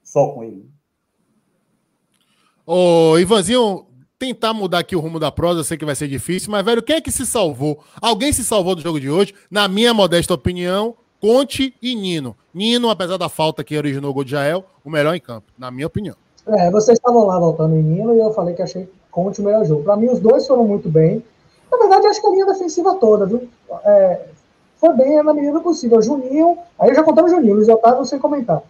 [0.03, 0.69] Só com ele.
[2.65, 3.85] Ô, Ivanzinho,
[4.17, 6.81] tentar mudar aqui o rumo da prosa, eu sei que vai ser difícil, mas, velho,
[6.81, 7.83] quem é que se salvou?
[8.01, 9.33] Alguém se salvou do jogo de hoje?
[9.51, 12.35] Na minha modesta opinião, Conte e Nino.
[12.53, 15.69] Nino, apesar da falta que originou o gol de Jael, o melhor em campo, na
[15.69, 16.15] minha opinião.
[16.47, 19.65] É, vocês estavam lá voltando em Nino e eu falei que achei Conte o melhor
[19.65, 19.81] jogo.
[19.81, 21.23] Para mim, os dois foram muito bem.
[21.71, 23.47] Na verdade, acho que a linha defensiva toda, viu?
[23.85, 24.25] É,
[24.77, 26.01] foi bem na medida possível.
[26.01, 28.61] Juninho, aí eu já contamos Juninho, Luiz Otávio sem comentar.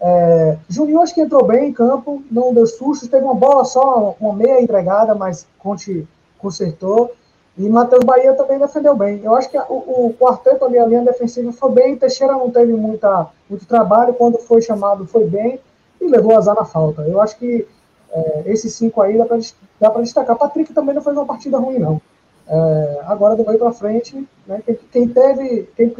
[0.00, 4.16] É, Juninho acho que entrou bem em campo, não deu sustos, teve uma bola só,
[4.20, 6.06] uma meia entregada, mas Conte
[6.38, 7.12] consertou.
[7.56, 9.20] E Matheus Bahia também defendeu bem.
[9.22, 11.96] Eu acho que o, o quarteto ali, a linha defensiva foi bem.
[11.96, 14.14] Teixeira não teve muita, muito trabalho.
[14.14, 15.60] Quando foi chamado, foi bem.
[16.00, 17.02] E levou azar na falta.
[17.02, 17.68] Eu acho que
[18.10, 20.36] é, esses cinco aí dá para destacar.
[20.36, 22.00] Patrick também não fez uma partida ruim, não.
[22.46, 25.94] É, agora, do meio para frente, né, quem, quem, teve, quem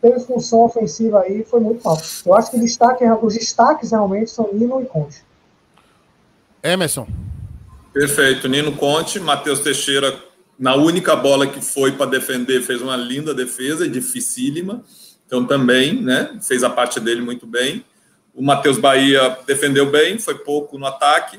[0.00, 1.98] teve função ofensiva aí foi muito mal.
[2.24, 5.22] Eu acho que destaque, os destaques realmente são Nino e Conte.
[6.62, 7.06] Emerson.
[7.92, 8.48] Perfeito.
[8.48, 13.88] Nino Conte, Matheus Teixeira na única bola que foi para defender, fez uma linda defesa,
[13.88, 14.82] dificílima.
[15.24, 17.84] Então também, né, fez a parte dele muito bem.
[18.34, 21.38] O Matheus Bahia defendeu bem, foi pouco no ataque,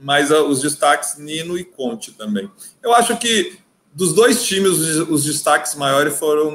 [0.00, 2.50] mas ah, os destaques Nino e Conte também.
[2.82, 3.58] Eu acho que
[3.94, 4.72] dos dois times
[5.08, 6.52] os, destaques maiores foram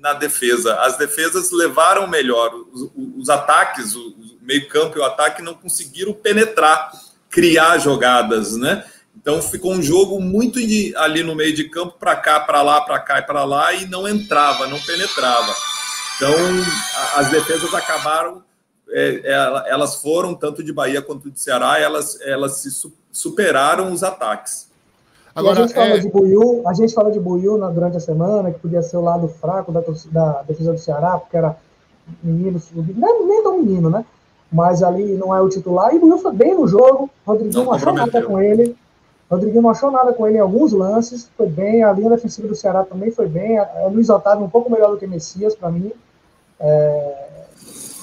[0.00, 0.74] na defesa.
[0.76, 4.14] As defesas levaram melhor, os, os ataques, o,
[4.46, 6.92] meio-campo e o ataque não conseguiram penetrar,
[7.28, 8.84] criar jogadas, né?
[9.16, 10.60] Então ficou um jogo muito
[10.96, 13.86] ali no meio de campo, para cá, para lá, para cá e para lá, e
[13.86, 15.52] não entrava, não penetrava.
[16.14, 16.32] Então
[17.16, 18.44] as defesas acabaram,
[18.90, 23.92] é, é, elas foram, tanto de Bahia quanto de Ceará, elas, elas se su, superaram
[23.92, 24.65] os ataques.
[25.36, 25.98] Agora, a gente fala é...
[25.98, 29.02] de Buiu, a gente fala de Buiu na, durante a semana, que podia ser o
[29.02, 31.54] lado fraco da, da defesa do Ceará, porque era
[32.22, 34.04] menino, nem, nem tão menino, né?
[34.50, 37.72] Mas ali não é o titular, e o Buiu foi bem no jogo, Rodriguinho não
[37.72, 38.74] achou nada com ele.
[39.30, 41.82] Rodriguinho não achou nada com ele em alguns lances, foi bem.
[41.82, 43.58] A linha defensiva do Ceará também foi bem.
[43.58, 45.92] A Luiz Otávio um pouco melhor do que Messias, para mim.
[46.60, 47.26] É,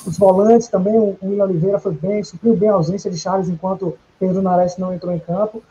[0.06, 3.98] os volantes também, o William Oliveira foi bem, supriu bem a ausência de Charles enquanto
[4.20, 5.64] Pedro Nares não entrou em campo.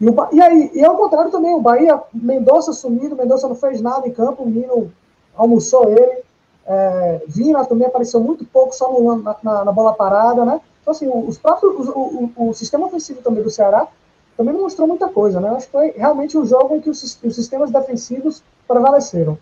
[0.00, 3.80] E, o, e aí, e ao contrário também, o Bahia, Mendonça sumido, Mendonça não fez
[3.80, 4.92] nada em campo, o Nino
[5.34, 6.24] almoçou ele.
[6.66, 10.60] É, Vina também apareceu muito pouco, só no, na, na, bola parada, né?
[10.82, 13.86] Então, assim, os próprios, o, o, o, sistema ofensivo também do Ceará
[14.36, 15.50] também não mostrou muita coisa, né?
[15.50, 19.38] Acho que foi realmente um jogo em que os, os sistemas defensivos prevaleceram.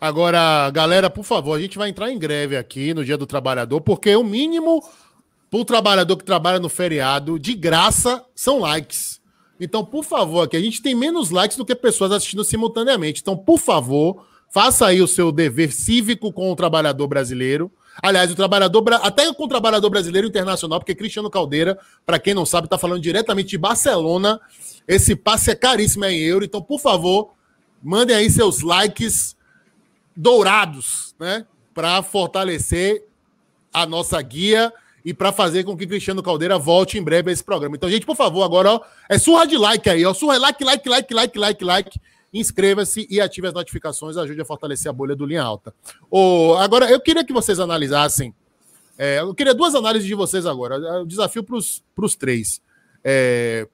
[0.00, 3.80] Agora, galera, por favor, a gente vai entrar em greve aqui no Dia do Trabalhador,
[3.80, 4.82] porque o mínimo
[5.50, 9.19] para o trabalhador que trabalha no feriado, de graça, são likes.
[9.60, 13.20] Então, por favor, aqui a gente tem menos likes do que pessoas assistindo simultaneamente.
[13.20, 17.70] Então, por favor, faça aí o seu dever cívico com o trabalhador brasileiro.
[18.02, 22.46] Aliás, o trabalhador até com o trabalhador brasileiro internacional, porque Cristiano Caldeira, para quem não
[22.46, 24.40] sabe, está falando diretamente de Barcelona.
[24.88, 26.44] Esse passe é caríssimo é em euro.
[26.44, 27.34] Então, por favor,
[27.82, 29.36] mandem aí seus likes
[30.16, 33.04] dourados, né, para fortalecer
[33.72, 34.72] a nossa guia
[35.04, 37.76] e para fazer com que Cristiano Caldeira volte em breve a esse programa.
[37.76, 40.88] Então, gente, por favor, agora ó, é surra de like aí, ó, surra like, like,
[40.88, 42.00] like, like, like, like.
[42.32, 45.74] Inscreva-se e ative as notificações, ajude a fortalecer a bolha do Linha Alta.
[46.08, 48.32] Oh, agora, eu queria que vocês analisassem.
[48.96, 51.00] É, eu queria duas análises de vocês agora.
[51.00, 52.62] O desafio para os três.
[53.02, 53.66] É,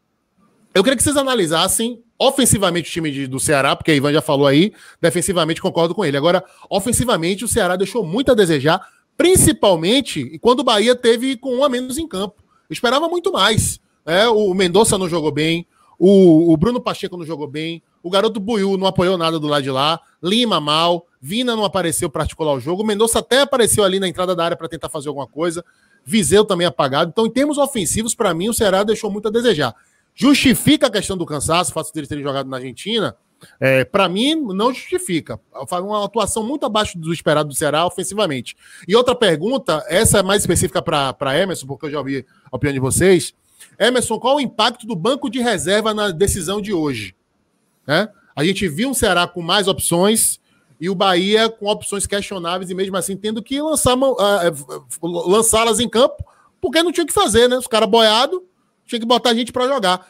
[0.72, 4.22] eu queria que vocês analisassem ofensivamente o time de, do Ceará, porque a Ivan já
[4.22, 6.16] falou aí, defensivamente concordo com ele.
[6.16, 8.80] Agora, ofensivamente, o Ceará deixou muito a desejar,
[9.16, 12.42] Principalmente quando o Bahia teve com um a menos em campo.
[12.68, 13.80] Eu esperava muito mais.
[14.04, 15.66] É, o Mendonça não jogou bem,
[15.98, 19.62] o, o, Bruno Pacheco não jogou bem, o garoto Buiu não apoiou nada do lado
[19.62, 23.82] de lá, Lima mal, Vina não apareceu para articular o jogo, o Mendonça até apareceu
[23.82, 25.64] ali na entrada da área para tentar fazer alguma coisa,
[26.04, 27.10] Viseu também apagado.
[27.10, 29.74] Então, em termos ofensivos, para mim, o Ceará deixou muito a desejar.
[30.14, 33.16] Justifica a questão do cansaço, o fato de ele ter jogado na Argentina,
[33.60, 35.40] é, para mim, não justifica.
[35.70, 38.56] Uma atuação muito abaixo do esperado do Ceará ofensivamente.
[38.86, 42.74] E outra pergunta, essa é mais específica para Emerson, porque eu já ouvi a opinião
[42.74, 43.34] de vocês.
[43.78, 47.14] Emerson, qual o impacto do banco de reserva na decisão de hoje?
[47.86, 48.08] É?
[48.34, 50.40] A gente viu um Ceará com mais opções
[50.80, 54.16] e o Bahia com opções questionáveis e mesmo assim tendo que lançar, uh,
[55.02, 56.24] lançá-las em campo,
[56.60, 57.56] porque não tinha o que fazer, né?
[57.56, 58.40] Os caras boiados,
[58.84, 60.06] tinha que botar a gente para jogar.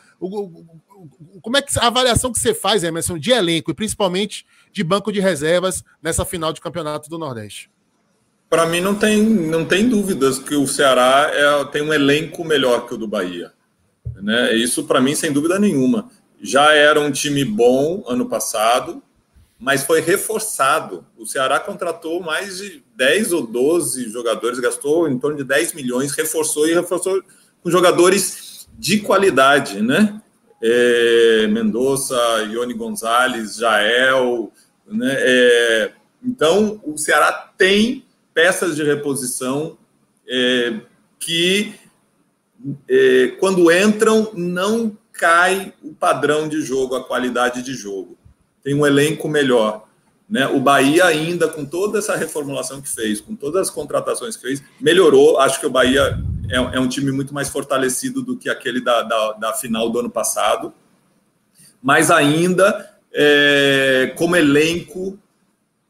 [1.43, 5.13] Como é que a avaliação que você faz, Emerson, de elenco e principalmente de banco
[5.13, 7.71] de reservas nessa final de campeonato do Nordeste?
[8.49, 12.87] Para mim não tem, não tem dúvidas que o Ceará é, tem um elenco melhor
[12.87, 13.53] que o do Bahia.
[14.15, 14.55] Né?
[14.55, 16.11] Isso para mim sem dúvida nenhuma.
[16.41, 19.03] Já era um time bom ano passado,
[19.59, 21.05] mas foi reforçado.
[21.17, 26.13] O Ceará contratou mais de 10 ou 12 jogadores, gastou em torno de 10 milhões,
[26.13, 27.23] reforçou e reforçou
[27.63, 30.21] com jogadores de qualidade, né?
[30.63, 32.17] É, Mendonça,
[32.51, 34.53] Ione Gonzalez, Jael.
[34.87, 35.15] Né?
[35.19, 35.93] É,
[36.23, 39.79] então, o Ceará tem peças de reposição
[40.29, 40.81] é,
[41.19, 41.75] que,
[42.89, 48.17] é, quando entram, não cai o padrão de jogo, a qualidade de jogo.
[48.63, 49.87] Tem um elenco melhor.
[50.29, 50.47] Né?
[50.49, 54.63] O Bahia, ainda com toda essa reformulação que fez, com todas as contratações que fez,
[54.81, 55.39] melhorou.
[55.39, 59.03] Acho que o Bahia é, é um time muito mais fortalecido do que aquele da,
[59.03, 60.73] da, da final do ano passado.
[61.83, 65.19] Mas ainda, é, como elenco,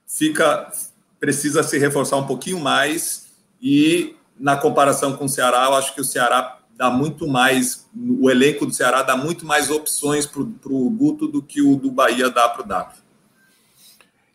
[0.07, 0.71] fica
[1.19, 3.27] precisa se reforçar um pouquinho mais.
[3.61, 8.31] E na comparação com o Ceará, eu acho que o Ceará dá muito mais, o
[8.31, 12.31] elenco do Ceará dá muito mais opções para o Guto do que o do Bahia
[12.31, 12.95] dá para o Dado.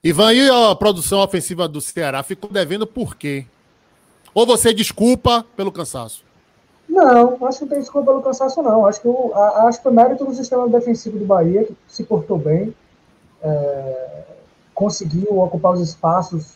[0.03, 3.45] Ivan, e a produção ofensiva do Ceará ficou devendo por quê?
[4.33, 6.23] Ou você desculpa pelo cansaço?
[6.87, 8.85] Não, acho que não tem desculpa pelo cansaço, não.
[8.85, 12.03] Acho que, o, a, acho que o mérito do sistema defensivo do Bahia, que se
[12.03, 12.73] portou bem,
[13.41, 14.23] é,
[14.73, 16.55] conseguiu ocupar os espaços,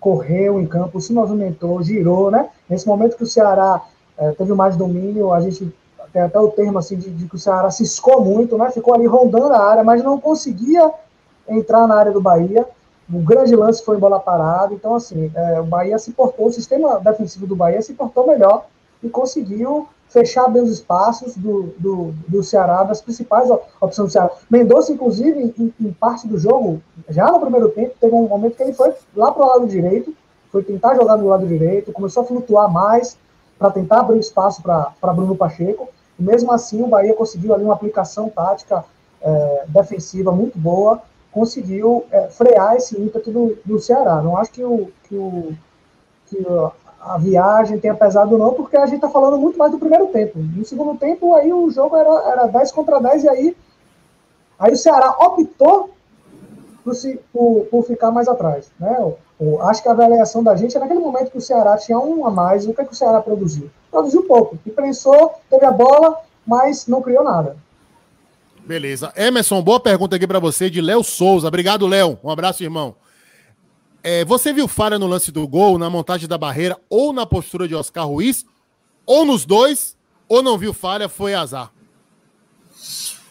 [0.00, 2.48] correu em campo, se movimentou, girou, né?
[2.68, 3.82] Nesse momento que o Ceará
[4.18, 5.72] é, teve mais domínio, a gente
[6.12, 8.70] tem até o termo assim de, de que o Ceará ciscou muito, né?
[8.70, 10.90] Ficou ali rondando a área, mas não conseguia
[11.48, 12.66] entrar na área do Bahia.
[13.12, 14.74] O grande lance foi em bola parada.
[14.74, 18.66] Então, assim, é, o Bahia se portou, o sistema defensivo do Bahia se portou melhor
[19.02, 23.50] e conseguiu fechar bem os espaços do, do, do Ceará, das principais
[23.80, 24.30] opções do Ceará.
[24.50, 28.62] Mendonça, inclusive, em, em, parte do jogo, já no primeiro tempo, teve um momento que
[28.62, 30.14] ele foi lá para o lado direito,
[30.50, 33.18] foi tentar jogar do lado direito, começou a flutuar mais
[33.58, 35.88] para tentar abrir espaço para Bruno Pacheco.
[36.18, 38.84] E mesmo assim, o Bahia conseguiu ali uma aplicação tática
[39.20, 41.02] é, defensiva muito boa
[41.36, 44.22] conseguiu é, frear esse ímpeto do, do Ceará.
[44.22, 45.52] Não acho que, o, que, o,
[46.28, 46.38] que
[46.98, 50.38] a viagem tenha pesado, não, porque a gente está falando muito mais do primeiro tempo.
[50.38, 53.56] No segundo tempo, aí o jogo era, era 10 contra 10, e aí,
[54.58, 55.90] aí o Ceará optou
[56.82, 56.94] por,
[57.30, 58.70] por, por ficar mais atrás.
[58.80, 59.12] Né?
[59.64, 62.30] acho que a avaliação da gente é naquele momento que o Ceará tinha um a
[62.30, 63.68] mais, o que, é que o Ceará produziu?
[63.90, 64.58] Produziu pouco.
[64.64, 67.58] E prensou, teve a bola, mas não criou nada.
[68.66, 69.12] Beleza.
[69.14, 71.46] Emerson, boa pergunta aqui para você de Léo Souza.
[71.46, 72.18] Obrigado, Léo.
[72.22, 72.96] Um abraço, irmão.
[74.02, 77.68] É, você viu falha no lance do gol, na montagem da barreira ou na postura
[77.68, 78.44] de Oscar Ruiz?
[79.06, 79.96] Ou nos dois?
[80.28, 81.70] Ou não viu falha, foi azar?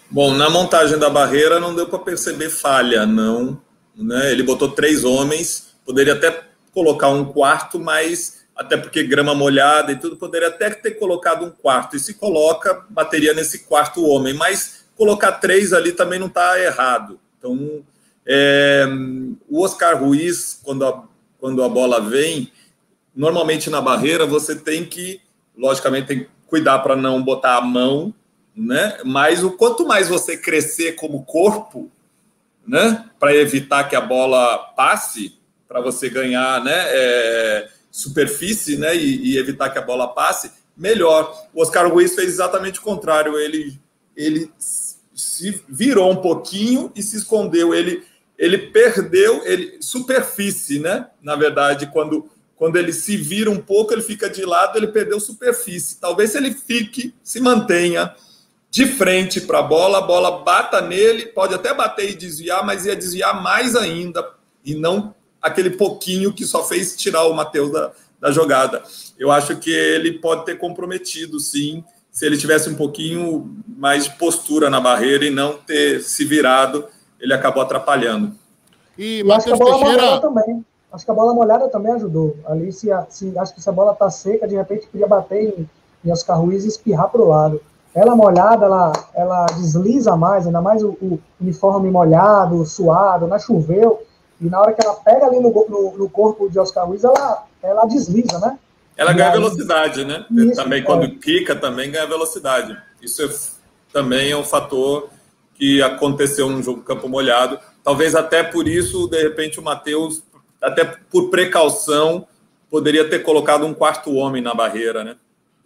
[0.10, 3.62] Bom, na montagem da barreira não deu para perceber falha, não.
[3.94, 4.32] Né?
[4.32, 6.44] Ele botou três homens, poderia até
[6.74, 11.50] colocar um quarto, mas até porque grama molhada e tudo, poderia até ter colocado um
[11.50, 11.98] quarto.
[11.98, 14.34] E se coloca, bateria nesse quarto homem.
[14.34, 17.20] Mas colocar três ali também não está errado.
[17.38, 17.84] Então,
[18.26, 18.86] é,
[19.50, 21.04] o Oscar Ruiz, quando a,
[21.40, 22.52] quando a bola vem,
[23.16, 25.22] normalmente na barreira você tem que,
[25.58, 28.14] logicamente, tem que cuidar para não botar a mão
[28.56, 29.00] né?
[29.04, 31.92] Mas o quanto mais você crescer como corpo,
[32.66, 39.34] né, para evitar que a bola passe, para você ganhar, né, é, superfície, né, e,
[39.34, 41.48] e, evitar que a bola passe, melhor.
[41.54, 43.38] O Oscar Ruiz fez exatamente o contrário.
[43.38, 43.78] Ele
[44.16, 44.50] ele
[45.16, 47.74] se virou um pouquinho e se escondeu.
[47.74, 48.04] Ele
[48.38, 51.08] ele perdeu ele superfície, né?
[51.22, 55.20] Na verdade, quando quando ele se vira um pouco, ele fica de lado, ele perdeu
[55.20, 56.00] superfície.
[56.00, 58.14] Talvez se ele fique, se mantenha
[58.70, 62.86] de frente para a bola, a bola bata nele, pode até bater e desviar, mas
[62.86, 64.34] ia desviar mais ainda,
[64.64, 68.84] e não aquele pouquinho que só fez tirar o Matheus da, da jogada.
[69.18, 71.84] Eu acho que ele pode ter comprometido, sim,
[72.16, 76.86] se ele tivesse um pouquinho mais de postura na barreira e não ter se virado,
[77.20, 78.32] ele acabou atrapalhando.
[78.98, 80.02] E, acho que a bola Teixeira...
[80.02, 80.66] molhada também.
[80.94, 82.38] Acho que a bola molhada também ajudou.
[82.46, 85.70] Ali, se, se acho que se a bola tá seca, de repente podia bater em,
[86.06, 87.62] em Oscar Ruiz e espirrar para o lado.
[87.94, 93.42] Ela molhada, ela, ela desliza mais, ainda mais o, o uniforme molhado, suado, na né,
[93.42, 94.02] choveu,
[94.40, 97.44] e na hora que ela pega ali no, no, no corpo de Oscar Ruiz, ela,
[97.62, 98.58] ela desliza, né?
[98.98, 100.26] Ela ganha velocidade, né?
[100.32, 101.10] Isso, também quando é.
[101.10, 102.78] quica, também ganha velocidade.
[103.02, 103.30] Isso é,
[103.92, 105.10] também é um fator
[105.56, 107.60] que aconteceu no jogo campo molhado.
[107.84, 110.24] Talvez até por isso, de repente, o Matheus,
[110.62, 112.28] até por precaução,
[112.70, 115.18] poderia ter colocado um quarto homem na barreira, né?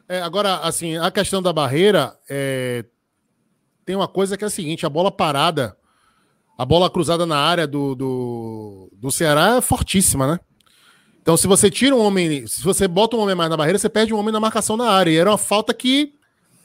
[0.08, 2.84] É, agora, assim, a questão da barreira é...
[3.86, 5.78] tem uma coisa que é a seguinte: a bola parada,
[6.58, 10.40] a bola cruzada na área do, do, do Ceará é fortíssima, né?
[11.30, 13.88] Então, se você tira um homem, se você bota um homem mais na barreira, você
[13.88, 15.12] perde um homem na marcação na área.
[15.12, 16.16] E era uma falta que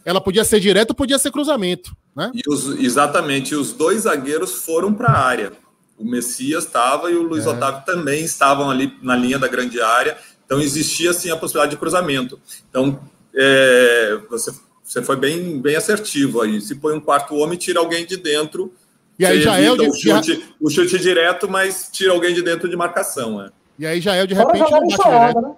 [0.06, 2.32] ela podia ser direta, podia ser cruzamento, né?
[2.34, 5.52] E os, exatamente, os dois zagueiros foram para a área.
[5.98, 7.50] O Messias estava e o Luiz é.
[7.50, 10.16] Otávio também estavam ali na linha da grande área.
[10.46, 12.40] Então existia sim a possibilidade de cruzamento.
[12.70, 12.98] Então
[13.34, 14.50] é, você,
[14.82, 16.58] você foi bem, bem assertivo aí.
[16.62, 18.72] Se põe um quarto homem, tira alguém de dentro.
[19.18, 22.40] E aí já é o, de, o, chute, o chute direto, mas tira alguém de
[22.40, 23.42] dentro de marcação.
[23.42, 23.50] É.
[23.78, 25.54] E aí já é de repente Fora jogar ensaiada, né?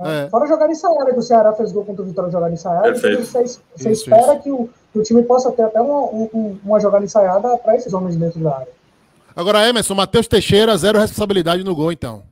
[0.00, 0.28] É.
[0.28, 2.94] Fora jogar ensaiada, que o Ceará fez gol contra o Vitória jogar ensaiada.
[2.94, 4.42] Você, você isso, espera isso.
[4.42, 7.92] Que, o, que o time possa ter até uma, um, uma jogada ensaiada para esses
[7.92, 8.78] homens dentro da área.
[9.34, 12.22] Agora, Emerson, Matheus Teixeira, zero responsabilidade no gol, então.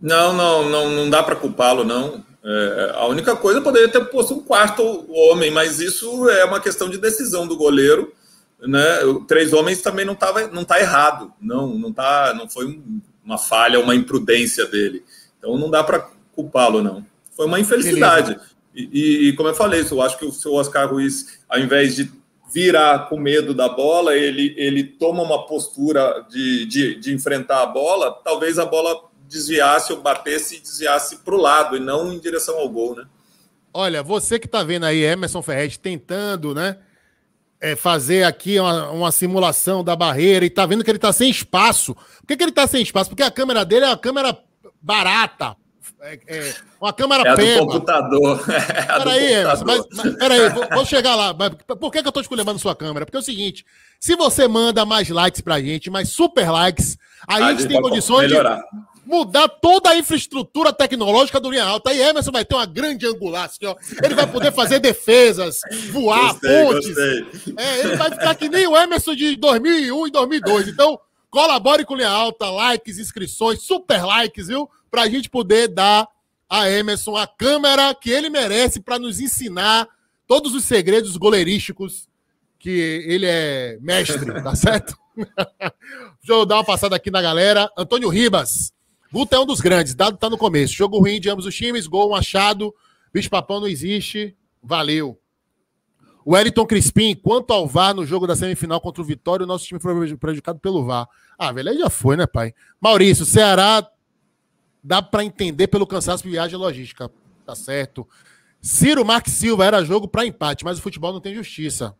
[0.00, 2.22] Não, não, não, não dá para culpá-lo, não.
[2.44, 6.90] É, a única coisa poderia ter posto um quarto homem, mas isso é uma questão
[6.90, 8.12] de decisão do goleiro.
[8.60, 8.80] Né?
[9.26, 12.80] Três homens também não estava não tá errado, não não tá, não foi
[13.24, 15.04] uma falha, uma imprudência dele.
[15.38, 17.04] Então não dá para culpá-lo não.
[17.36, 18.38] Foi uma infelicidade.
[18.74, 22.10] E, e, como eu falei, eu acho que o seu Oscar Ruiz, ao invés de
[22.52, 27.66] virar com medo da bola, ele, ele toma uma postura de, de, de enfrentar a
[27.66, 32.18] bola, talvez a bola desviasse ou batesse e desviasse para o lado e não em
[32.18, 33.06] direção ao gol, né?
[33.72, 36.78] Olha, você que está vendo aí Emerson Ferretti tentando, né?
[37.64, 41.30] É, fazer aqui uma, uma, simulação da barreira e tá vendo que ele tá sem
[41.30, 41.94] espaço.
[41.94, 43.08] Por que, que ele tá sem espaço?
[43.08, 44.38] Porque a câmera dele é uma câmera
[44.82, 45.56] barata.
[46.02, 47.60] É, é uma câmera é pema.
[47.60, 48.44] do computador.
[48.52, 51.32] É peraí, Emerson, mas, mas peraí, vou, vou, chegar lá.
[51.32, 51.50] Mas
[51.80, 53.06] por que, que eu tô escolhendo sua câmera?
[53.06, 53.64] Porque é o seguinte:
[53.98, 58.30] se você manda mais likes pra gente, mais super likes, a, a gente tem condições
[58.30, 58.56] melhorar.
[58.56, 61.90] de mudar toda a infraestrutura tecnológica do linha alta.
[61.90, 63.76] Aí Emerson vai ter uma grande angular, assim, ó.
[64.02, 65.60] Ele vai poder fazer defesas,
[65.90, 66.86] voar, gostei, pontes.
[66.88, 67.54] Gostei.
[67.56, 70.68] É, ele vai ficar que nem o Emerson de 2001 e 2002.
[70.68, 70.98] Então,
[71.30, 74.70] colabore com linha alta, likes, inscrições, super likes, viu?
[74.90, 76.08] Pra gente poder dar
[76.48, 79.88] a Emerson a câmera que ele merece para nos ensinar
[80.26, 82.08] todos os segredos goleirísticos
[82.58, 84.96] que ele é mestre, tá certo?
[85.16, 87.70] Deixa eu dar uma passada aqui na galera.
[87.76, 88.72] Antônio Ribas,
[89.14, 90.74] Guto é um dos grandes, dado tá no começo.
[90.74, 92.74] Jogo ruim de ambos os times, gol, um achado.
[93.12, 94.36] Bicho papão não existe.
[94.60, 95.16] Valeu.
[96.24, 99.66] O Wellington Crispim, quanto ao VAR no jogo da semifinal contra o Vitória, o nosso
[99.66, 101.06] time foi prejudicado pelo VAR.
[101.38, 102.54] Ah, velho, aí já foi, né, pai?
[102.80, 103.88] Maurício, Ceará
[104.82, 107.08] dá para entender pelo cansaço de viagem logística.
[107.46, 108.08] Tá certo.
[108.60, 111.94] Ciro Marques Silva era jogo para empate, mas o futebol não tem justiça.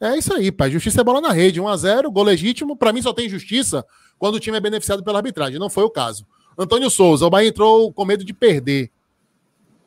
[0.00, 0.70] É isso aí, pai.
[0.70, 1.60] Justiça é bola na rede.
[1.60, 2.76] 1x0, gol legítimo.
[2.76, 3.84] Para mim só tem justiça
[4.16, 5.58] quando o time é beneficiado pela arbitragem.
[5.58, 6.24] Não foi o caso.
[6.62, 8.90] Antônio Souza, o Bahia entrou com medo de perder.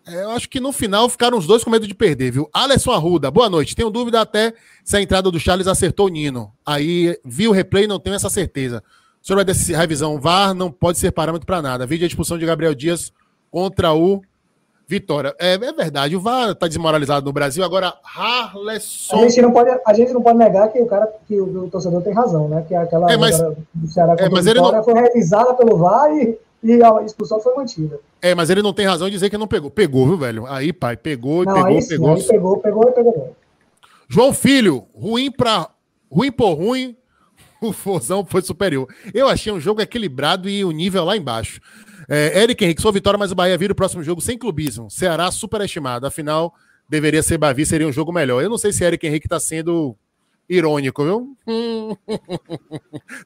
[0.08, 2.50] É, eu acho que no final ficaram os dois com medo de perder, viu?
[2.54, 3.76] Alisson Arruda, boa noite.
[3.76, 6.52] Tenho dúvida até se a entrada do Charles acertou o Nino.
[6.66, 8.84] Aí vi o replay não tenho essa certeza.
[9.22, 10.20] O senhor vai dessa revisão.
[10.20, 11.86] VAR não pode ser parâmetro para nada.
[11.86, 13.14] Vídeo a expulsão de Gabriel Dias
[13.50, 14.22] contra o
[14.86, 15.34] Vitória.
[15.40, 17.64] É, é, verdade, o VAR está desmoralizado no Brasil.
[17.64, 19.16] Agora, Harlesson.
[19.16, 21.70] A gente, não pode, a gente não pode negar que o cara, que o, o
[21.70, 22.66] torcedor tem razão, né?
[22.68, 23.40] Que aquela é, mas,
[23.74, 24.84] do Ceará é, mas ele não...
[24.84, 28.00] foi revisada pelo VAR e, e a expulsão foi mantida.
[28.22, 29.70] É, mas ele não tem razão em dizer que não pegou.
[29.70, 30.46] Pegou, viu, velho?
[30.48, 32.16] Aí, pai, pegou, não, pegou, sim, pegou.
[32.16, 33.36] Aí pegou, pegou e pegou.
[34.08, 35.70] João Filho, ruim para
[36.14, 36.96] ruim por ruim,
[37.60, 38.88] o Fozão foi superior.
[39.14, 41.60] Eu achei um jogo equilibrado e o nível lá embaixo.
[42.08, 44.90] É, Eric Henrique, sua vitória, mas o Bahia vira o próximo jogo sem clubismo.
[44.92, 46.06] Ceará superestimado.
[46.06, 46.54] Afinal,
[46.88, 48.44] deveria ser Bavi, seria um jogo melhor.
[48.44, 49.96] Eu não sei se Eric Henrique está sendo
[50.54, 51.38] irônico, viu?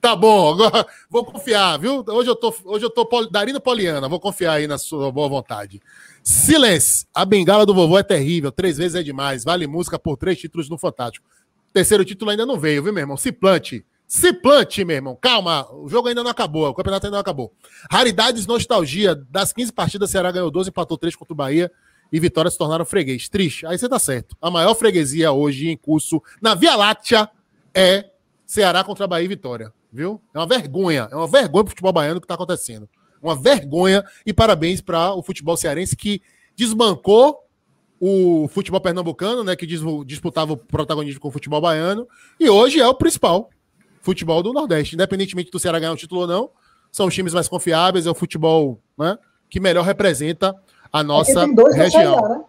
[0.02, 2.04] tá bom, agora vou confiar, viu?
[2.08, 5.28] Hoje eu tô, hoje eu tô pol, Darino Poliana, vou confiar aí na sua boa
[5.28, 5.82] vontade.
[6.24, 10.40] Silêncio, a bengala do vovô é terrível, três vezes é demais, vale música por três
[10.40, 11.26] títulos no Fantástico.
[11.74, 13.18] Terceiro título ainda não veio, viu, meu irmão?
[13.18, 13.86] Se plante.
[14.08, 15.18] Se plante, meu irmão.
[15.20, 17.52] Calma, o jogo ainda não acabou, o campeonato ainda não acabou.
[17.92, 19.14] Raridades, nostalgia.
[19.30, 21.70] Das 15 partidas, Ceará ganhou 12, empatou 3 contra o Bahia
[22.12, 23.30] e Vitória se tornaram freguês.
[23.30, 23.66] Triste.
[23.66, 24.36] Aí você tá certo.
[24.42, 27.30] A maior freguesia hoje em curso na Via Láctea
[27.74, 28.10] é
[28.46, 29.74] Ceará contra Bahia e Vitória.
[29.92, 30.22] Viu?
[30.34, 31.08] É uma vergonha.
[31.12, 32.88] É uma vergonha pro futebol baiano que tá acontecendo.
[33.22, 36.22] Uma vergonha e parabéns para o futebol cearense que
[36.56, 37.48] desbancou
[38.00, 39.66] o futebol pernambucano, né, que
[40.06, 42.08] disputava o protagonismo com o futebol baiano,
[42.40, 43.50] e hoje é o principal
[44.02, 44.96] futebol do Nordeste.
[44.96, 46.50] Independentemente do Ceará ganhar um título ou não,
[46.92, 49.18] são os times mais confiáveis, é o futebol né,
[49.50, 50.56] que melhor representa
[51.00, 52.30] a nossa é região.
[52.30, 52.44] né?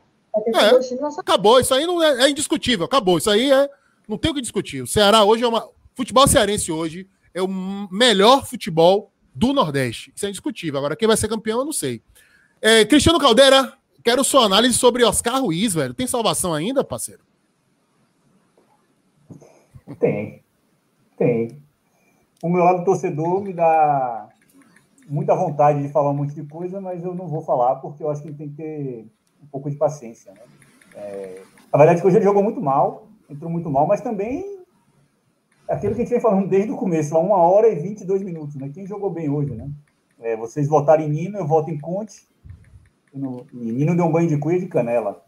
[0.55, 3.19] é, acabou, isso aí não é, é, indiscutível, acabou.
[3.19, 3.69] Isso aí é.
[4.07, 4.83] Não tem o que discutir.
[4.83, 5.69] O Ceará hoje é uma.
[5.95, 7.49] Futebol cearense hoje é o
[7.91, 10.13] melhor futebol do Nordeste.
[10.15, 10.79] Isso é indiscutível.
[10.79, 12.03] Agora, quem vai ser campeão, eu não sei.
[12.63, 13.73] É, Cristiano Caldeira,
[14.03, 15.95] quero sua análise sobre Oscar Ruiz, velho.
[15.95, 17.23] Tem salvação ainda, parceiro?
[19.99, 20.43] Tem.
[21.17, 21.63] Tem.
[22.43, 24.29] O meu lado torcedor me dá
[25.09, 28.11] muita vontade de falar um monte de coisa, mas eu não vou falar porque eu
[28.11, 29.07] acho que ele tem que ter
[29.43, 30.33] um pouco de paciência.
[30.33, 30.41] Né?
[30.95, 34.59] É, a verdade é que hoje ele jogou muito mal, entrou muito mal, mas também
[35.69, 38.57] aquilo que a gente vem falando desde o começo, lá uma hora e 22 minutos.
[38.57, 38.71] Né?
[38.73, 39.71] Quem jogou bem hoje, né?
[40.21, 42.27] É, vocês votaram em Nino, eu voto em Conte.
[43.15, 45.25] E Nino deu um banho de cuia de canela.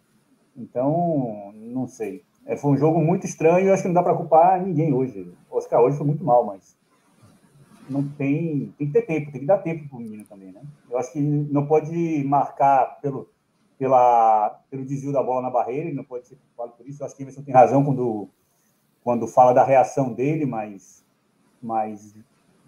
[0.57, 2.23] Então, não sei.
[2.45, 5.33] É, foi um jogo muito estranho e acho que não dá para culpar ninguém hoje.
[5.51, 6.77] Oscar hoje foi muito mal, mas
[7.91, 10.63] não tem, tem que ter tempo, tem que dar tempo para o menino também, né?
[10.89, 13.29] Eu acho que não pode marcar pelo,
[13.77, 17.03] pela, pelo desvio da bola na barreira, ele não pode ser culpado por isso.
[17.03, 18.29] Eu acho que o Emerson tem razão quando,
[19.03, 21.05] quando fala da reação dele, mas,
[21.61, 22.15] mas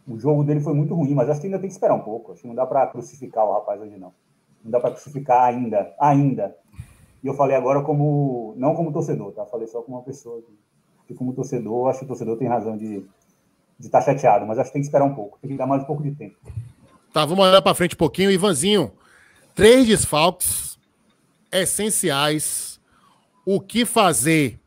[0.09, 2.33] o jogo dele foi muito ruim, mas acho que ainda tem que esperar um pouco.
[2.33, 4.13] Acho que não dá para crucificar o rapaz hoje, não.
[4.65, 6.57] Não dá para crucificar ainda, ainda.
[7.23, 9.47] E eu falei agora como, não como torcedor, tá?
[9.47, 10.43] Falei só como uma pessoa
[11.07, 13.07] que, como torcedor, acho que o torcedor tem razão de
[13.79, 15.67] de estar tá chateado, mas acho que tem que esperar um pouco, tem que dar
[15.67, 16.37] mais um pouco de tempo.
[17.13, 18.31] Tá, vamos olhar para frente um pouquinho.
[18.31, 18.93] Ivanzinho,
[19.55, 20.79] três desfalques
[21.51, 22.81] essenciais.
[23.45, 24.59] O que fazer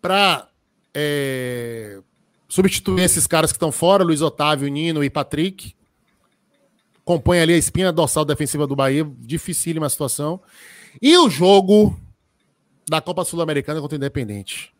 [0.00, 0.48] para
[0.94, 2.00] é,
[2.48, 5.74] substituir esses caras que estão fora, Luiz Otávio, Nino e Patrick?
[7.04, 10.40] Compõe ali a espinha dorsal defensiva do Bahia, dificílima situação.
[11.02, 11.98] E o jogo
[12.88, 14.72] da Copa Sul-Americana contra o Independente.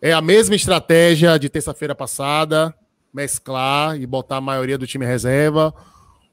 [0.00, 2.74] É a mesma estratégia de terça-feira passada,
[3.12, 5.72] mesclar e botar a maioria do time reserva,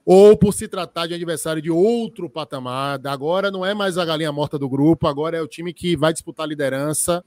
[0.05, 2.99] ou por se tratar de adversário de outro patamar.
[3.05, 6.11] Agora não é mais a galinha morta do grupo, agora é o time que vai
[6.11, 7.23] disputar a liderança.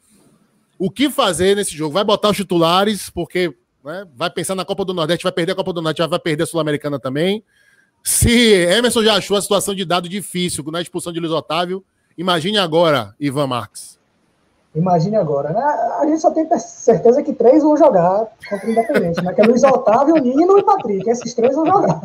[0.79, 1.95] O que fazer nesse jogo?
[1.95, 3.55] Vai botar os titulares, porque
[3.85, 6.43] né, vai pensar na Copa do Nordeste, vai perder a Copa do Nordeste, vai perder
[6.43, 7.45] a Sul-Americana também.
[8.03, 11.85] Se Emerson já achou a situação de dado difícil na expulsão de Luiz Otávio,
[12.19, 13.99] imagine agora, Ivan Marques.
[14.75, 15.63] Imagine agora, né?
[16.01, 19.33] A gente só tem certeza que três vão jogar contra o Independente, né?
[19.33, 21.09] Que é Luiz Otávio, Nino e Patrick.
[21.09, 22.01] Esses três vão jogar.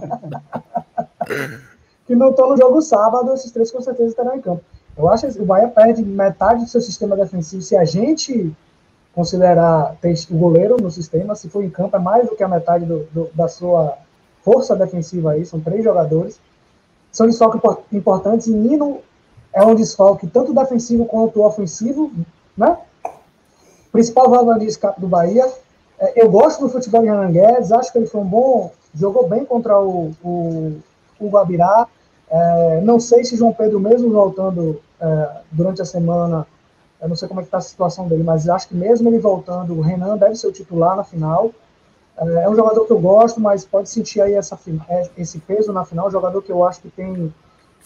[2.06, 4.64] que não estão no jogo sábado, esses três com certeza estarão em campo.
[4.96, 7.62] Eu acho que o Bahia perde metade do seu sistema defensivo.
[7.62, 8.56] Se a gente
[9.16, 9.96] considerar
[10.30, 13.00] o goleiro no sistema, se for em campo, é mais do que a metade do,
[13.12, 13.98] do, da sua
[14.44, 15.44] força defensiva aí.
[15.44, 16.40] São três jogadores.
[17.12, 17.60] São desfalques
[17.92, 19.00] importantes e Nino
[19.52, 22.12] é um desfalque tanto defensivo quanto ofensivo
[22.60, 22.78] né?
[23.92, 25.48] principal válvula de escape do Bahia.
[26.00, 29.28] É, eu gosto do futebol de Renan Guedes, acho que ele foi um bom, jogou
[29.28, 30.78] bem contra o, o,
[31.20, 31.88] o Guabirá.
[32.30, 36.46] É, não sei se João Pedro, mesmo voltando é, durante a semana,
[37.02, 39.74] eu não sei como é está a situação dele, mas acho que mesmo ele voltando,
[39.74, 41.52] o Renan deve ser o titular na final.
[42.18, 45.74] É, é um jogador que eu gosto, mas pode sentir aí essa, é, esse peso
[45.74, 46.08] na final.
[46.08, 47.34] Um jogador que eu acho que tem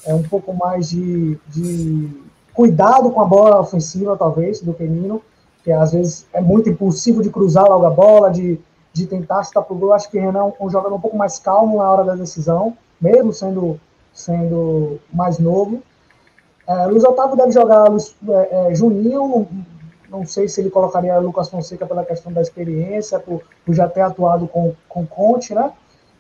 [0.06, 2.10] é, um pouco mais de, de
[2.54, 5.22] cuidado com a bola ofensiva, talvez, do que Nino,
[5.64, 8.60] que às vezes é muito impulsivo de cruzar logo a bola, de,
[8.92, 9.94] de tentar chutar para o gol.
[9.94, 13.34] Acho que Renan é um jogador um pouco mais calmo na hora da decisão, mesmo
[13.34, 13.80] sendo
[14.14, 15.82] sendo mais novo.
[16.68, 17.88] É, Luiz Otávio deve jogar
[18.30, 19.48] é, é, Juninho,
[20.10, 23.88] não, não, sei se ele colocaria Lucas Fonseca pela questão da experiência, por, por já
[23.90, 25.72] ter atuado com, com Conte, né?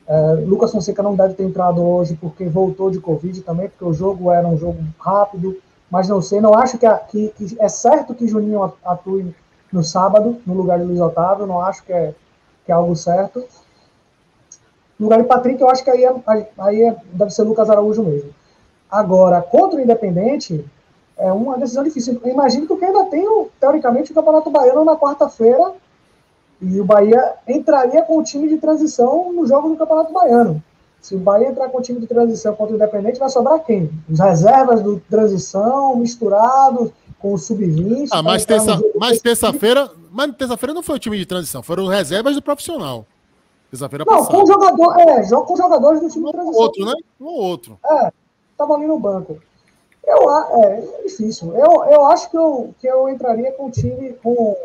[0.05, 3.93] É, Lucas Fonseca não deve ter entrado hoje porque voltou de Covid também, porque o
[3.93, 5.55] jogo era um jogo rápido,
[5.93, 9.31] mas não sei, não acho que, que, que é certo que Juninho atue
[9.71, 12.15] no sábado, no lugar de Luiz Otávio, não acho que é,
[12.65, 13.45] que é algo certo.
[14.97, 16.15] No lugar de Patrick, eu acho que aí, é,
[16.57, 18.33] aí é, deve ser Lucas Araújo mesmo.
[18.89, 20.65] Agora, contra o Independente,
[21.15, 22.19] é uma decisão difícil.
[22.25, 23.27] Imagino que ainda tem,
[23.59, 25.73] teoricamente, o Campeonato Baiano na quarta-feira,
[26.59, 30.63] e o Bahia entraria com o time de transição no jogo do Campeonato Baiano.
[31.03, 33.91] Se o Bahia entrar com o time de transição contra o Independente, vai sobrar quem?
[34.09, 38.07] Os reservas do transição, misturados com o sub-20.
[38.09, 39.87] Ah, mas terça-feira.
[39.89, 43.05] Terça mas terça-feira não foi o time de transição, foram reservas do profissional.
[43.69, 44.33] Terça-feira Não, passada.
[44.33, 46.61] com jogador, é, jogo com jogadores do time de transição.
[46.61, 46.93] Outro, né?
[47.19, 47.79] Um outro.
[47.83, 48.11] É,
[48.57, 49.39] tava ali no banco.
[50.05, 51.53] Eu, é, é difícil.
[51.53, 54.55] Eu, eu acho que eu, que eu entraria com o time com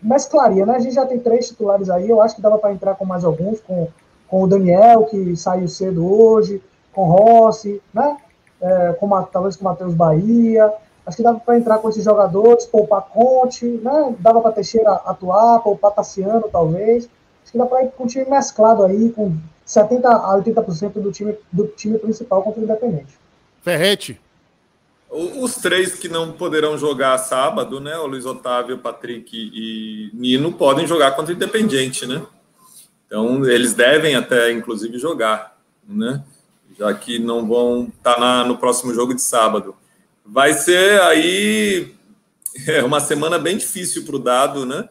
[0.00, 0.76] mesclaria, né?
[0.76, 3.22] A gente já tem três titulares aí, eu acho que dava para entrar com mais
[3.22, 3.88] alguns, com,
[4.34, 6.60] com o Daniel, que saiu cedo hoje,
[6.92, 8.16] com Rossi, né?
[8.60, 10.72] É, com, talvez com o Matheus Bahia.
[11.06, 14.12] Acho que dava para entrar com esses jogadores, poupar Conte, né?
[14.18, 17.08] Dava para Teixeira atuar, poupar Tassiano, talvez
[17.52, 21.38] que dá para ir com um time mesclado aí, com 70% a 80% do time,
[21.52, 23.16] do time principal contra o Independente.
[23.62, 24.20] Ferrete.
[25.08, 27.96] Os três que não poderão jogar sábado, né?
[27.98, 32.20] O Luiz Otávio, Patrick e Nino podem jogar contra o Independente, né?
[33.14, 35.56] Então eles devem até, inclusive, jogar,
[35.88, 36.24] né?
[36.76, 39.76] Já que não vão estar tá no próximo jogo de sábado.
[40.26, 41.94] Vai ser aí
[42.66, 44.88] é uma semana bem difícil para o dado, né?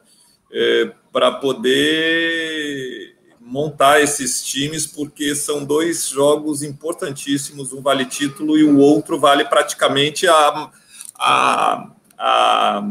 [0.50, 8.64] É, para poder montar esses times, porque são dois jogos importantíssimos, um vale título e
[8.64, 10.72] o outro vale praticamente a,
[11.20, 12.90] a, a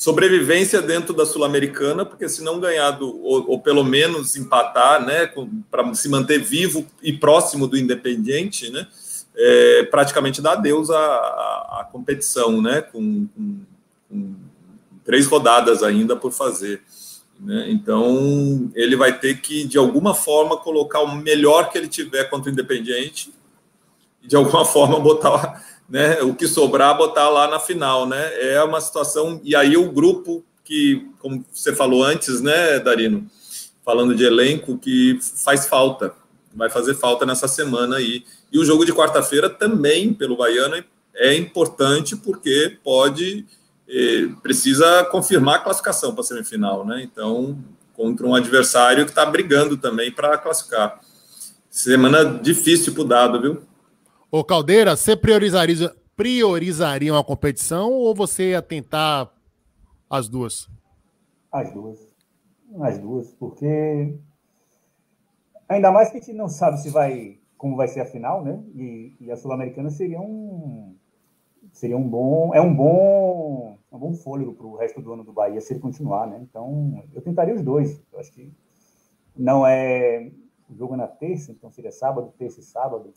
[0.00, 5.30] sobrevivência dentro da Sul-Americana, porque se não ganhar do, ou, ou, pelo menos empatar, né,
[5.70, 8.86] para se manter vivo e próximo do Independiente, né,
[9.36, 13.58] é, praticamente dá adeus à, à, à competição, né, com, com,
[14.08, 14.34] com
[15.04, 16.80] três rodadas ainda por fazer.
[17.38, 17.66] Né?
[17.68, 22.48] Então, ele vai ter que, de alguma forma, colocar o melhor que ele tiver contra
[22.48, 23.34] o Independiente
[24.22, 28.06] e, de alguma forma, botar né, o que sobrar, botar lá na final.
[28.06, 28.52] Né?
[28.52, 29.40] É uma situação.
[29.44, 33.28] E aí, o grupo que, como você falou antes, né, Darino,
[33.84, 36.14] falando de elenco, que faz falta,
[36.54, 38.24] vai fazer falta nessa semana aí.
[38.52, 40.82] E o jogo de quarta-feira também, pelo Baiano,
[41.14, 43.44] é importante porque pode
[44.42, 47.02] precisa confirmar a classificação para a semifinal, né?
[47.02, 47.58] Então,
[47.92, 51.00] contra um adversário que está brigando também para classificar.
[51.68, 53.62] Semana difícil para o dado, viu?
[54.32, 59.28] Ô Caldeira, você priorizaria, priorizaria uma competição ou você ia tentar
[60.08, 60.70] as duas?
[61.50, 61.98] As duas.
[62.80, 64.14] As duas, porque
[65.68, 68.62] ainda mais que a gente não sabe se vai como vai ser a final, né?
[68.76, 70.94] E, e a Sul-Americana seria um
[71.72, 75.32] seria um bom é um bom um bom fôlego para o resto do ano do
[75.32, 76.38] Bahia se ele continuar, né?
[76.40, 78.00] Então, eu tentaria os dois.
[78.12, 78.52] Eu acho que
[79.36, 80.30] não é
[80.68, 83.12] o jogo é na terça, então seria sábado, terça e sábado,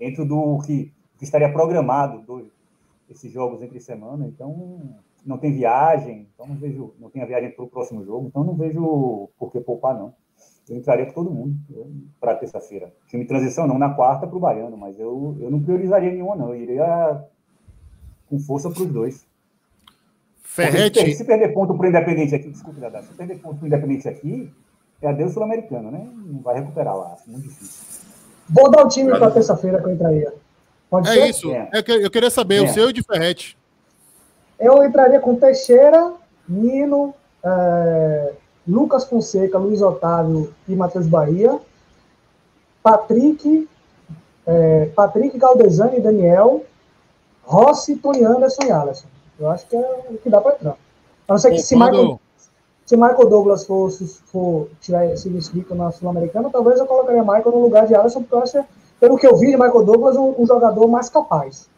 [0.00, 2.50] dentro do que, que estaria programado do,
[3.08, 4.26] esses jogos entre semana.
[4.26, 4.80] Então,
[5.24, 8.42] não tem viagem, então não vejo, não tem a viagem para o próximo jogo, então
[8.42, 10.14] não vejo por que poupar não.
[10.68, 11.56] Eu entraria com todo mundo
[12.18, 12.92] para terça-feira.
[13.08, 16.36] Time de transição não na quarta para o baiano, mas eu, eu não priorizaria nenhuma
[16.36, 16.54] não.
[16.54, 17.24] Eu iria
[18.28, 19.26] com força para os dois.
[20.42, 21.12] Ferrete.
[21.14, 24.08] Se perder ponto para o Independente aqui, desculpe, Dada, se perder ponto para o Independente
[24.08, 24.50] aqui,
[25.02, 26.08] é adeus sul-americano, né?
[26.26, 27.99] Não vai recuperar lá, acho muito difícil.
[28.50, 30.32] Vou dar o time para terça-feira que eu entraria.
[30.88, 31.26] Pode é ser?
[31.28, 31.50] isso.
[31.52, 31.68] É.
[31.72, 32.62] É que eu queria saber é.
[32.62, 33.56] o seu e de Ferrete.
[34.58, 36.12] Eu entraria com Teixeira,
[36.48, 38.32] Nino, é,
[38.66, 41.58] Lucas Fonseca, Luiz Otávio e Matheus Bahia.
[42.82, 43.68] Patrick,
[44.46, 46.64] é, Patrick Galdesani e Daniel.
[47.42, 49.08] Rossi, Tony Anderson e Alisson.
[49.38, 50.76] Eu acho que é o que dá para entrar.
[51.26, 52.20] A não ser que se Michael,
[52.90, 53.88] se Michael Douglas for,
[54.32, 58.34] for tiver sido inscrito na Sul-Americana, talvez eu colocaria Michael no lugar de Alisson, porque
[58.34, 58.64] eu acho,
[58.98, 61.70] pelo que eu vi de Michael Douglas, um, um jogador mais capaz.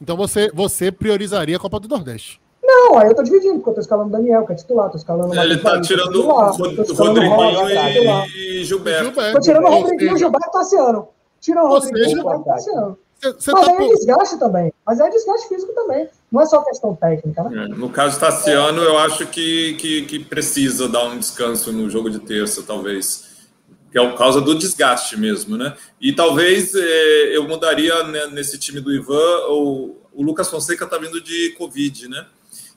[0.00, 2.40] Então você, você priorizaria a Copa do Nordeste?
[2.62, 4.96] Não, aí eu tô dividindo, porque eu tô escalando o Daniel, que é titular, tô
[4.96, 9.04] escalando Ele tá tirando o Rodriguinho e Gilberto.
[9.06, 9.32] Gilberto.
[9.32, 11.08] Tô tirando o Rodriguinho, Gilberto e Tassiano.
[11.40, 12.98] Tirando o Rodriguinho, Gilberto e Tassiano.
[13.18, 14.72] Cê, mas tá aí é desgaste também.
[14.86, 16.08] Mas é desgaste físico também.
[16.32, 17.64] Não é só questão técnica, né?
[17.64, 22.08] É, no caso Tassiano, eu acho que, que, que, precisa dar um descanso no jogo
[22.08, 23.30] de terça, talvez.
[23.90, 25.76] Que é por causa do desgaste mesmo, né?
[26.00, 29.46] E talvez é, eu mudaria né, nesse time do Ivan.
[29.50, 32.26] O, o Lucas Fonseca tá vindo de Covid, né?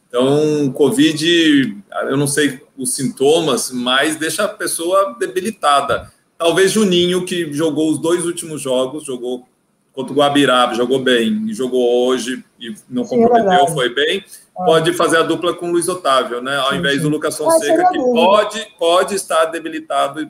[0.10, 1.78] Então, Covid,
[2.10, 6.12] eu não sei os sintomas, mas deixa a pessoa debilitada.
[6.38, 9.48] Talvez Juninho, que jogou os dois últimos jogos, jogou
[9.94, 14.24] contra o Guabiraba, jogou bem, e jogou hoje e não é comprometeu, é foi bem,
[14.58, 14.66] ah.
[14.66, 16.58] pode fazer a dupla com o Luiz Otávio, né?
[16.58, 17.02] Ao sim, invés sim.
[17.02, 20.28] do Lucas Fonseca, que pode, pode estar debilitado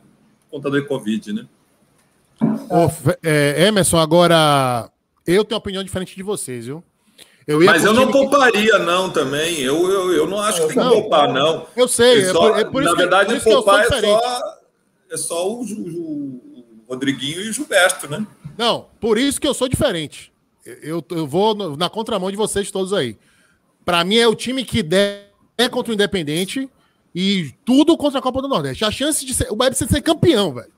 [0.50, 1.46] por conta do Covid, né?
[2.42, 2.92] Ô,
[3.24, 4.90] é, Emerson, agora
[5.26, 6.84] eu tenho uma opinião diferente de vocês, viu?
[7.48, 8.86] Eu Mas eu não pouparia, que...
[8.86, 9.60] não, também.
[9.62, 11.68] Eu, eu, eu não acho que tem que poupar, não.
[11.76, 12.22] Eu sei.
[12.22, 14.58] É só, é por, é por na verdade, poupar é só,
[15.12, 18.26] é só o, o, o, Rodriguinho e o Gilberto, né?
[18.58, 20.34] Não, por isso que eu sou diferente.
[20.66, 23.18] Eu, eu vou na contramão de vocês todos aí.
[23.84, 26.70] Para mim, é o time que der é contra o Independente
[27.14, 28.84] e tudo contra a Copa do Nordeste.
[28.84, 29.52] A chance de ser.
[29.52, 30.72] O Bahia precisa ser campeão, velho.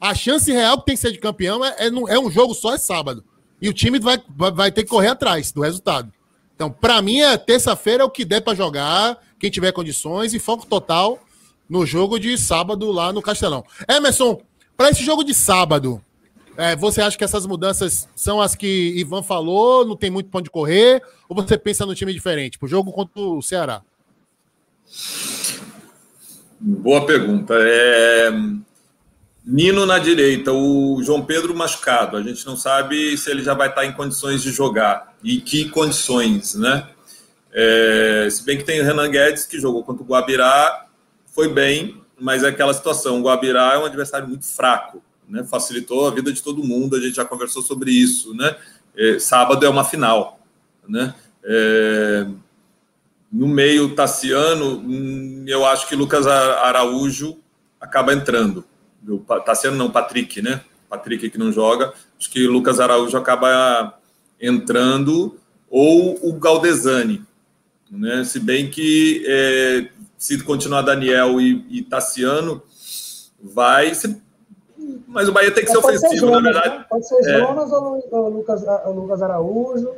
[0.00, 2.74] A chance real que tem que ser de campeão é, é, é um jogo só,
[2.74, 3.24] é sábado.
[3.60, 4.20] E o time vai,
[4.52, 6.12] vai ter que correr atrás do resultado.
[6.54, 10.38] Então, para mim, é terça-feira é o que der para jogar, quem tiver condições, e
[10.38, 11.18] foco total
[11.68, 13.64] no jogo de sábado lá no Castelão.
[13.88, 14.40] Emerson,
[14.76, 16.04] para esse jogo de sábado,
[16.56, 20.44] é, você acha que essas mudanças são as que Ivan falou, não tem muito ponto
[20.44, 22.58] de correr, ou você pensa no time diferente?
[22.58, 23.82] Pro jogo contra o Ceará?
[26.60, 27.54] Boa pergunta.
[27.58, 28.30] É...
[29.44, 32.16] Nino na direita, o João Pedro machucado.
[32.16, 35.68] A gente não sabe se ele já vai estar em condições de jogar e que
[35.68, 36.88] condições, né?
[37.52, 40.86] É, se bem que tem o Renan Guedes que jogou contra o Guabirá,
[41.26, 43.18] foi bem, mas é aquela situação.
[43.18, 45.44] O Guabirá é um adversário muito fraco, né?
[45.44, 46.96] Facilitou a vida de todo mundo.
[46.96, 48.56] A gente já conversou sobre isso, né?
[48.96, 50.40] É, sábado é uma final,
[50.88, 51.14] né?
[51.44, 52.26] É,
[53.32, 57.38] no meio Tassiano, hum, eu acho que Lucas Araújo
[57.80, 58.64] acaba entrando
[59.54, 60.60] sendo não, Patrick, né?
[60.88, 61.92] Patrick que não joga.
[62.18, 63.98] Acho que Lucas Araújo acaba
[64.40, 65.38] entrando,
[65.68, 67.22] ou o Galdesani,
[67.90, 68.24] né?
[68.24, 72.62] Se bem que é, se continuar Daniel e, e Tassiano,
[73.42, 73.92] vai
[75.12, 76.78] mas o Bahia tem que ser ofensivo, Jonas, na verdade.
[76.78, 76.84] Né?
[76.88, 77.38] Pode ser é.
[77.38, 79.90] Jonas ou o Lucas, Lucas Araújo.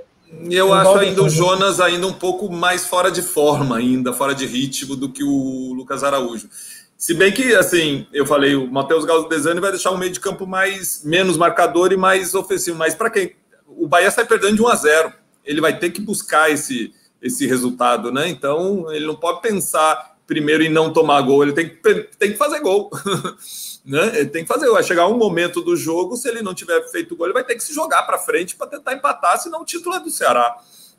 [0.50, 4.46] Eu acho ainda o Jonas ainda um pouco mais fora de forma, ainda fora de
[4.46, 6.48] ritmo do que o Lucas Araújo.
[6.96, 10.20] Se bem que, assim, eu falei, o Matheus Galo Desani vai deixar o meio de
[10.20, 12.78] campo mais menos marcador e mais ofensivo.
[12.78, 13.36] Mas para quem?
[13.68, 15.12] O Bahia sai perdendo de 1 a 0.
[15.44, 18.28] Ele vai ter que buscar esse, esse resultado, né?
[18.28, 22.38] Então, ele não pode pensar primeiro em não tomar gol, ele tem que, tem que
[22.38, 22.90] fazer gol.
[23.84, 24.18] né?
[24.18, 24.68] Ele tem que fazer.
[24.70, 27.54] Vai chegar um momento do jogo, se ele não tiver feito gol, ele vai ter
[27.54, 30.56] que se jogar para frente para tentar empatar, senão o título é do Ceará.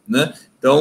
[0.08, 0.34] Né?
[0.60, 0.80] Então,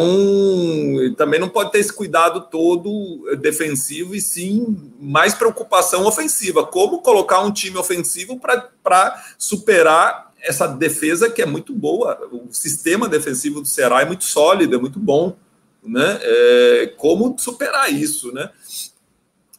[1.16, 6.66] também não pode ter esse cuidado todo defensivo e sim mais preocupação ofensiva.
[6.66, 12.18] Como colocar um time ofensivo para superar essa defesa que é muito boa.
[12.30, 15.36] O sistema defensivo do Ceará é muito sólido, é muito bom.
[15.84, 16.18] Né?
[16.22, 18.50] É, como superar isso, né?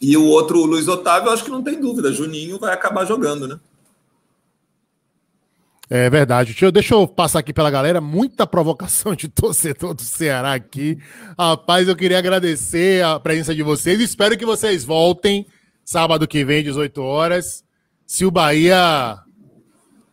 [0.02, 2.12] E o outro, o Luiz Otávio, acho que não tem dúvida.
[2.12, 3.60] Juninho vai acabar jogando, né?
[5.90, 6.52] É verdade.
[6.52, 8.02] Deixa eu, deixa eu, passar aqui pela galera.
[8.02, 10.98] Muita provocação de torcedor do Ceará aqui.
[11.38, 14.00] Rapaz, eu queria agradecer a presença de vocês.
[14.00, 15.46] Espero que vocês voltem
[15.86, 17.64] sábado que vem, 18 horas.
[18.08, 19.20] Se o Bahia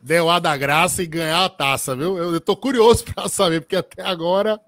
[0.02, 2.18] der o A da graça e ganhar a taça, viu?
[2.18, 4.60] Eu, eu tô curioso para saber, porque até agora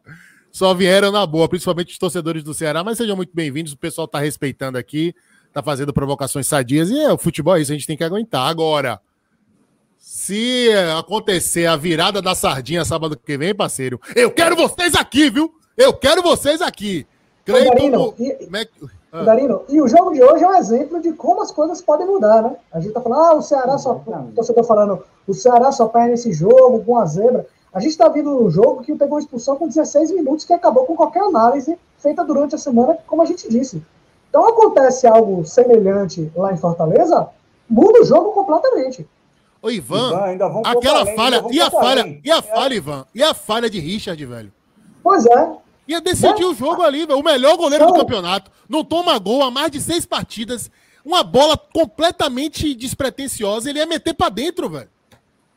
[0.55, 2.85] só vieram na boa, principalmente os torcedores do Ceará.
[2.85, 3.73] Mas sejam muito bem-vindos.
[3.73, 5.13] O pessoal tá respeitando aqui,
[5.53, 6.91] tá fazendo provocações sadias.
[6.91, 8.49] E é, o futebol é isso, a gente tem que aguentar.
[8.49, 9.01] Agora
[9.99, 15.53] se acontecer a virada da sardinha sábado que vem, parceiro, eu quero vocês aqui, viu?
[15.77, 17.05] Eu quero vocês aqui.
[17.45, 18.69] Cleiton, Darino, e, é
[19.11, 19.23] ah.
[19.25, 22.43] Darino, e o jogo de hoje é um exemplo de como as coisas podem mudar,
[22.43, 22.55] né?
[22.73, 23.95] A gente tá falando, ah, o Ceará só.
[23.95, 27.45] O torcedor falando, o Ceará só perde nesse jogo com a zebra.
[27.75, 30.87] A gente está vindo um jogo que teve uma expulsão com 16 minutos que acabou
[30.87, 33.83] com qualquer análise feita durante a semana, como a gente disse.
[34.31, 37.29] Então acontece algo semelhante lá em Fortaleza,
[37.69, 39.05] muda o jogo completamente.
[39.61, 41.45] Ô, Ivan, Ivan aquela além, falha.
[41.51, 42.21] E a falha, além.
[42.23, 42.77] e a falha, é.
[42.77, 43.07] Ivan?
[43.13, 44.53] E a falha de Richard, velho?
[45.03, 45.53] Pois é.
[45.89, 47.19] Ia decidir o jogo ali, velho.
[47.19, 48.51] O melhor goleiro do campeonato.
[48.69, 50.71] Não toma gol há mais de seis partidas.
[51.05, 53.69] Uma bola completamente despretensiosa.
[53.69, 54.89] Ele ia meter pra dentro, velho.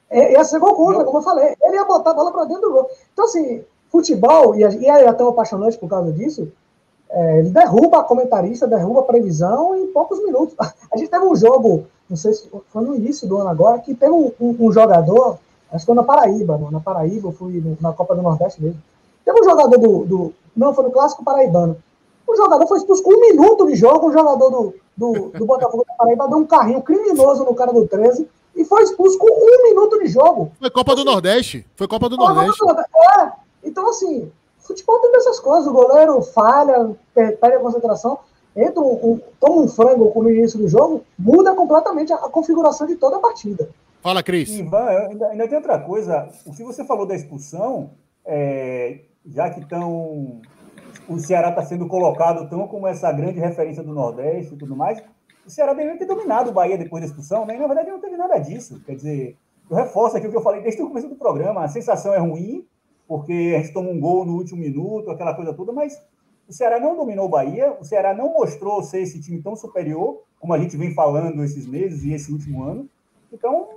[0.10, 1.56] É, ia ser gol contra, como eu falei.
[1.62, 2.90] Ele ia botar a bola pra dentro do gol.
[3.12, 6.52] Então, assim, futebol, e, e é tão apaixonante por causa disso,
[7.10, 10.56] é, ele derruba a comentarista, derruba a previsão em poucos minutos.
[10.92, 13.94] A gente teve um jogo, não sei se foi no início do ano agora, que
[13.94, 15.38] teve um, um, um jogador,
[15.72, 18.82] acho que foi na Paraíba, não, na Paraíba, eu fui na Copa do Nordeste mesmo.
[19.24, 20.34] Teve um jogador do, do.
[20.56, 21.78] Não, foi no Clássico Paraibano.
[22.26, 25.86] O jogador foi expulso com um minuto de jogo, um jogador do, do, do Botafogo
[25.88, 28.28] da Paraíba deu um carrinho criminoso no cara do 13
[28.58, 30.52] e foi expulso com um minuto de jogo.
[30.60, 31.66] Foi Copa do Nordeste.
[31.76, 32.60] Foi Copa do Nordeste.
[33.20, 33.32] É,
[33.64, 38.20] então assim, futebol tem dessas coisas, o goleiro falha, perde a concentração,
[38.56, 42.86] entra um, um, toma um frango no início do jogo, muda completamente a, a configuração
[42.86, 43.70] de toda a partida.
[44.02, 44.50] Fala, Cris.
[44.50, 46.30] Ivan, ainda, ainda, tem outra coisa.
[46.46, 47.92] O que você falou da expulsão,
[48.26, 50.42] é, já que estão.
[51.08, 55.02] O Ceará está sendo colocado tão como essa grande referência do Nordeste e tudo mais.
[55.48, 57.56] O Ceará deveria ter dominado o Bahia depois da expulsão, né?
[57.56, 58.82] E, na verdade, não teve nada disso.
[58.86, 59.38] Quer dizer,
[59.70, 61.64] eu reforço aqui o que eu falei desde o começo do programa.
[61.64, 62.68] A sensação é ruim,
[63.08, 66.04] porque a gente toma um gol no último minuto, aquela coisa toda, mas
[66.50, 70.22] o Ceará não dominou o Bahia, o Ceará não mostrou ser esse time tão superior,
[70.38, 72.90] como a gente vem falando esses meses e esse último ano.
[73.32, 73.70] Então,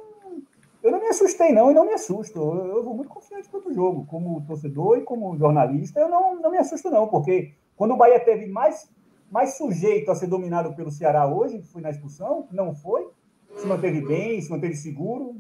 [0.82, 2.36] eu não me assustei, não, e não me assusto.
[2.36, 6.34] Eu, eu vou muito confiante para o jogo, como torcedor e como jornalista, eu não,
[6.34, 8.90] não me assusto, não, porque quando o Bahia teve mais,
[9.30, 13.08] mais sujeito a ser dominado pelo Ceará hoje, que foi na expulsão, não foi,
[13.56, 15.36] se manteve bem, se manteve seguro.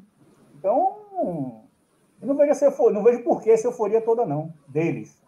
[0.58, 0.96] Então,
[2.20, 5.20] eu não vejo, essa euforia, não vejo por que essa euforia toda, não, deles.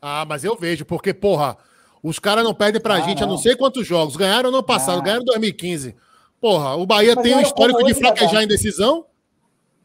[0.00, 1.56] Ah, mas eu vejo, porque, porra,
[2.02, 3.28] os caras não perdem pra ah, gente não.
[3.28, 4.16] a não sei quantos jogos.
[4.16, 5.02] Ganharam no passado, ah.
[5.02, 5.96] ganharam em 2015.
[6.40, 9.06] Porra, o Bahia mas tem um histórico de fraquejar em decisão.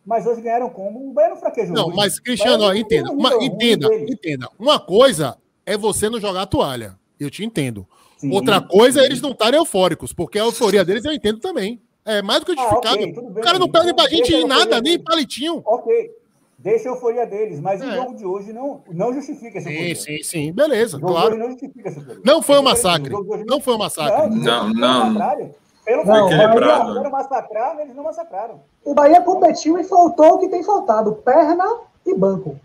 [0.06, 1.10] Mas hoje ganharam como?
[1.10, 1.74] O Bahia não fraquejou.
[1.74, 1.96] Não, hoje.
[1.96, 3.12] mas, Cristiano, ó, entenda.
[3.12, 4.50] Uma, entenda, entenda.
[4.60, 6.96] Uma coisa é você não jogar a toalha.
[7.20, 7.88] Eu te entendo.
[8.22, 9.06] Sim, Outra coisa sim.
[9.06, 11.82] é eles não estarem eufóricos, porque a euforia deles eu entendo também.
[12.06, 13.00] É mais do que justificado.
[13.00, 15.64] Ah, okay, o cara não perde pra gente em nada, nem palitinho.
[15.66, 16.12] Ok.
[16.60, 17.88] Deixa a euforia deles, mas é.
[17.88, 19.96] o jogo de hoje não, não justifica essa euforia.
[19.96, 20.54] Sim, sim, sim.
[20.54, 21.36] Beleza, claro.
[21.36, 22.22] não justifica essa euforia.
[22.24, 23.14] Não foi um massacre.
[23.48, 24.30] Não foi um massacre.
[24.30, 25.14] Não, não.
[25.14, 25.52] não.
[25.84, 28.62] Pelo não, Bahia, massacrar, eles não massacraram.
[28.86, 31.66] O Bahia competiu e faltou o que tem faltado: perna
[32.06, 32.60] e banco.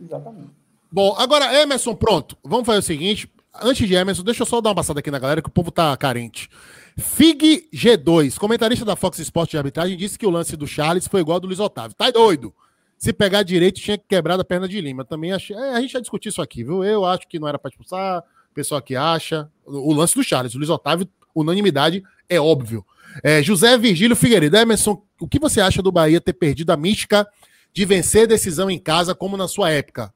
[0.00, 0.50] Exatamente.
[0.92, 2.38] Bom, agora, Emerson, pronto.
[2.44, 3.28] Vamos fazer o seguinte.
[3.54, 5.70] Antes de Emerson, deixa eu só dar uma passada aqui na galera, que o povo
[5.70, 6.48] tá carente.
[6.96, 11.20] Fig G2, comentarista da Fox Sports de arbitragem, disse que o lance do Charles foi
[11.20, 11.96] igual ao do Luiz Otávio.
[11.96, 12.54] Tá doido?
[12.96, 15.04] Se pegar direito, tinha que quebrar a perna de Lima.
[15.04, 15.56] Também achei.
[15.56, 16.84] É, a gente já discutiu isso aqui, viu?
[16.84, 19.50] Eu acho que não era para expulsar, o pessoal que acha.
[19.64, 22.84] O, o, lance do Charles, o Luiz Otávio, unanimidade, é óbvio.
[23.24, 27.26] É, José Virgílio Figueiredo, Emerson, o que você acha do Bahia ter perdido a mística
[27.72, 30.12] de vencer decisão em casa, como na sua época?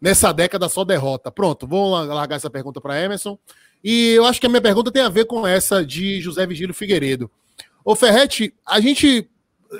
[0.00, 1.30] Nessa década só derrota.
[1.30, 3.38] Pronto, vou largar essa pergunta para Emerson.
[3.82, 6.74] E eu acho que a minha pergunta tem a ver com essa de José Virgílio
[6.74, 7.30] Figueiredo.
[7.84, 9.28] Ô Ferretti, a gente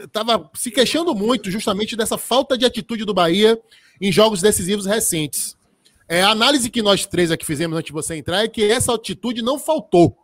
[0.04, 3.58] estava se queixando muito justamente dessa falta de atitude do Bahia
[4.00, 5.56] em jogos decisivos recentes.
[6.08, 8.94] É, a análise que nós três aqui fizemos antes de você entrar é que essa
[8.94, 10.16] atitude não faltou.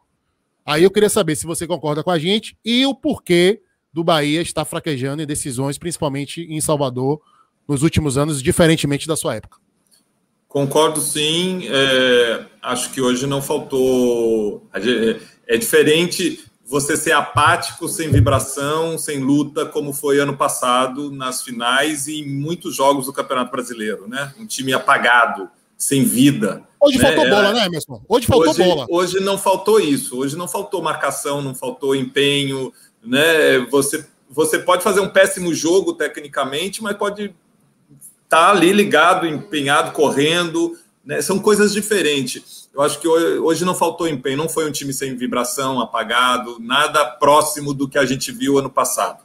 [0.65, 3.61] Aí eu queria saber se você concorda com a gente e o porquê
[3.93, 7.21] do Bahia estar fraquejando em decisões, principalmente em Salvador,
[7.69, 9.59] nos últimos anos, diferentemente da sua época.
[10.55, 11.67] Concordo sim.
[11.67, 14.65] É, acho que hoje não faltou.
[15.49, 22.07] É diferente você ser apático, sem vibração, sem luta, como foi ano passado nas finais
[22.07, 24.33] e em muitos jogos do Campeonato Brasileiro, né?
[24.39, 26.63] Um time apagado, sem vida.
[26.81, 27.05] Hoje né?
[27.05, 28.01] faltou bola, né, Emerson?
[28.09, 28.87] Hoje faltou hoje, bola.
[28.89, 30.17] Hoje não faltou isso.
[30.21, 32.73] Hoje não faltou marcação, não faltou empenho,
[33.03, 33.59] né?
[33.73, 37.35] Você, você pode fazer um péssimo jogo tecnicamente, mas pode
[38.35, 41.23] estar tá ali ligado, empenhado, correndo, né?
[41.23, 42.69] São coisas diferentes.
[42.74, 47.05] Eu acho que hoje não faltou empenho, não foi um time sem vibração, apagado, nada
[47.05, 49.23] próximo do que a gente viu ano passado.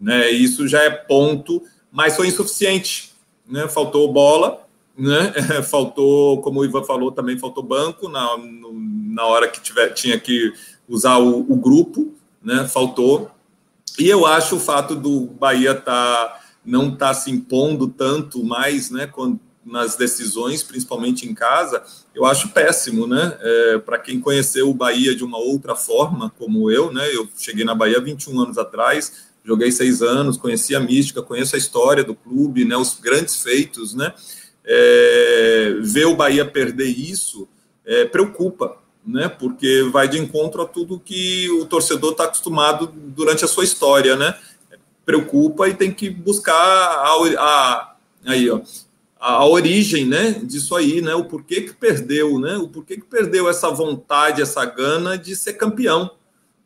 [0.00, 0.30] Né?
[0.30, 1.62] Isso já é ponto,
[1.92, 3.12] mas foi insuficiente.
[3.46, 3.68] Né?
[3.68, 4.66] Faltou bola,
[4.96, 5.34] né?
[5.68, 8.36] faltou, como o Ivan falou, também faltou banco na,
[9.08, 10.54] na hora que tiver, tinha que
[10.88, 12.66] usar o, o grupo, né?
[12.66, 13.30] faltou.
[13.98, 18.90] E eu acho o fato do Bahia tá, não estar tá se impondo tanto mais,
[18.90, 19.06] né?
[19.06, 21.82] Quando, nas decisões, principalmente em casa,
[22.14, 23.36] eu acho péssimo, né?
[23.40, 27.08] É, Para quem conheceu o Bahia de uma outra forma, como eu, né?
[27.14, 31.58] Eu cheguei na Bahia 21 anos atrás, joguei seis anos, conheci a mística, conheço a
[31.58, 32.76] história do clube, né?
[32.76, 34.12] Os grandes feitos, né?
[34.64, 37.48] É, ver o Bahia perder isso
[37.84, 39.28] é, preocupa, né?
[39.28, 44.16] Porque vai de encontro a tudo que o torcedor está acostumado durante a sua história,
[44.16, 44.36] né?
[45.06, 47.08] Preocupa e tem que buscar a,
[47.38, 47.96] a
[48.26, 48.60] aí, ó,
[49.18, 53.48] a, origem, né, disso aí, né, o porquê que perdeu, né, o porquê que perdeu
[53.48, 56.10] essa vontade, essa gana de ser campeão,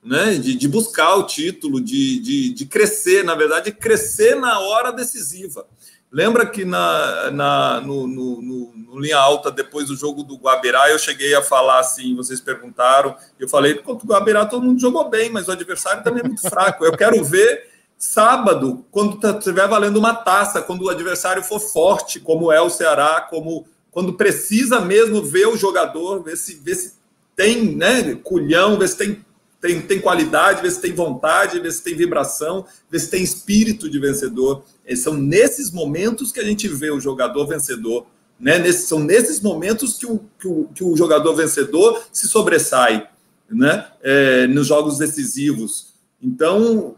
[0.02, 4.90] né, de, de buscar o título, de, de, de crescer, na verdade, crescer na hora
[4.90, 5.66] decisiva.
[6.12, 10.90] Lembra que na, na no, no, no, no, linha alta, depois do jogo do Guabirá,
[10.90, 15.08] eu cheguei a falar assim, vocês perguntaram, eu falei, contra o Guabirá todo mundo jogou
[15.08, 16.84] bem, mas o adversário também é muito fraco.
[16.84, 17.69] Eu quero ver
[18.00, 22.70] sábado, quando estiver tá, valendo uma taça, quando o adversário for forte, como é o
[22.70, 26.94] Ceará, como quando precisa mesmo ver o jogador, ver se, ver se
[27.36, 29.24] tem né, culhão, ver se tem,
[29.60, 33.90] tem, tem qualidade, ver se tem vontade, ver se tem vibração, ver se tem espírito
[33.90, 34.64] de vencedor.
[34.86, 38.06] E são nesses momentos que a gente vê o jogador vencedor.
[38.38, 38.58] Né?
[38.58, 43.06] Nesse, são nesses momentos que o, que o, que o jogador vencedor se sobressai
[43.50, 43.88] né?
[44.00, 45.92] É, nos jogos decisivos.
[46.22, 46.94] Então,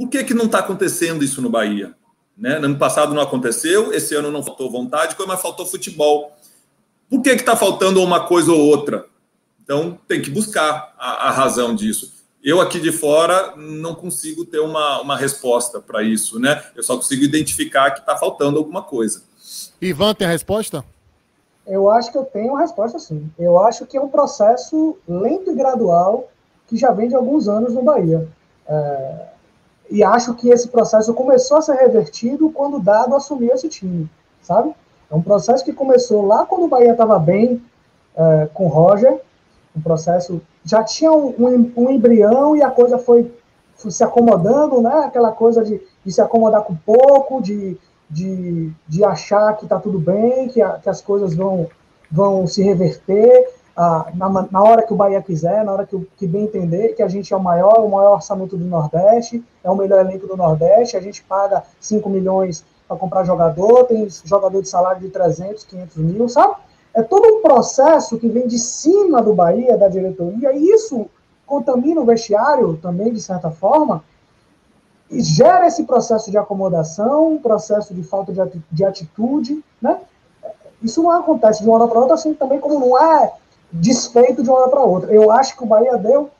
[0.00, 1.94] por que, que não está acontecendo isso no Bahia?
[2.34, 2.58] Né?
[2.58, 6.32] No ano passado não aconteceu, esse ano não faltou vontade, mas faltou futebol.
[7.10, 9.04] Por que está faltando uma coisa ou outra?
[9.62, 12.14] Então tem que buscar a, a razão disso.
[12.42, 16.64] Eu aqui de fora não consigo ter uma, uma resposta para isso, né?
[16.74, 19.22] Eu só consigo identificar que está faltando alguma coisa.
[19.82, 20.82] Ivan, tem a resposta?
[21.66, 23.30] Eu acho que eu tenho a resposta sim.
[23.38, 26.30] Eu acho que é um processo lento e gradual
[26.68, 28.26] que já vem de alguns anos no Bahia.
[28.66, 29.30] É,
[29.90, 34.08] e acho que esse processo começou a ser revertido quando o Dado assumiu esse time,
[34.40, 34.72] sabe?
[35.10, 37.60] É um processo que começou lá quando o Bahia estava bem
[38.16, 39.20] é, com o Roger,
[39.76, 43.32] um processo já tinha um, um, um, embrião e a coisa foi,
[43.76, 45.04] foi se acomodando, né?
[45.06, 47.76] Aquela coisa de, de, se acomodar com pouco, de,
[48.08, 51.68] de, de achar que está tudo bem, que, a, que as coisas vão,
[52.10, 56.44] vão se reverter na, na, hora que o Bahia quiser, na hora que, que bem
[56.44, 60.00] entender, que a gente é o maior, o maior orçamento do Nordeste, é o melhor
[60.00, 65.00] elenco do Nordeste, a gente paga 5 milhões para comprar jogador, tem jogador de salário
[65.00, 66.56] de 300, 500 mil, sabe?
[66.92, 71.08] É todo um processo que vem de cima do Bahia, da diretoria, e isso
[71.46, 74.02] contamina o vestiário também, de certa forma,
[75.08, 78.32] e gera esse processo de acomodação, processo de falta
[78.70, 80.00] de atitude, né?
[80.82, 83.32] Isso não acontece de uma hora para outra, assim também como não é
[83.72, 85.12] desfeito de uma hora para outra.
[85.12, 86.30] Eu acho que o Bahia deu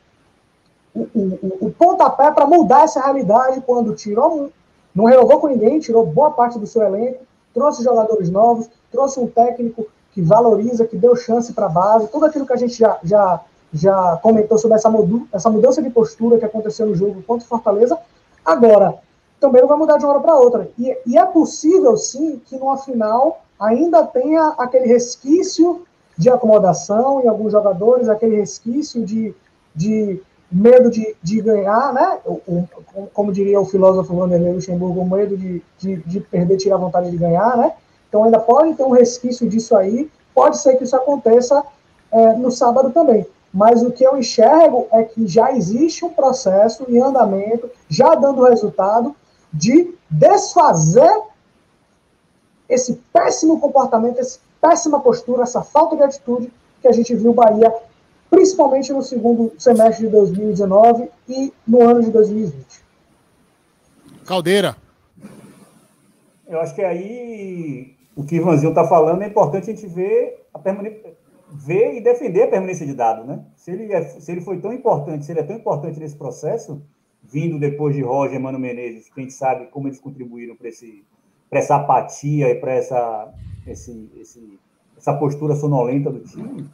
[0.94, 4.50] o, o, o pontapé para mudar essa realidade quando tirou,
[4.94, 7.24] não renovou com ninguém, tirou boa parte do seu elenco,
[7.54, 12.26] trouxe jogadores novos, trouxe um técnico que valoriza, que deu chance para a base, tudo
[12.26, 13.40] aquilo que a gente já, já,
[13.72, 17.48] já comentou sobre essa, mudu essa mudança de postura que aconteceu no jogo contra o
[17.48, 17.96] Fortaleza,
[18.44, 18.98] agora
[19.38, 20.70] também não vai mudar de uma hora para outra.
[20.76, 25.86] E, e é possível, sim, que numa final ainda tenha aquele resquício
[26.20, 29.34] de acomodação em alguns jogadores, aquele resquício de,
[29.74, 30.20] de
[30.52, 32.18] medo de, de ganhar, né?
[32.26, 32.42] O,
[32.94, 36.78] o, como diria o filósofo Vanderlei Luxemburgo, o medo de, de, de perder, tirar a
[36.78, 37.72] vontade de ganhar, né?
[38.06, 41.64] Então ainda pode ter um resquício disso aí, pode ser que isso aconteça
[42.12, 43.26] é, no sábado também.
[43.50, 48.44] Mas o que eu enxergo é que já existe um processo em andamento, já dando
[48.44, 49.16] resultado,
[49.50, 51.22] de desfazer
[52.68, 57.34] esse péssimo comportamento, esse péssima postura, essa falta de atitude que a gente viu o
[57.34, 57.72] Bahia,
[58.30, 62.64] principalmente no segundo semestre de 2019 e no ano de 2020.
[64.26, 64.76] Caldeira.
[66.46, 70.46] Eu acho que aí o que o Ivanzinho está falando é importante a gente ver,
[70.52, 70.58] a
[71.52, 73.44] ver e defender a permanência de dado, né?
[73.56, 76.82] Se ele, é, se ele foi tão importante, se ele é tão importante nesse processo,
[77.22, 81.58] vindo depois de Roger e Mano Menezes, que a gente sabe como eles contribuíram para
[81.58, 83.32] essa apatia e para essa
[83.66, 84.58] esse, esse,
[84.96, 86.68] essa postura sonolenta do time,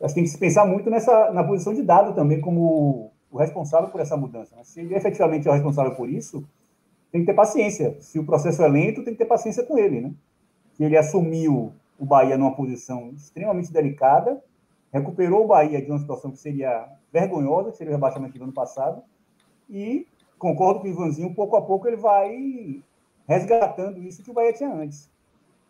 [0.00, 3.38] acho que tem que se pensar muito nessa, na posição de dado também como o
[3.38, 4.56] responsável por essa mudança.
[4.56, 4.62] Né?
[4.64, 6.44] Se ele efetivamente é o responsável por isso,
[7.10, 7.96] tem que ter paciência.
[8.00, 10.00] Se o processo é lento, tem que ter paciência com ele.
[10.00, 10.12] Né?
[10.74, 14.42] Que ele assumiu o Bahia numa posição extremamente delicada,
[14.92, 18.52] recuperou o Bahia de uma situação que seria vergonhosa, que seria o rebaixamento do ano
[18.52, 19.02] passado,
[19.68, 20.06] e
[20.38, 22.82] concordo com o Ivanzinho, pouco a pouco ele vai
[23.26, 25.10] resgatando isso que o Bahia tinha antes.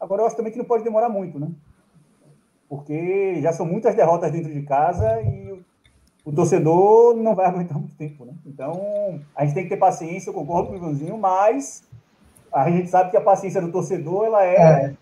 [0.01, 1.49] Agora, eu acho também que não pode demorar muito, né?
[2.69, 5.61] Porque já são muitas derrotas dentro de casa e
[6.25, 8.33] o, torcedor não vai aguentar muito tempo, né?
[8.47, 11.83] Então, a gente tem que ter paciência, eu concordo com o Ivanzinho, mas
[12.53, 14.57] a gente sabe que a paciência do torcedor, ela é...
[14.57, 14.95] é.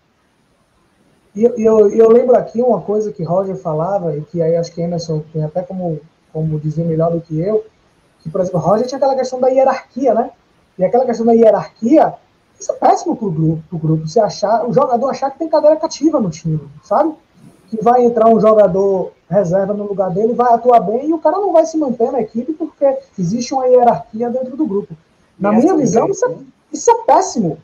[1.35, 4.73] E eu, eu, eu, lembro aqui uma coisa que Roger falava, e que aí acho
[4.73, 5.99] que Emerson tem até como,
[6.33, 7.63] como dizer melhor do que eu,
[8.21, 10.31] que, por exemplo, Roger tinha aquela questão da hierarquia, né?
[10.77, 12.15] E aquela questão da hierarquia,
[12.59, 14.07] isso é péssimo pro grupo, pro grupo.
[14.07, 17.13] Você achar, o jogador achar que tem cadeira cativa no time, sabe?
[17.69, 21.37] Que vai entrar um jogador reserva no lugar dele, vai atuar bem e o cara
[21.37, 24.95] não vai se manter na equipe porque existe uma hierarquia dentro do grupo.
[25.37, 26.35] Na minha visão, isso é,
[26.71, 27.59] isso é péssimo.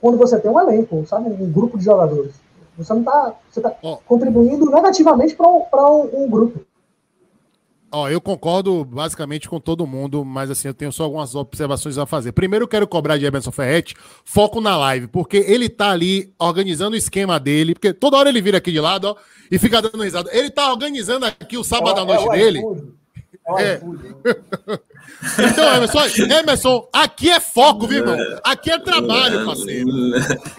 [0.00, 1.30] quando você tem um elenco, sabe?
[1.30, 2.34] Um grupo de jogadores.
[2.76, 3.74] Você não está você tá
[4.06, 6.60] contribuindo negativamente para um, um, um grupo.
[7.90, 12.04] Ó, eu concordo basicamente com todo mundo, mas assim, eu tenho só algumas observações a
[12.04, 12.32] fazer.
[12.32, 13.94] Primeiro, eu quero cobrar de Emerson Ferretti
[14.24, 18.42] foco na live, porque ele tá ali organizando o esquema dele, porque toda hora ele
[18.42, 19.16] vira aqui de lado, ó,
[19.50, 20.28] e fica dando risada.
[20.32, 22.62] Ele tá organizando aqui o sábado é, à noite é dele.
[23.56, 23.62] É.
[23.62, 23.80] é.
[25.50, 28.18] então, Emerson, Emerson, aqui é foco, viu, irmão?
[28.44, 29.88] Aqui é trabalho, parceiro.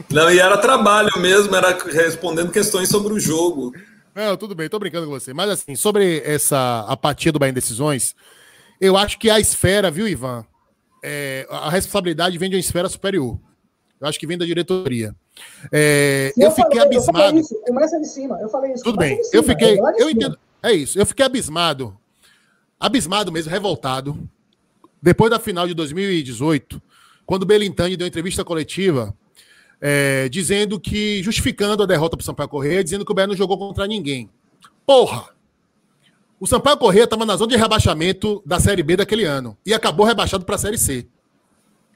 [0.10, 3.72] Não, e era trabalho mesmo, era respondendo questões sobre o jogo.
[4.20, 5.34] Não, tudo bem, tô brincando com você.
[5.34, 8.14] Mas assim, sobre essa apatia do Bahia em decisões,
[8.82, 10.46] eu acho que a esfera, viu, Ivan?
[11.02, 13.40] É, a responsabilidade vem de uma esfera superior.
[13.98, 15.16] Eu acho que vem da diretoria.
[15.72, 17.18] É, eu, eu, fiquei falei, abismado.
[17.18, 18.38] Eu falei isso, começa de cima.
[18.42, 18.84] Eu falei isso.
[18.84, 19.24] Tudo bem.
[19.24, 19.80] Cima, eu fiquei.
[19.98, 20.38] Eu entendo.
[20.62, 21.00] É isso.
[21.00, 21.98] Eu fiquei abismado.
[22.78, 24.30] Abismado mesmo, revoltado.
[25.02, 26.82] Depois da final de 2018,
[27.26, 29.16] quando o Belintani deu entrevista coletiva
[29.82, 33.36] é, dizendo que, justificando a derrota para o Sampaio Correia, dizendo que o Bahia não
[33.36, 34.30] jogou contra ninguém.
[34.86, 35.30] Porra!
[36.40, 40.06] O Sampaio Correia estava na zona de rebaixamento da Série B daquele ano e acabou
[40.06, 41.08] rebaixado para a Série C.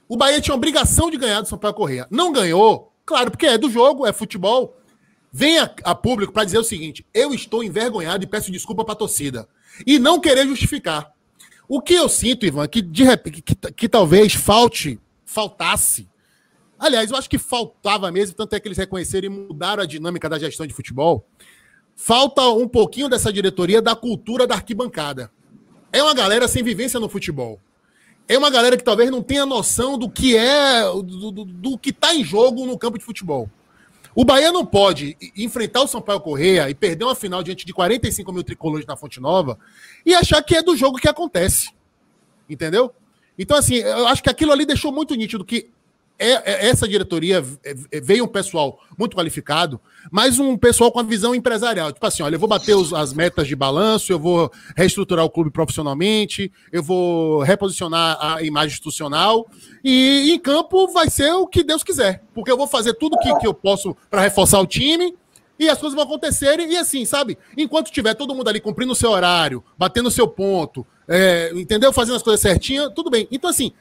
[0.06, 2.06] O Bahia tinha obrigação de ganhar do Sampaio Correia.
[2.10, 4.76] Não ganhou, claro, porque é do jogo, é futebol.
[5.32, 8.98] Vem a, público para dizer o seguinte: eu estou envergonhado e peço desculpa para a
[8.98, 9.48] torcida.
[9.86, 11.10] E não querer justificar.
[11.66, 16.06] O que eu sinto, Ivan, que, de, que, que, que talvez falte, faltasse
[16.84, 20.28] Aliás, eu acho que faltava mesmo, tanto é que eles reconheceram e mudaram a dinâmica
[20.28, 21.26] da gestão de futebol.
[21.96, 25.30] Falta um pouquinho dessa diretoria da cultura da arquibancada.
[25.90, 27.58] É uma galera sem vivência no futebol.
[28.28, 31.88] É uma galera que talvez não tenha noção do que é, do, do, do que
[31.88, 33.48] está em jogo no campo de futebol.
[34.14, 38.30] O Bahia não pode enfrentar o Sampaio Correia e perder uma final diante de 45
[38.30, 39.58] mil tricolores na Fonte Nova
[40.04, 41.70] e achar que é do jogo que acontece.
[42.46, 42.92] Entendeu?
[43.38, 45.72] Então, assim, eu acho que aquilo ali deixou muito nítido que
[46.18, 49.80] é, é, essa diretoria é, é, veio um pessoal muito qualificado,
[50.10, 51.92] mas um pessoal com a visão empresarial.
[51.92, 55.30] Tipo assim, olha, eu vou bater os, as metas de balanço, eu vou reestruturar o
[55.30, 59.46] clube profissionalmente, eu vou reposicionar a imagem institucional
[59.82, 63.34] e em campo vai ser o que Deus quiser, porque eu vou fazer tudo que,
[63.38, 65.14] que eu posso para reforçar o time
[65.58, 66.70] e as coisas vão acontecerem.
[66.70, 67.36] E assim, sabe?
[67.56, 71.92] Enquanto tiver todo mundo ali cumprindo o seu horário, batendo o seu ponto, é, entendeu?
[71.92, 73.28] Fazendo as coisas certinhas, tudo bem.
[73.30, 73.72] Então, assim,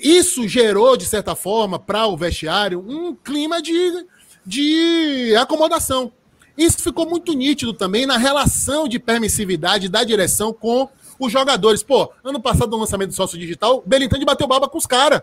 [0.00, 4.06] isso gerou, de certa forma, para o vestiário, um clima de,
[4.44, 6.12] de acomodação.
[6.56, 10.88] Isso ficou muito nítido também na relação de permissividade da direção com
[11.18, 11.82] os jogadores.
[11.82, 15.22] Pô, ano passado, no lançamento do sócio digital, Belintani bateu baba com os caras.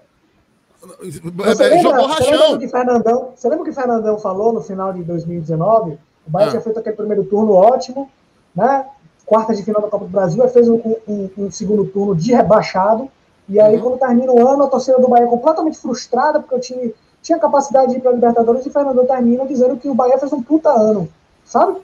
[1.81, 2.59] Jogou rachão.
[2.59, 5.91] Você lembra, você lembra que o Fernandão falou no final de 2019?
[5.91, 5.97] O
[6.29, 6.49] Bahia ah.
[6.51, 8.09] tinha feito aquele primeiro turno ótimo,
[8.55, 8.85] né?
[9.25, 13.11] Quarta de final da Copa do Brasil, fez um, um, um segundo turno de rebaixado
[13.49, 13.81] e aí, uhum.
[13.81, 17.39] quando termina o ano, a torcida do Bahia é completamente frustrada, porque o time tinha
[17.39, 20.31] capacidade de ir para a Libertadores e o Fernando termina dizendo que o Bahia fez
[20.31, 21.09] um puta ano,
[21.43, 21.79] sabe?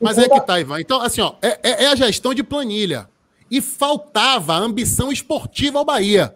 [0.00, 0.80] Mas é que tá, Ivan.
[0.80, 3.06] Então, assim, ó, é, é, é, a gestão de planilha.
[3.50, 6.34] E faltava ambição esportiva ao Bahia.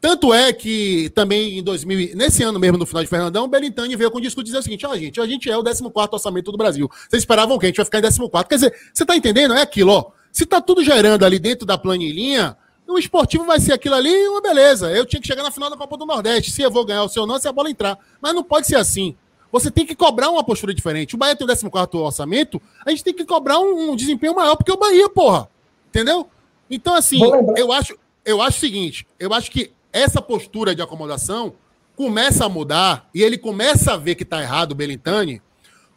[0.00, 3.96] Tanto é que também em 2000, nesse ano mesmo, no final de Fernandão, o Belintani
[3.96, 5.82] veio com o discurso dizer o seguinte: ó, oh, gente, a gente é o 14
[6.12, 6.88] orçamento do Brasil.
[7.08, 8.30] Vocês esperavam que a gente vai ficar em 14?
[8.48, 9.54] Quer dizer, você tá entendendo?
[9.54, 10.10] É aquilo, ó.
[10.30, 12.56] Se tá tudo gerando ali dentro da planilhinha,
[12.90, 14.90] o esportivo vai ser aquilo ali, uma beleza.
[14.90, 16.50] Eu tinha que chegar na final da Copa do Nordeste.
[16.50, 17.98] Se eu vou ganhar o seu não, se a bola entrar.
[18.20, 19.16] Mas não pode ser assim.
[19.52, 21.14] Você tem que cobrar uma postura diferente.
[21.14, 24.56] O Bahia tem o 14 orçamento, a gente tem que cobrar um, um, desempenho maior,
[24.56, 25.48] porque o Bahia, porra.
[25.88, 26.28] Entendeu?
[26.70, 27.20] Então, assim,
[27.56, 31.54] eu acho, eu acho o seguinte: eu acho que essa postura de acomodação
[31.96, 35.42] começa a mudar e ele começa a ver que tá errado o Belintani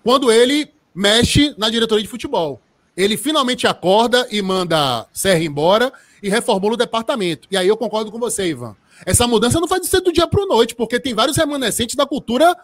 [0.03, 2.60] quando ele mexe na diretoria de futebol.
[2.95, 5.94] Ele finalmente acorda e manda Serra embora
[6.24, 7.50] e reformula o departamento.
[7.52, 8.78] E aí eu concordo com você, Ivan.
[9.06, 12.06] Essa mudança não faz ser do dia para a noite, porque tem vários remanescentes da
[12.06, 12.56] cultura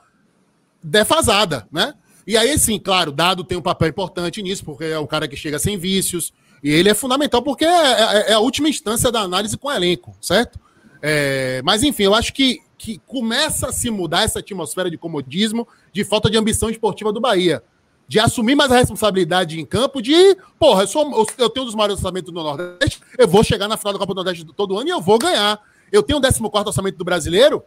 [0.81, 1.93] defasada, né?
[2.25, 5.35] E aí, sim, claro, Dado tem um papel importante nisso, porque é o cara que
[5.35, 6.31] chega sem vícios,
[6.63, 9.71] e ele é fundamental porque é, é, é a última instância da análise com o
[9.71, 10.57] elenco, certo?
[11.01, 15.67] É, mas, enfim, eu acho que, que começa a se mudar essa atmosfera de comodismo,
[15.91, 17.61] de falta de ambição esportiva do Bahia
[18.09, 21.75] de assumir mais a responsabilidade em campo, de, porra, eu, sou, eu tenho um dos
[21.75, 24.87] maiores orçamentos do Nordeste, eu vou chegar na final da Copa do Nordeste todo ano
[24.87, 25.61] e eu vou ganhar.
[25.91, 27.61] Eu tenho o 14 orçamento do brasileiro,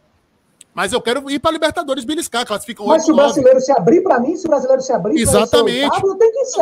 [0.73, 3.65] mas eu quero ir para a Libertadores beliscar, classificam Mas 8, se o brasileiro 9.
[3.65, 5.95] se abrir para mim, se o brasileiro se abrir, Exatamente.
[5.95, 6.61] Ser eu tenho que ser.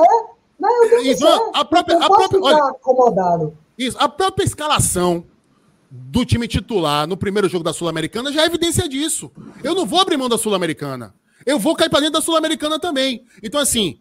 [0.59, 0.69] Né?
[0.69, 1.41] Eu tenho que ser.
[1.55, 3.57] A própria, a própria, olha, acomodado.
[3.75, 5.25] Isso, a própria escalação
[5.89, 9.31] do time titular no primeiro jogo da Sul-Americana já é evidência disso.
[9.63, 11.15] Eu não vou abrir mão da Sul-Americana
[11.45, 13.23] eu vou cair para dentro da Sul-Americana também.
[13.41, 13.99] Então, assim,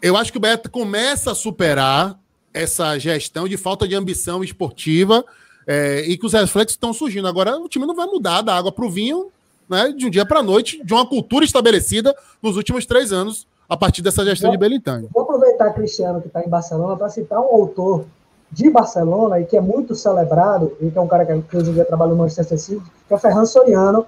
[0.00, 2.18] eu acho que o Beto começa a superar
[2.52, 5.24] essa gestão de falta de ambição esportiva
[5.66, 7.28] é, e que os reflexos estão surgindo.
[7.28, 9.30] Agora, o time não vai mudar da água para o vinho
[9.68, 13.46] né, de um dia para a noite, de uma cultura estabelecida nos últimos três anos,
[13.68, 15.08] a partir dessa gestão vou, de Belintani.
[15.12, 18.04] Vou aproveitar, Cristiano, que está em Barcelona, para citar um autor
[18.50, 21.74] de Barcelona e que é muito celebrado, e que é um cara que, hoje em
[21.74, 24.06] dia trabalha no Manchester City, que é Ferran Soriano,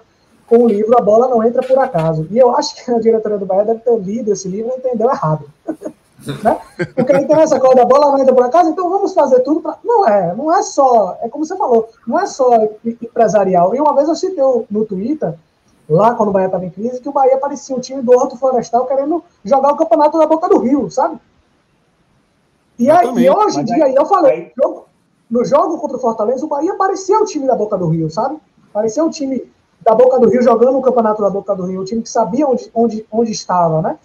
[0.48, 2.26] com o livro A Bola Não Entra Por Acaso.
[2.30, 5.10] E eu acho que a diretoria do Bahia deve ter lido esse livro e entendeu
[5.10, 5.44] errado.
[6.42, 6.58] né?
[6.94, 9.60] Porque ele tem essa coisa da bola não entra por acaso, então vamos fazer tudo
[9.60, 9.78] para.
[9.84, 12.50] Não é, não é só, é como você falou, não é só
[12.84, 13.74] empresarial.
[13.74, 15.34] E uma vez eu citei no Twitter,
[15.88, 18.36] lá quando o Bahia estava em crise, que o Bahia parecia um time do Horto
[18.36, 21.18] Florestal querendo jogar o campeonato na boca do Rio, sabe?
[22.78, 24.86] E, aí, e hoje em dia, aí, eu falei, jogo,
[25.30, 28.38] no jogo contra o Fortaleza, o Bahia parecia o time da boca do Rio, sabe?
[28.72, 31.84] Parecia um time da boca do Rio jogando o campeonato da boca do Rio, um
[31.84, 33.98] time que sabia onde, onde, onde estava, né?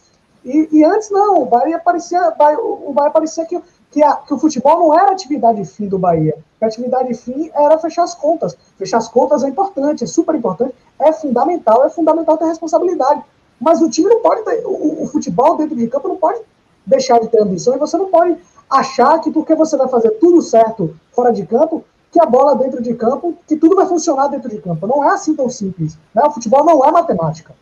[0.45, 4.37] E, e antes não, o Bahia parecia, o Bahia parecia que, que, a, que o
[4.37, 6.37] futebol não era atividade fim do Bahia.
[6.61, 8.57] A atividade fim era fechar as contas.
[8.77, 13.21] Fechar as contas é importante, é super importante, é fundamental, é fundamental ter responsabilidade.
[13.59, 16.41] Mas o time não pode ter, o, o futebol dentro de campo não pode
[16.85, 18.37] deixar de ter ambição e você não pode
[18.69, 22.81] achar que porque você vai fazer tudo certo fora de campo, que a bola dentro
[22.81, 24.85] de campo, que tudo vai funcionar dentro de campo.
[24.85, 25.97] Não é assim tão simples.
[26.13, 26.21] Né?
[26.23, 27.55] O futebol não é matemática.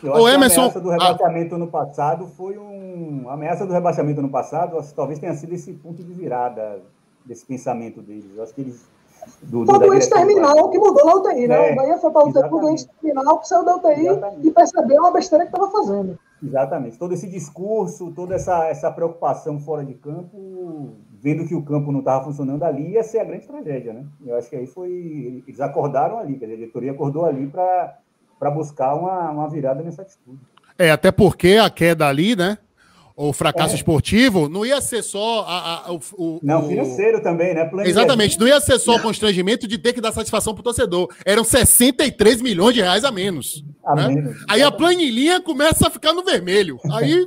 [0.00, 1.58] Eu acho Emerson, a ameaça do rebaixamento ah.
[1.58, 3.24] no passado foi um.
[3.28, 6.80] A ameaça do rebaixamento no passado talvez tenha sido esse ponto de virada
[7.24, 8.36] desse pensamento deles.
[8.36, 8.86] Eu acho que eles.
[9.42, 11.70] Do, foi o doente terminal que mudou na UTI, né?
[11.70, 14.46] É, o Bahia foi para o UTI o doente terminal que saiu da UTI exatamente.
[14.46, 16.16] e percebeu a besteira que estava fazendo.
[16.40, 16.98] Exatamente.
[16.98, 20.90] Todo esse discurso, toda essa, essa preocupação fora de campo,
[21.22, 24.04] vendo que o campo não estava funcionando ali, ia ser a grande tragédia, né?
[24.24, 25.42] Eu acho que aí foi.
[25.46, 27.98] Eles acordaram ali, a diretoria acordou ali para
[28.38, 30.38] para buscar uma, uma virada nessa atitude.
[30.78, 32.58] É, até porque a queda ali, né?
[33.16, 33.76] O fracasso é.
[33.76, 37.70] esportivo não ia ser só a, a, o, o, Não, financeiro também, né?
[37.86, 41.08] Exatamente, não ia ser só o constrangimento de ter que dar satisfação para o torcedor.
[41.24, 43.64] Eram 63 milhões de reais a menos.
[43.82, 44.08] A né?
[44.08, 44.44] menos.
[44.46, 46.78] Aí a planilhinha começa a ficar no vermelho.
[46.92, 47.26] Aí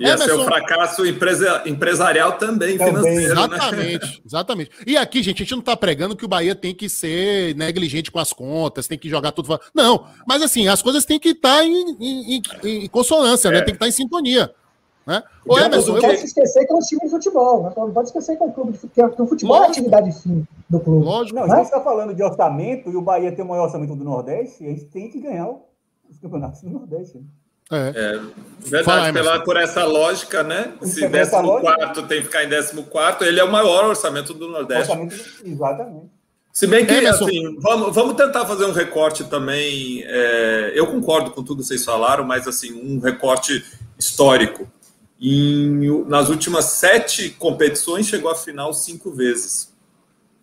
[0.00, 0.24] Ia Emerson...
[0.24, 2.94] ser o fracasso empresa, empresarial também, também.
[2.94, 3.34] financeiro.
[3.34, 3.42] Né?
[3.42, 4.18] Exatamente, né?
[4.26, 4.70] exatamente.
[4.86, 8.10] E aqui, gente, a gente não está pregando que o Bahia tem que ser negligente
[8.10, 9.58] com as contas, tem que jogar tudo.
[9.74, 13.58] Não, mas assim, as coisas têm que estar tá em, em, em, em, consonância, né?
[13.58, 13.60] é.
[13.60, 13.64] né?
[13.64, 14.54] Tem que estar tá em sintonia.
[15.08, 15.22] Né?
[15.46, 17.72] Ô, Emerson, não pode se esquecer que é um time de futebol, né?
[17.74, 19.64] não pode esquecer que é um clube de futebol, que o futebol Lógico.
[19.64, 21.02] é a atividade fim do clube.
[21.02, 21.38] Lógico.
[21.38, 21.54] Não, né?
[21.54, 24.62] a gente está falando de orçamento e o Bahia tem o maior orçamento do Nordeste,
[24.62, 25.48] e a gente tem que ganhar
[26.10, 27.24] os campeonatos do Nordeste.
[27.70, 27.92] É.
[27.94, 28.20] é
[28.60, 30.72] verdade, pela, por essa lógica, né?
[30.82, 34.90] Se 14 tem que ficar em 14, ele é o maior orçamento do Nordeste.
[34.90, 35.14] Orçamento,
[35.44, 36.18] exatamente.
[36.52, 40.02] Se bem que, é, assim, vamos, vamos tentar fazer um recorte também.
[40.04, 43.64] É, eu concordo com tudo que vocês falaram, mas, assim, um recorte
[43.96, 44.68] histórico.
[45.20, 49.72] Em, nas últimas sete competições, chegou à final cinco vezes.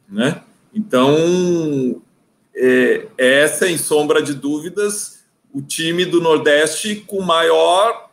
[0.07, 0.41] Né?
[0.73, 2.01] Então,
[2.55, 5.14] é, é sem sombra de dúvidas,
[5.55, 8.09] o time do Nordeste com maior,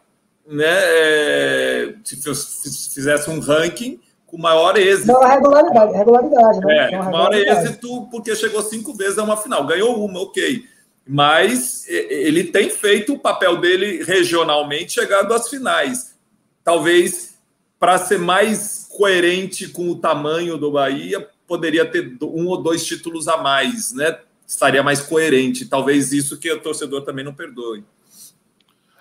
[0.47, 5.09] né, é, se fizesse um ranking, com maior êxito.
[5.09, 6.87] Não, regularidade, regularidade, né?
[6.87, 9.67] É, com maior êxito, porque chegou cinco vezes a uma final.
[9.67, 10.65] Ganhou uma, ok.
[11.05, 16.15] Mas ele tem feito o papel dele regionalmente, chegando às finais.
[16.63, 17.35] Talvez
[17.77, 23.27] para ser mais coerente com o tamanho do Bahia, poderia ter um ou dois títulos
[23.27, 24.17] a mais, né?
[24.53, 25.67] Estaria mais coerente.
[25.67, 27.85] Talvez isso que o torcedor também não perdoe.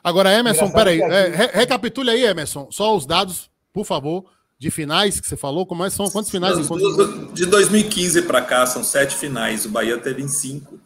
[0.04, 4.26] Agora, Emerson, peraí, é, re recapitule aí, Emerson, só os dados, por favor,
[4.58, 5.66] de finais que você falou.
[5.66, 6.68] Como é, são quantos finais?
[6.68, 7.34] Quantos...
[7.34, 9.66] De 2015 para cá, são sete finais.
[9.66, 10.80] O Bahia teve em cinco.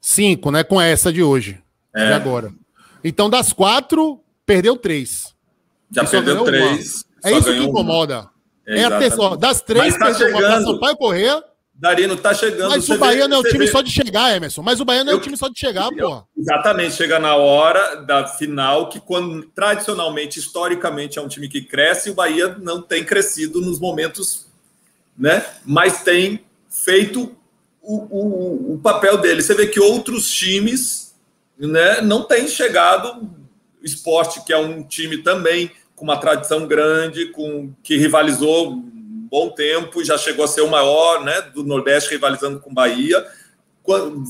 [0.00, 0.62] Cinco, né?
[0.62, 1.60] Com essa de hoje.
[1.94, 2.06] É.
[2.06, 2.52] De agora.
[3.02, 5.34] Então, das quatro, perdeu três.
[5.90, 7.04] Já perdeu três.
[7.24, 8.28] É isso que incomoda.
[8.66, 9.36] É, é a terceira.
[9.36, 10.64] Das três, tá perdeu chegando.
[10.64, 11.42] uma Sampaio Correia
[11.78, 12.70] Darino tá chegando.
[12.70, 13.70] Mas o Bahia vê, não é o time vê.
[13.70, 14.62] só de chegar, Emerson.
[14.62, 16.24] Mas o Bahia não é o time só de chegar, pô.
[16.36, 22.08] Exatamente, chega na hora da final, que quando tradicionalmente, historicamente, é um time que cresce,
[22.08, 24.48] e o Bahia não tem crescido nos momentos,
[25.16, 25.46] né?
[25.64, 27.36] Mas tem feito
[27.80, 29.40] o, o, o papel dele.
[29.40, 31.14] Você vê que outros times
[31.56, 33.30] né, não têm chegado.
[33.80, 38.82] O esporte, que é um time também com uma tradição grande, com que rivalizou
[39.28, 43.24] bom tempo, já chegou a ser o maior né, do Nordeste, rivalizando com Bahia.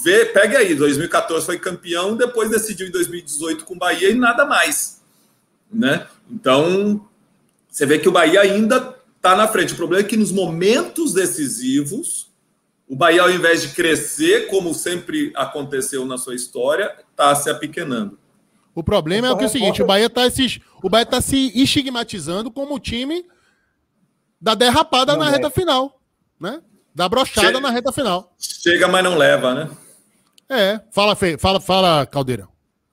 [0.03, 5.03] Vê, pega aí, 2014 foi campeão, depois decidiu em 2018 com Bahia e nada mais.
[5.73, 6.07] Né?
[6.31, 7.09] Então,
[7.69, 9.73] você vê que o Bahia ainda está na frente.
[9.73, 12.31] O problema é que nos momentos decisivos,
[12.89, 18.19] o Bahia, ao invés de crescer, como sempre aconteceu na sua história, está se apequenando.
[18.75, 21.53] O problema é, que é o seguinte: o Bahia está se, o Bahia tá se
[21.61, 23.25] estigmatizando como o time
[24.41, 26.01] da derrapada não na reta final,
[26.41, 26.63] né?
[26.95, 28.33] Da brochada na reta final.
[28.39, 29.71] Chega, mas não leva, né?
[30.49, 32.49] É, fala, fala, fala, Caldeira.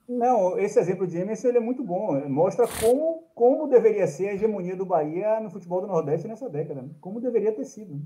[0.08, 2.28] Não, esse exemplo de Emerson ele é muito bom.
[2.28, 6.82] Mostra como, como deveria ser a hegemonia do Bahia no futebol do Nordeste nessa década.
[6.82, 6.90] Né?
[7.00, 8.00] Como deveria ter sido.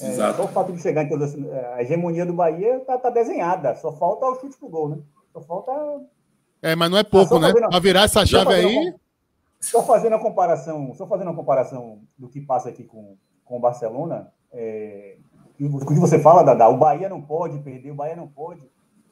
[0.00, 1.36] É, só o fato de chegar em todas
[1.74, 3.74] a hegemonia do Bahia está tá desenhada.
[3.76, 4.98] Só falta o chute pro gol, né?
[5.32, 5.72] Só falta.
[6.62, 7.52] É, mas não é pouco, né?
[7.52, 8.94] Para virar essa chave aí.
[9.60, 13.60] Só fazendo a comparação, só fazendo a comparação do que passa aqui com, com o
[13.60, 15.18] Barcelona, é,
[15.60, 18.62] o que você fala, Dada, o Bahia não pode perder, o Bahia não pode.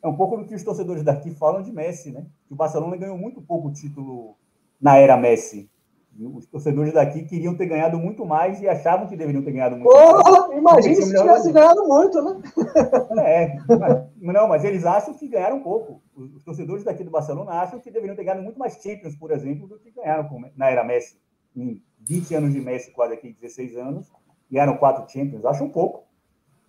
[0.03, 2.27] É um pouco do que os torcedores daqui falam de Messi, né?
[2.47, 4.37] Que o Barcelona ganhou muito pouco título
[4.81, 5.69] na era Messi.
[6.19, 9.91] Os torcedores daqui queriam ter ganhado muito mais e achavam que deveriam ter ganhado muito
[9.91, 10.59] oh, mais.
[10.59, 12.43] Imagina se tivesse ganhado muito, né?
[13.19, 16.01] É, mas, não, mas eles acham que ganharam pouco.
[16.17, 19.67] Os torcedores daqui do Barcelona acham que deveriam ter ganhado muito mais Champions, por exemplo,
[19.67, 21.19] do que ganharam na era Messi.
[21.55, 24.11] Em 20 anos de Messi, quase aqui 16 anos,
[24.51, 25.45] ganharam quatro Champions.
[25.45, 26.05] Acham pouco.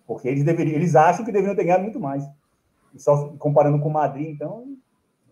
[0.06, 2.24] Porque eles, deveriam, eles acham que deveriam ter ganhado muito mais.
[2.94, 4.76] E só comparando com o Madrid, então,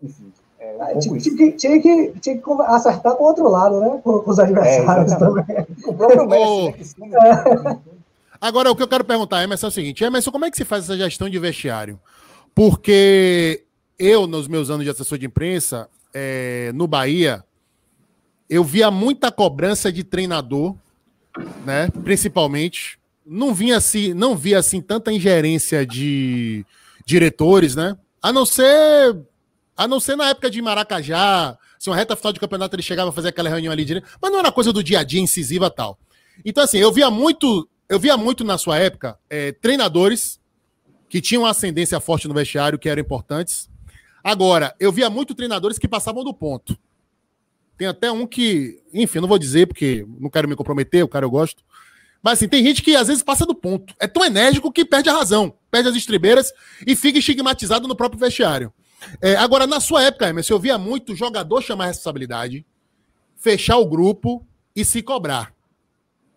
[0.01, 0.31] enfim.
[0.59, 3.99] É, um ah, tinha, tinha, tinha, que, tinha que acertar com o outro lado, né?
[4.03, 5.67] Com, com os adversários é, também.
[5.85, 6.95] O próprio Messi.
[6.99, 7.79] Né,
[8.41, 10.65] Agora, o que eu quero perguntar, Emerson, é o seguinte: Emerson, como é que se
[10.65, 11.99] faz essa gestão de vestiário?
[12.55, 13.63] Porque
[13.99, 17.43] eu, nos meus anos de assessor de imprensa, é, no Bahia,
[18.49, 20.75] eu via muita cobrança de treinador,
[21.65, 21.89] né?
[22.03, 22.97] Principalmente.
[23.29, 26.65] Não vinha assim, não via assim tanta ingerência de
[27.05, 27.97] diretores, né?
[28.21, 29.17] A não ser
[29.77, 33.11] a não ser na época de Maracajá, se uma reta final de campeonato ele chegava
[33.11, 34.03] a fazer aquela reunião ali, de...
[34.19, 35.99] mas não era coisa do dia a dia incisiva tal.
[36.43, 40.39] Então, assim, eu via muito, eu via muito na sua época é, treinadores
[41.07, 43.69] que tinham ascendência forte no vestiário, que eram importantes.
[44.23, 46.77] Agora, eu via muito treinadores que passavam do ponto.
[47.77, 51.25] Tem até um que, enfim, não vou dizer porque não quero me comprometer, o cara
[51.25, 51.63] eu gosto.
[52.21, 53.93] Mas assim, tem gente que às vezes passa do ponto.
[53.99, 56.51] É tão enérgico que perde a razão, perde as estribeiras
[56.85, 58.73] e fica estigmatizado no próprio vestiário.
[59.21, 62.65] É, agora, na sua época, Emerson, eu via muito jogador chamar a responsabilidade,
[63.35, 64.45] fechar o grupo
[64.75, 65.53] e se cobrar.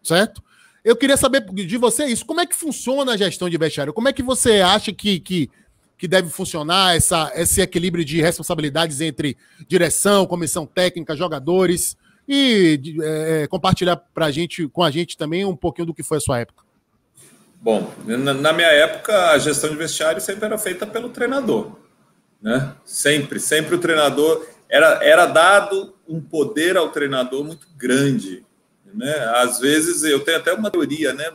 [0.03, 0.43] Certo?
[0.85, 2.24] Eu queria saber de você isso.
[2.24, 3.93] Como é que funciona a gestão de vestiário?
[3.93, 5.51] Como é que você acha que, que,
[5.99, 9.37] que deve funcionar essa, esse equilíbrio de responsabilidades entre
[9.69, 11.97] direção, comissão técnica, jogadores?
[12.27, 16.20] E é, compartilhar pra gente, com a gente também um pouquinho do que foi a
[16.20, 16.65] sua época.
[17.61, 21.73] Bom, na minha época, a gestão de vestiário sempre era feita pelo treinador
[22.43, 22.75] né?
[22.85, 28.45] Sempre, sempre o treinador era, era dado um poder ao treinador muito grande,
[28.93, 29.15] né?
[29.37, 31.33] Às vezes eu tenho até uma teoria, né?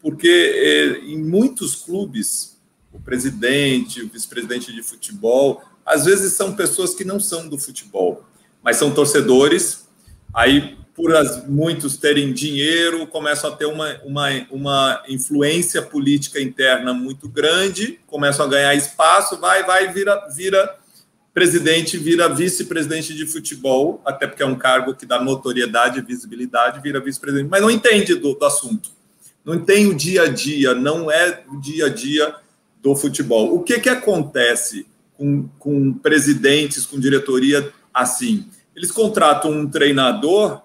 [0.00, 2.54] Porque eh, em muitos clubes
[2.92, 8.24] o presidente, o vice-presidente de futebol, às vezes são pessoas que não são do futebol,
[8.62, 9.88] mas são torcedores.
[10.32, 16.94] Aí por as, muitos terem dinheiro, começam a ter uma, uma, uma influência política interna
[16.94, 20.78] muito grande, começam a ganhar espaço, vai, vai, vira, vira
[21.34, 26.80] presidente, vira vice-presidente de futebol, até porque é um cargo que dá notoriedade e visibilidade,
[26.80, 28.90] vira vice-presidente, mas não entende do, do assunto,
[29.44, 32.36] não tem o dia a dia, não é o dia a dia
[32.80, 33.52] do futebol.
[33.52, 34.86] O que, que acontece
[35.18, 38.48] com, com presidentes, com diretoria assim?
[38.76, 40.62] Eles contratam um treinador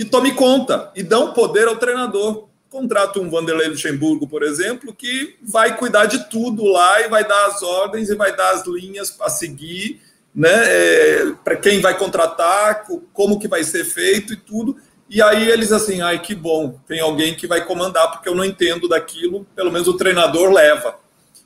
[0.00, 2.48] que tome conta e dão poder ao treinador.
[2.70, 7.48] Contrata um Vanderlei Luxemburgo, por exemplo, que vai cuidar de tudo lá e vai dar
[7.48, 10.00] as ordens e vai dar as linhas a seguir,
[10.34, 10.48] né?
[10.48, 14.74] É, para quem vai contratar, como que vai ser feito e tudo.
[15.06, 18.46] E aí eles assim, ai que bom, tem alguém que vai comandar porque eu não
[18.46, 20.98] entendo daquilo, pelo menos o treinador leva.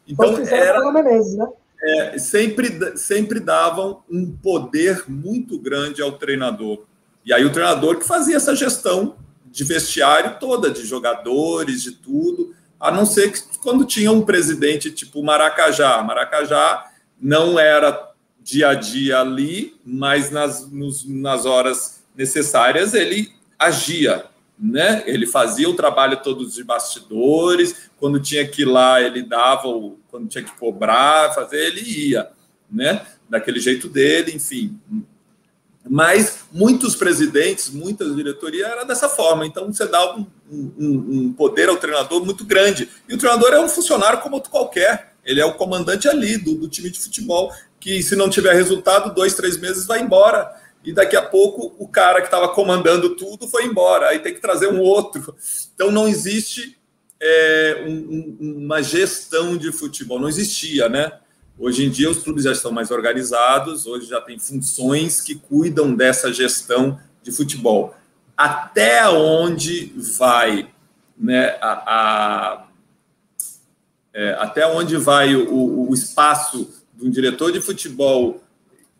[0.06, 1.48] Então era Menezes, né?
[1.82, 6.84] É, sempre sempre davam um poder muito grande ao treinador.
[7.24, 12.54] E aí o treinador que fazia essa gestão de vestiário toda, de jogadores, de tudo,
[12.78, 16.02] a não ser que quando tinha um presidente tipo Maracajá.
[16.02, 16.84] Maracajá
[17.20, 24.26] não era dia a dia ali, mas nas, nos, nas horas necessárias ele agia,
[24.58, 25.02] né?
[25.06, 29.98] Ele fazia o trabalho todos de bastidores, quando tinha que ir lá ele dava, o,
[30.10, 32.28] quando tinha que cobrar, fazer, ele ia,
[32.70, 33.06] né?
[33.30, 34.78] Daquele jeito dele, enfim.
[35.88, 39.46] Mas muitos presidentes, muitas diretorias era dessa forma.
[39.46, 42.88] Então você dá um, um, um, poder ao treinador muito grande.
[43.08, 45.14] E o treinador é um funcionário como outro qualquer.
[45.24, 49.14] Ele é o comandante ali do, do time de futebol, que se não tiver resultado,
[49.14, 50.50] dois, três meses vai embora.
[50.82, 54.08] E daqui a pouco o cara que estava comandando tudo foi embora.
[54.08, 55.34] Aí tem que trazer um outro.
[55.74, 56.78] Então não existe
[57.20, 57.84] é,
[58.40, 60.18] uma gestão de futebol.
[60.18, 61.12] Não existia, né?
[61.56, 65.94] Hoje em dia, os clubes já estão mais organizados, hoje já tem funções que cuidam
[65.94, 67.94] dessa gestão de futebol.
[68.36, 70.68] Até onde vai
[71.16, 72.66] né, a, a,
[74.12, 78.42] é, até onde vai o, o espaço de um diretor de futebol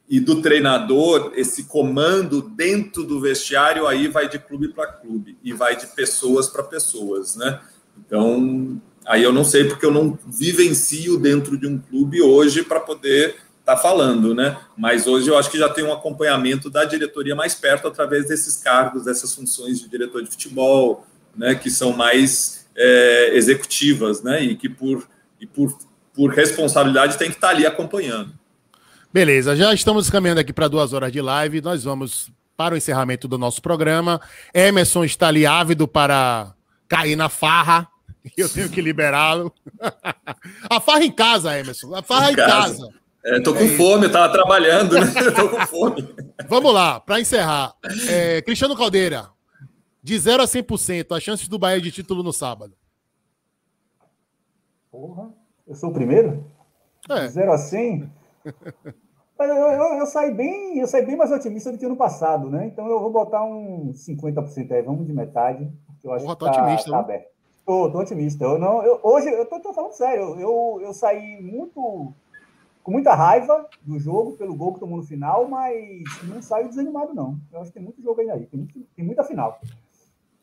[0.09, 5.53] e do treinador, esse comando dentro do vestiário, aí vai de clube para clube e
[5.53, 7.61] vai de pessoas para pessoas, né?
[7.99, 12.81] Então, aí eu não sei porque eu não vivencio dentro de um clube hoje para
[12.81, 14.57] poder estar tá falando, né?
[14.77, 18.57] Mas hoje eu acho que já tem um acompanhamento da diretoria mais perto através desses
[18.57, 21.07] cargos, dessas funções de diretor de futebol,
[21.37, 21.55] né?
[21.55, 24.43] Que são mais é, executivas, né?
[24.43, 25.07] E que por,
[25.41, 25.77] e por,
[26.13, 28.33] por responsabilidade tem que estar tá ali acompanhando.
[29.13, 31.61] Beleza, já estamos caminhando aqui para duas horas de live.
[31.61, 34.21] Nós vamos para o encerramento do nosso programa.
[34.53, 36.53] Emerson está ali ávido para
[36.89, 37.89] cair na farra.
[38.37, 39.53] Eu tenho que liberá-lo.
[40.71, 41.95] A farra em casa, Emerson.
[41.95, 42.87] A farra em, em casa.
[42.87, 43.05] casa.
[43.27, 45.07] É, tô com é fome, tava trabalhando, né?
[45.35, 46.15] tô com fome.
[46.47, 47.75] Vamos lá, para encerrar.
[48.09, 49.31] É, Cristiano Caldeira,
[50.03, 52.75] de 0 a 100%, as chances do Bahia de título no sábado.
[54.91, 55.31] Porra,
[55.67, 56.45] eu sou o primeiro?
[57.09, 57.27] É.
[57.27, 58.13] De 0 a 100?
[59.41, 62.67] Eu, eu, eu, saí bem, eu saí bem mais otimista do que ano passado, né?
[62.67, 65.73] Então eu vou botar um 50% aí, vamos de metade.
[66.03, 67.34] Eu acho Porra, que tá, otimista, tá aberto.
[67.65, 68.45] Tô, tô otimista.
[68.45, 70.39] Eu não, eu, hoje eu tô, tô, falando sério.
[70.39, 72.13] Eu, eu saí muito
[72.83, 77.15] com muita raiva do jogo pelo gol que tomou no final, mas não saio desanimado
[77.15, 77.39] não.
[77.51, 79.59] Eu acho que tem muito jogo ainda aí, tem, muito, tem muita final.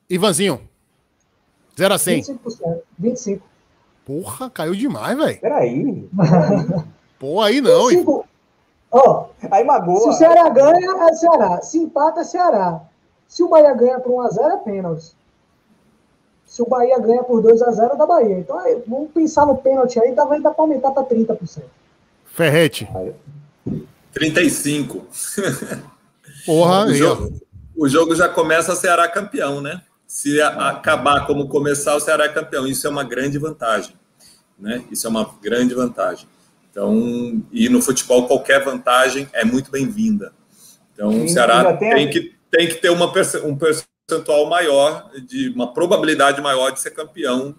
[0.10, 0.60] Ivanzinho,
[1.78, 2.22] 0 a 100.
[2.22, 2.82] 25%.
[2.98, 3.46] 25.
[4.04, 5.40] Porra, caiu demais, velho.
[5.40, 6.10] Peraí.
[7.20, 8.26] Pô, aí não, 25.
[8.92, 10.00] Ó, aí magoa.
[10.00, 11.62] Se o Ceará ganha, é Ceará.
[11.62, 12.82] Se empata, é Ceará.
[13.28, 15.16] Se o Bahia ganha por 1x0, é pênalti.
[16.52, 18.38] Se o Bahia ganha por 2x0, é da Bahia.
[18.38, 21.62] Então, aí, vamos pensar no pênalti aí, talvez dá para aumentar para 30%.
[22.26, 22.90] Ferrete.
[24.12, 25.08] 35.
[26.46, 27.42] Porra, o jogo,
[27.74, 29.82] o jogo já começa a Ceará campeão, né?
[30.06, 32.68] Se a, acabar como começar, o Ceará é campeão.
[32.68, 33.96] Isso é uma grande vantagem.
[34.60, 34.84] Né?
[34.92, 36.28] Isso é uma grande vantagem.
[36.70, 40.34] Então, e no futebol qualquer vantagem é muito bem-vinda.
[40.94, 43.10] Então, Sim, o Ceará tem, tem, que, tem que ter uma,
[43.46, 43.56] um
[44.12, 47.56] percentual maior, de uma probabilidade maior de ser campeão,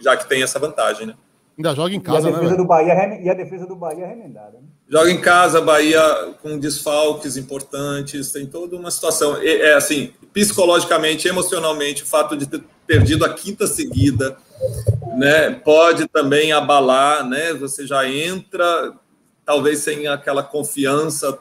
[0.00, 1.14] já que tem essa vantagem, né?
[1.56, 2.56] Ainda joga em casa, e a defesa né?
[2.56, 4.58] Do Bahia, e a defesa do Bahia é remendada.
[4.58, 4.68] Né?
[4.88, 9.36] Joga em casa, Bahia com desfalques importantes, tem toda uma situação.
[9.38, 14.36] É, é assim, psicologicamente, emocionalmente, o fato de ter perdido a quinta seguida,
[15.16, 17.54] né, pode também abalar, né?
[17.54, 18.92] Você já entra,
[19.44, 21.38] talvez sem aquela confiança.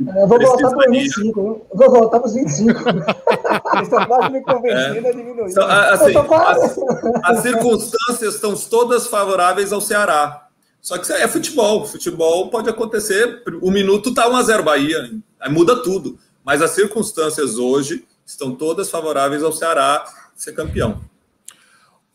[0.00, 2.80] Eu vou voltar para os 25, eu vou voltar para os 25.
[2.88, 5.10] Eles estão quase me convencendo é.
[5.10, 5.50] a diminuir.
[5.50, 6.78] Então, assim, as,
[7.24, 10.46] as circunstâncias estão todas favoráveis ao Ceará.
[10.80, 11.86] Só que é futebol.
[11.86, 13.42] Futebol pode acontecer.
[13.60, 15.10] O minuto tá 1x0 Bahia.
[15.38, 16.18] Aí muda tudo.
[16.42, 20.04] Mas as circunstâncias hoje estão todas favoráveis ao Ceará
[20.34, 21.00] ser campeão.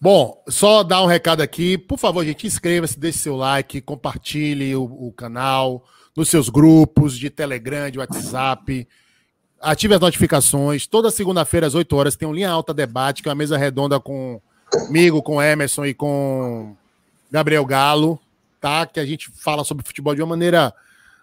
[0.02, 1.78] Bom, só dar um recado aqui.
[1.78, 5.84] Por favor, gente, inscreva-se, deixe seu like, compartilhe o, o, canal
[6.15, 8.87] nos seus grupos de Telegram, de WhatsApp.
[9.61, 10.87] Ative as notificações.
[10.87, 13.99] Toda segunda-feira, às 8 horas, tem um Linha Alta Debate, que é uma mesa redonda
[13.99, 16.75] comigo, com Emerson e com
[17.31, 18.19] Gabriel Galo,
[18.61, 18.85] tá?
[18.85, 20.73] Que a gente fala sobre futebol de uma maneira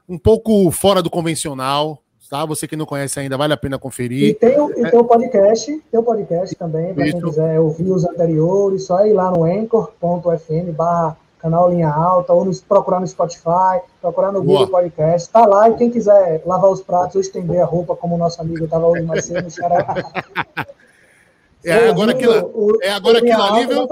[0.08, 2.02] um pouco fora do convencional
[2.32, 2.46] tá?
[2.46, 4.30] Você que não conhece ainda, vale a pena conferir.
[4.30, 7.90] E tem, o, e tem o podcast, tem o podcast também, para quem quiser ouvir
[7.90, 13.06] os anteriores, só ir lá no anchor.fm barra canal Linha Alta, ou nos, procurar no
[13.06, 14.60] Spotify, procurar no Boa.
[14.60, 18.14] Google Podcast, tá lá, e quem quiser lavar os pratos ou estender a roupa, como
[18.14, 19.84] o nosso amigo estava hoje mais cedo no Xará.
[21.64, 23.86] É agora aquilo, é agora aquilo ali, viu?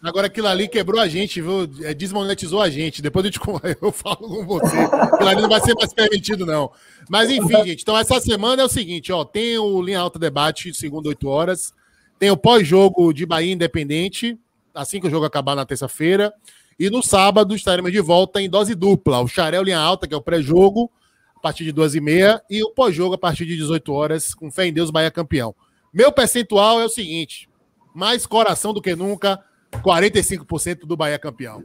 [0.00, 1.68] Agora aquilo ali quebrou a gente, viu?
[1.82, 3.00] É, desmonetizou a gente.
[3.02, 3.40] Depois eu, te,
[3.82, 4.76] eu falo com você.
[4.76, 6.70] Aquilo ali não vai ser mais permitido, não.
[7.08, 7.82] Mas enfim, gente.
[7.82, 9.24] Então essa semana é o seguinte, ó.
[9.24, 11.72] Tem o Linha Alta Debate, segundo oito horas.
[12.18, 14.38] Tem o pós-jogo de Bahia Independente,
[14.74, 16.32] assim que o jogo acabar na terça-feira.
[16.78, 19.20] E no sábado estaremos de volta em dose dupla.
[19.20, 20.90] O Xarel Linha Alta, que é o pré-jogo,
[21.36, 22.42] a partir de duas e meia.
[22.50, 25.54] E o pós-jogo a partir de 18 horas, com fé em Deus, Bahia campeão.
[25.92, 27.48] Meu percentual é o seguinte:
[27.94, 29.40] mais coração do que nunca
[29.72, 31.62] 45% do Bahia campeão.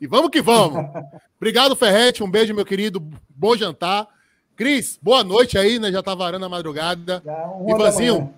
[0.00, 0.84] E vamos que vamos.
[1.36, 2.22] Obrigado, Ferrete.
[2.22, 3.02] Um beijo, meu querido.
[3.28, 4.08] Bom jantar.
[4.56, 5.90] Cris, boa noite aí, né?
[5.90, 7.20] Já tá varando a madrugada.
[7.66, 8.32] Ivanzinho,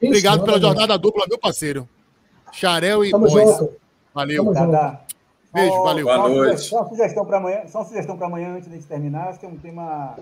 [0.00, 1.88] obrigado pela jornada dupla, meu parceiro.
[2.52, 3.58] Xarel e Tamo Boys.
[3.58, 3.72] Junto.
[4.14, 5.05] Valeu.
[5.56, 6.04] Beijo, valeu.
[6.04, 6.60] Boa noite.
[6.60, 9.40] Só uma sugestão para amanhã, só uma sugestão para amanhã antes de gente terminar, acho
[9.40, 10.16] que é um tema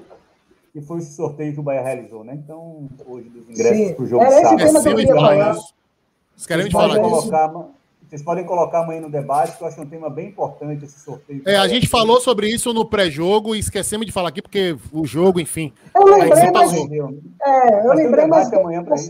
[0.73, 2.35] que foi esse sorteio que o Bahia realizou, né?
[2.35, 5.55] Então, hoje dos ingressos para o jogo Era esse tema que eu queria falar.
[5.55, 7.75] Vocês querem falar disso?
[8.09, 10.85] Vocês podem colocar amanhã no debate, que eu acho que é um tema bem importante
[10.85, 11.43] esse sorteio.
[11.47, 15.05] É, a gente falou sobre isso no pré-jogo e esquecemos de falar aqui, porque o
[15.05, 15.73] jogo, enfim.
[15.95, 18.49] Eu lembrei, mas, é, eu mas lembrei, mas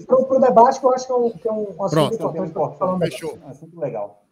[0.06, 2.14] para o debate, que eu acho que é um, que é um assunto Pronto.
[2.14, 2.50] importante.
[2.50, 3.10] Então, importante.
[3.10, 3.38] Fechou.
[3.44, 4.23] Um assunto legal.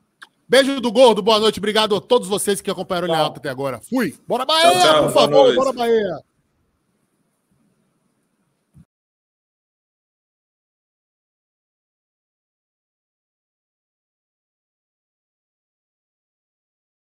[0.48, 1.58] Beijo do gordo, boa noite.
[1.58, 3.80] Obrigado a todos vocês que acompanharam o Alta até agora.
[3.88, 4.14] Fui.
[4.26, 5.54] Bora Bahia, tchau, tchau, por favor.
[5.54, 6.31] Bora Bahia.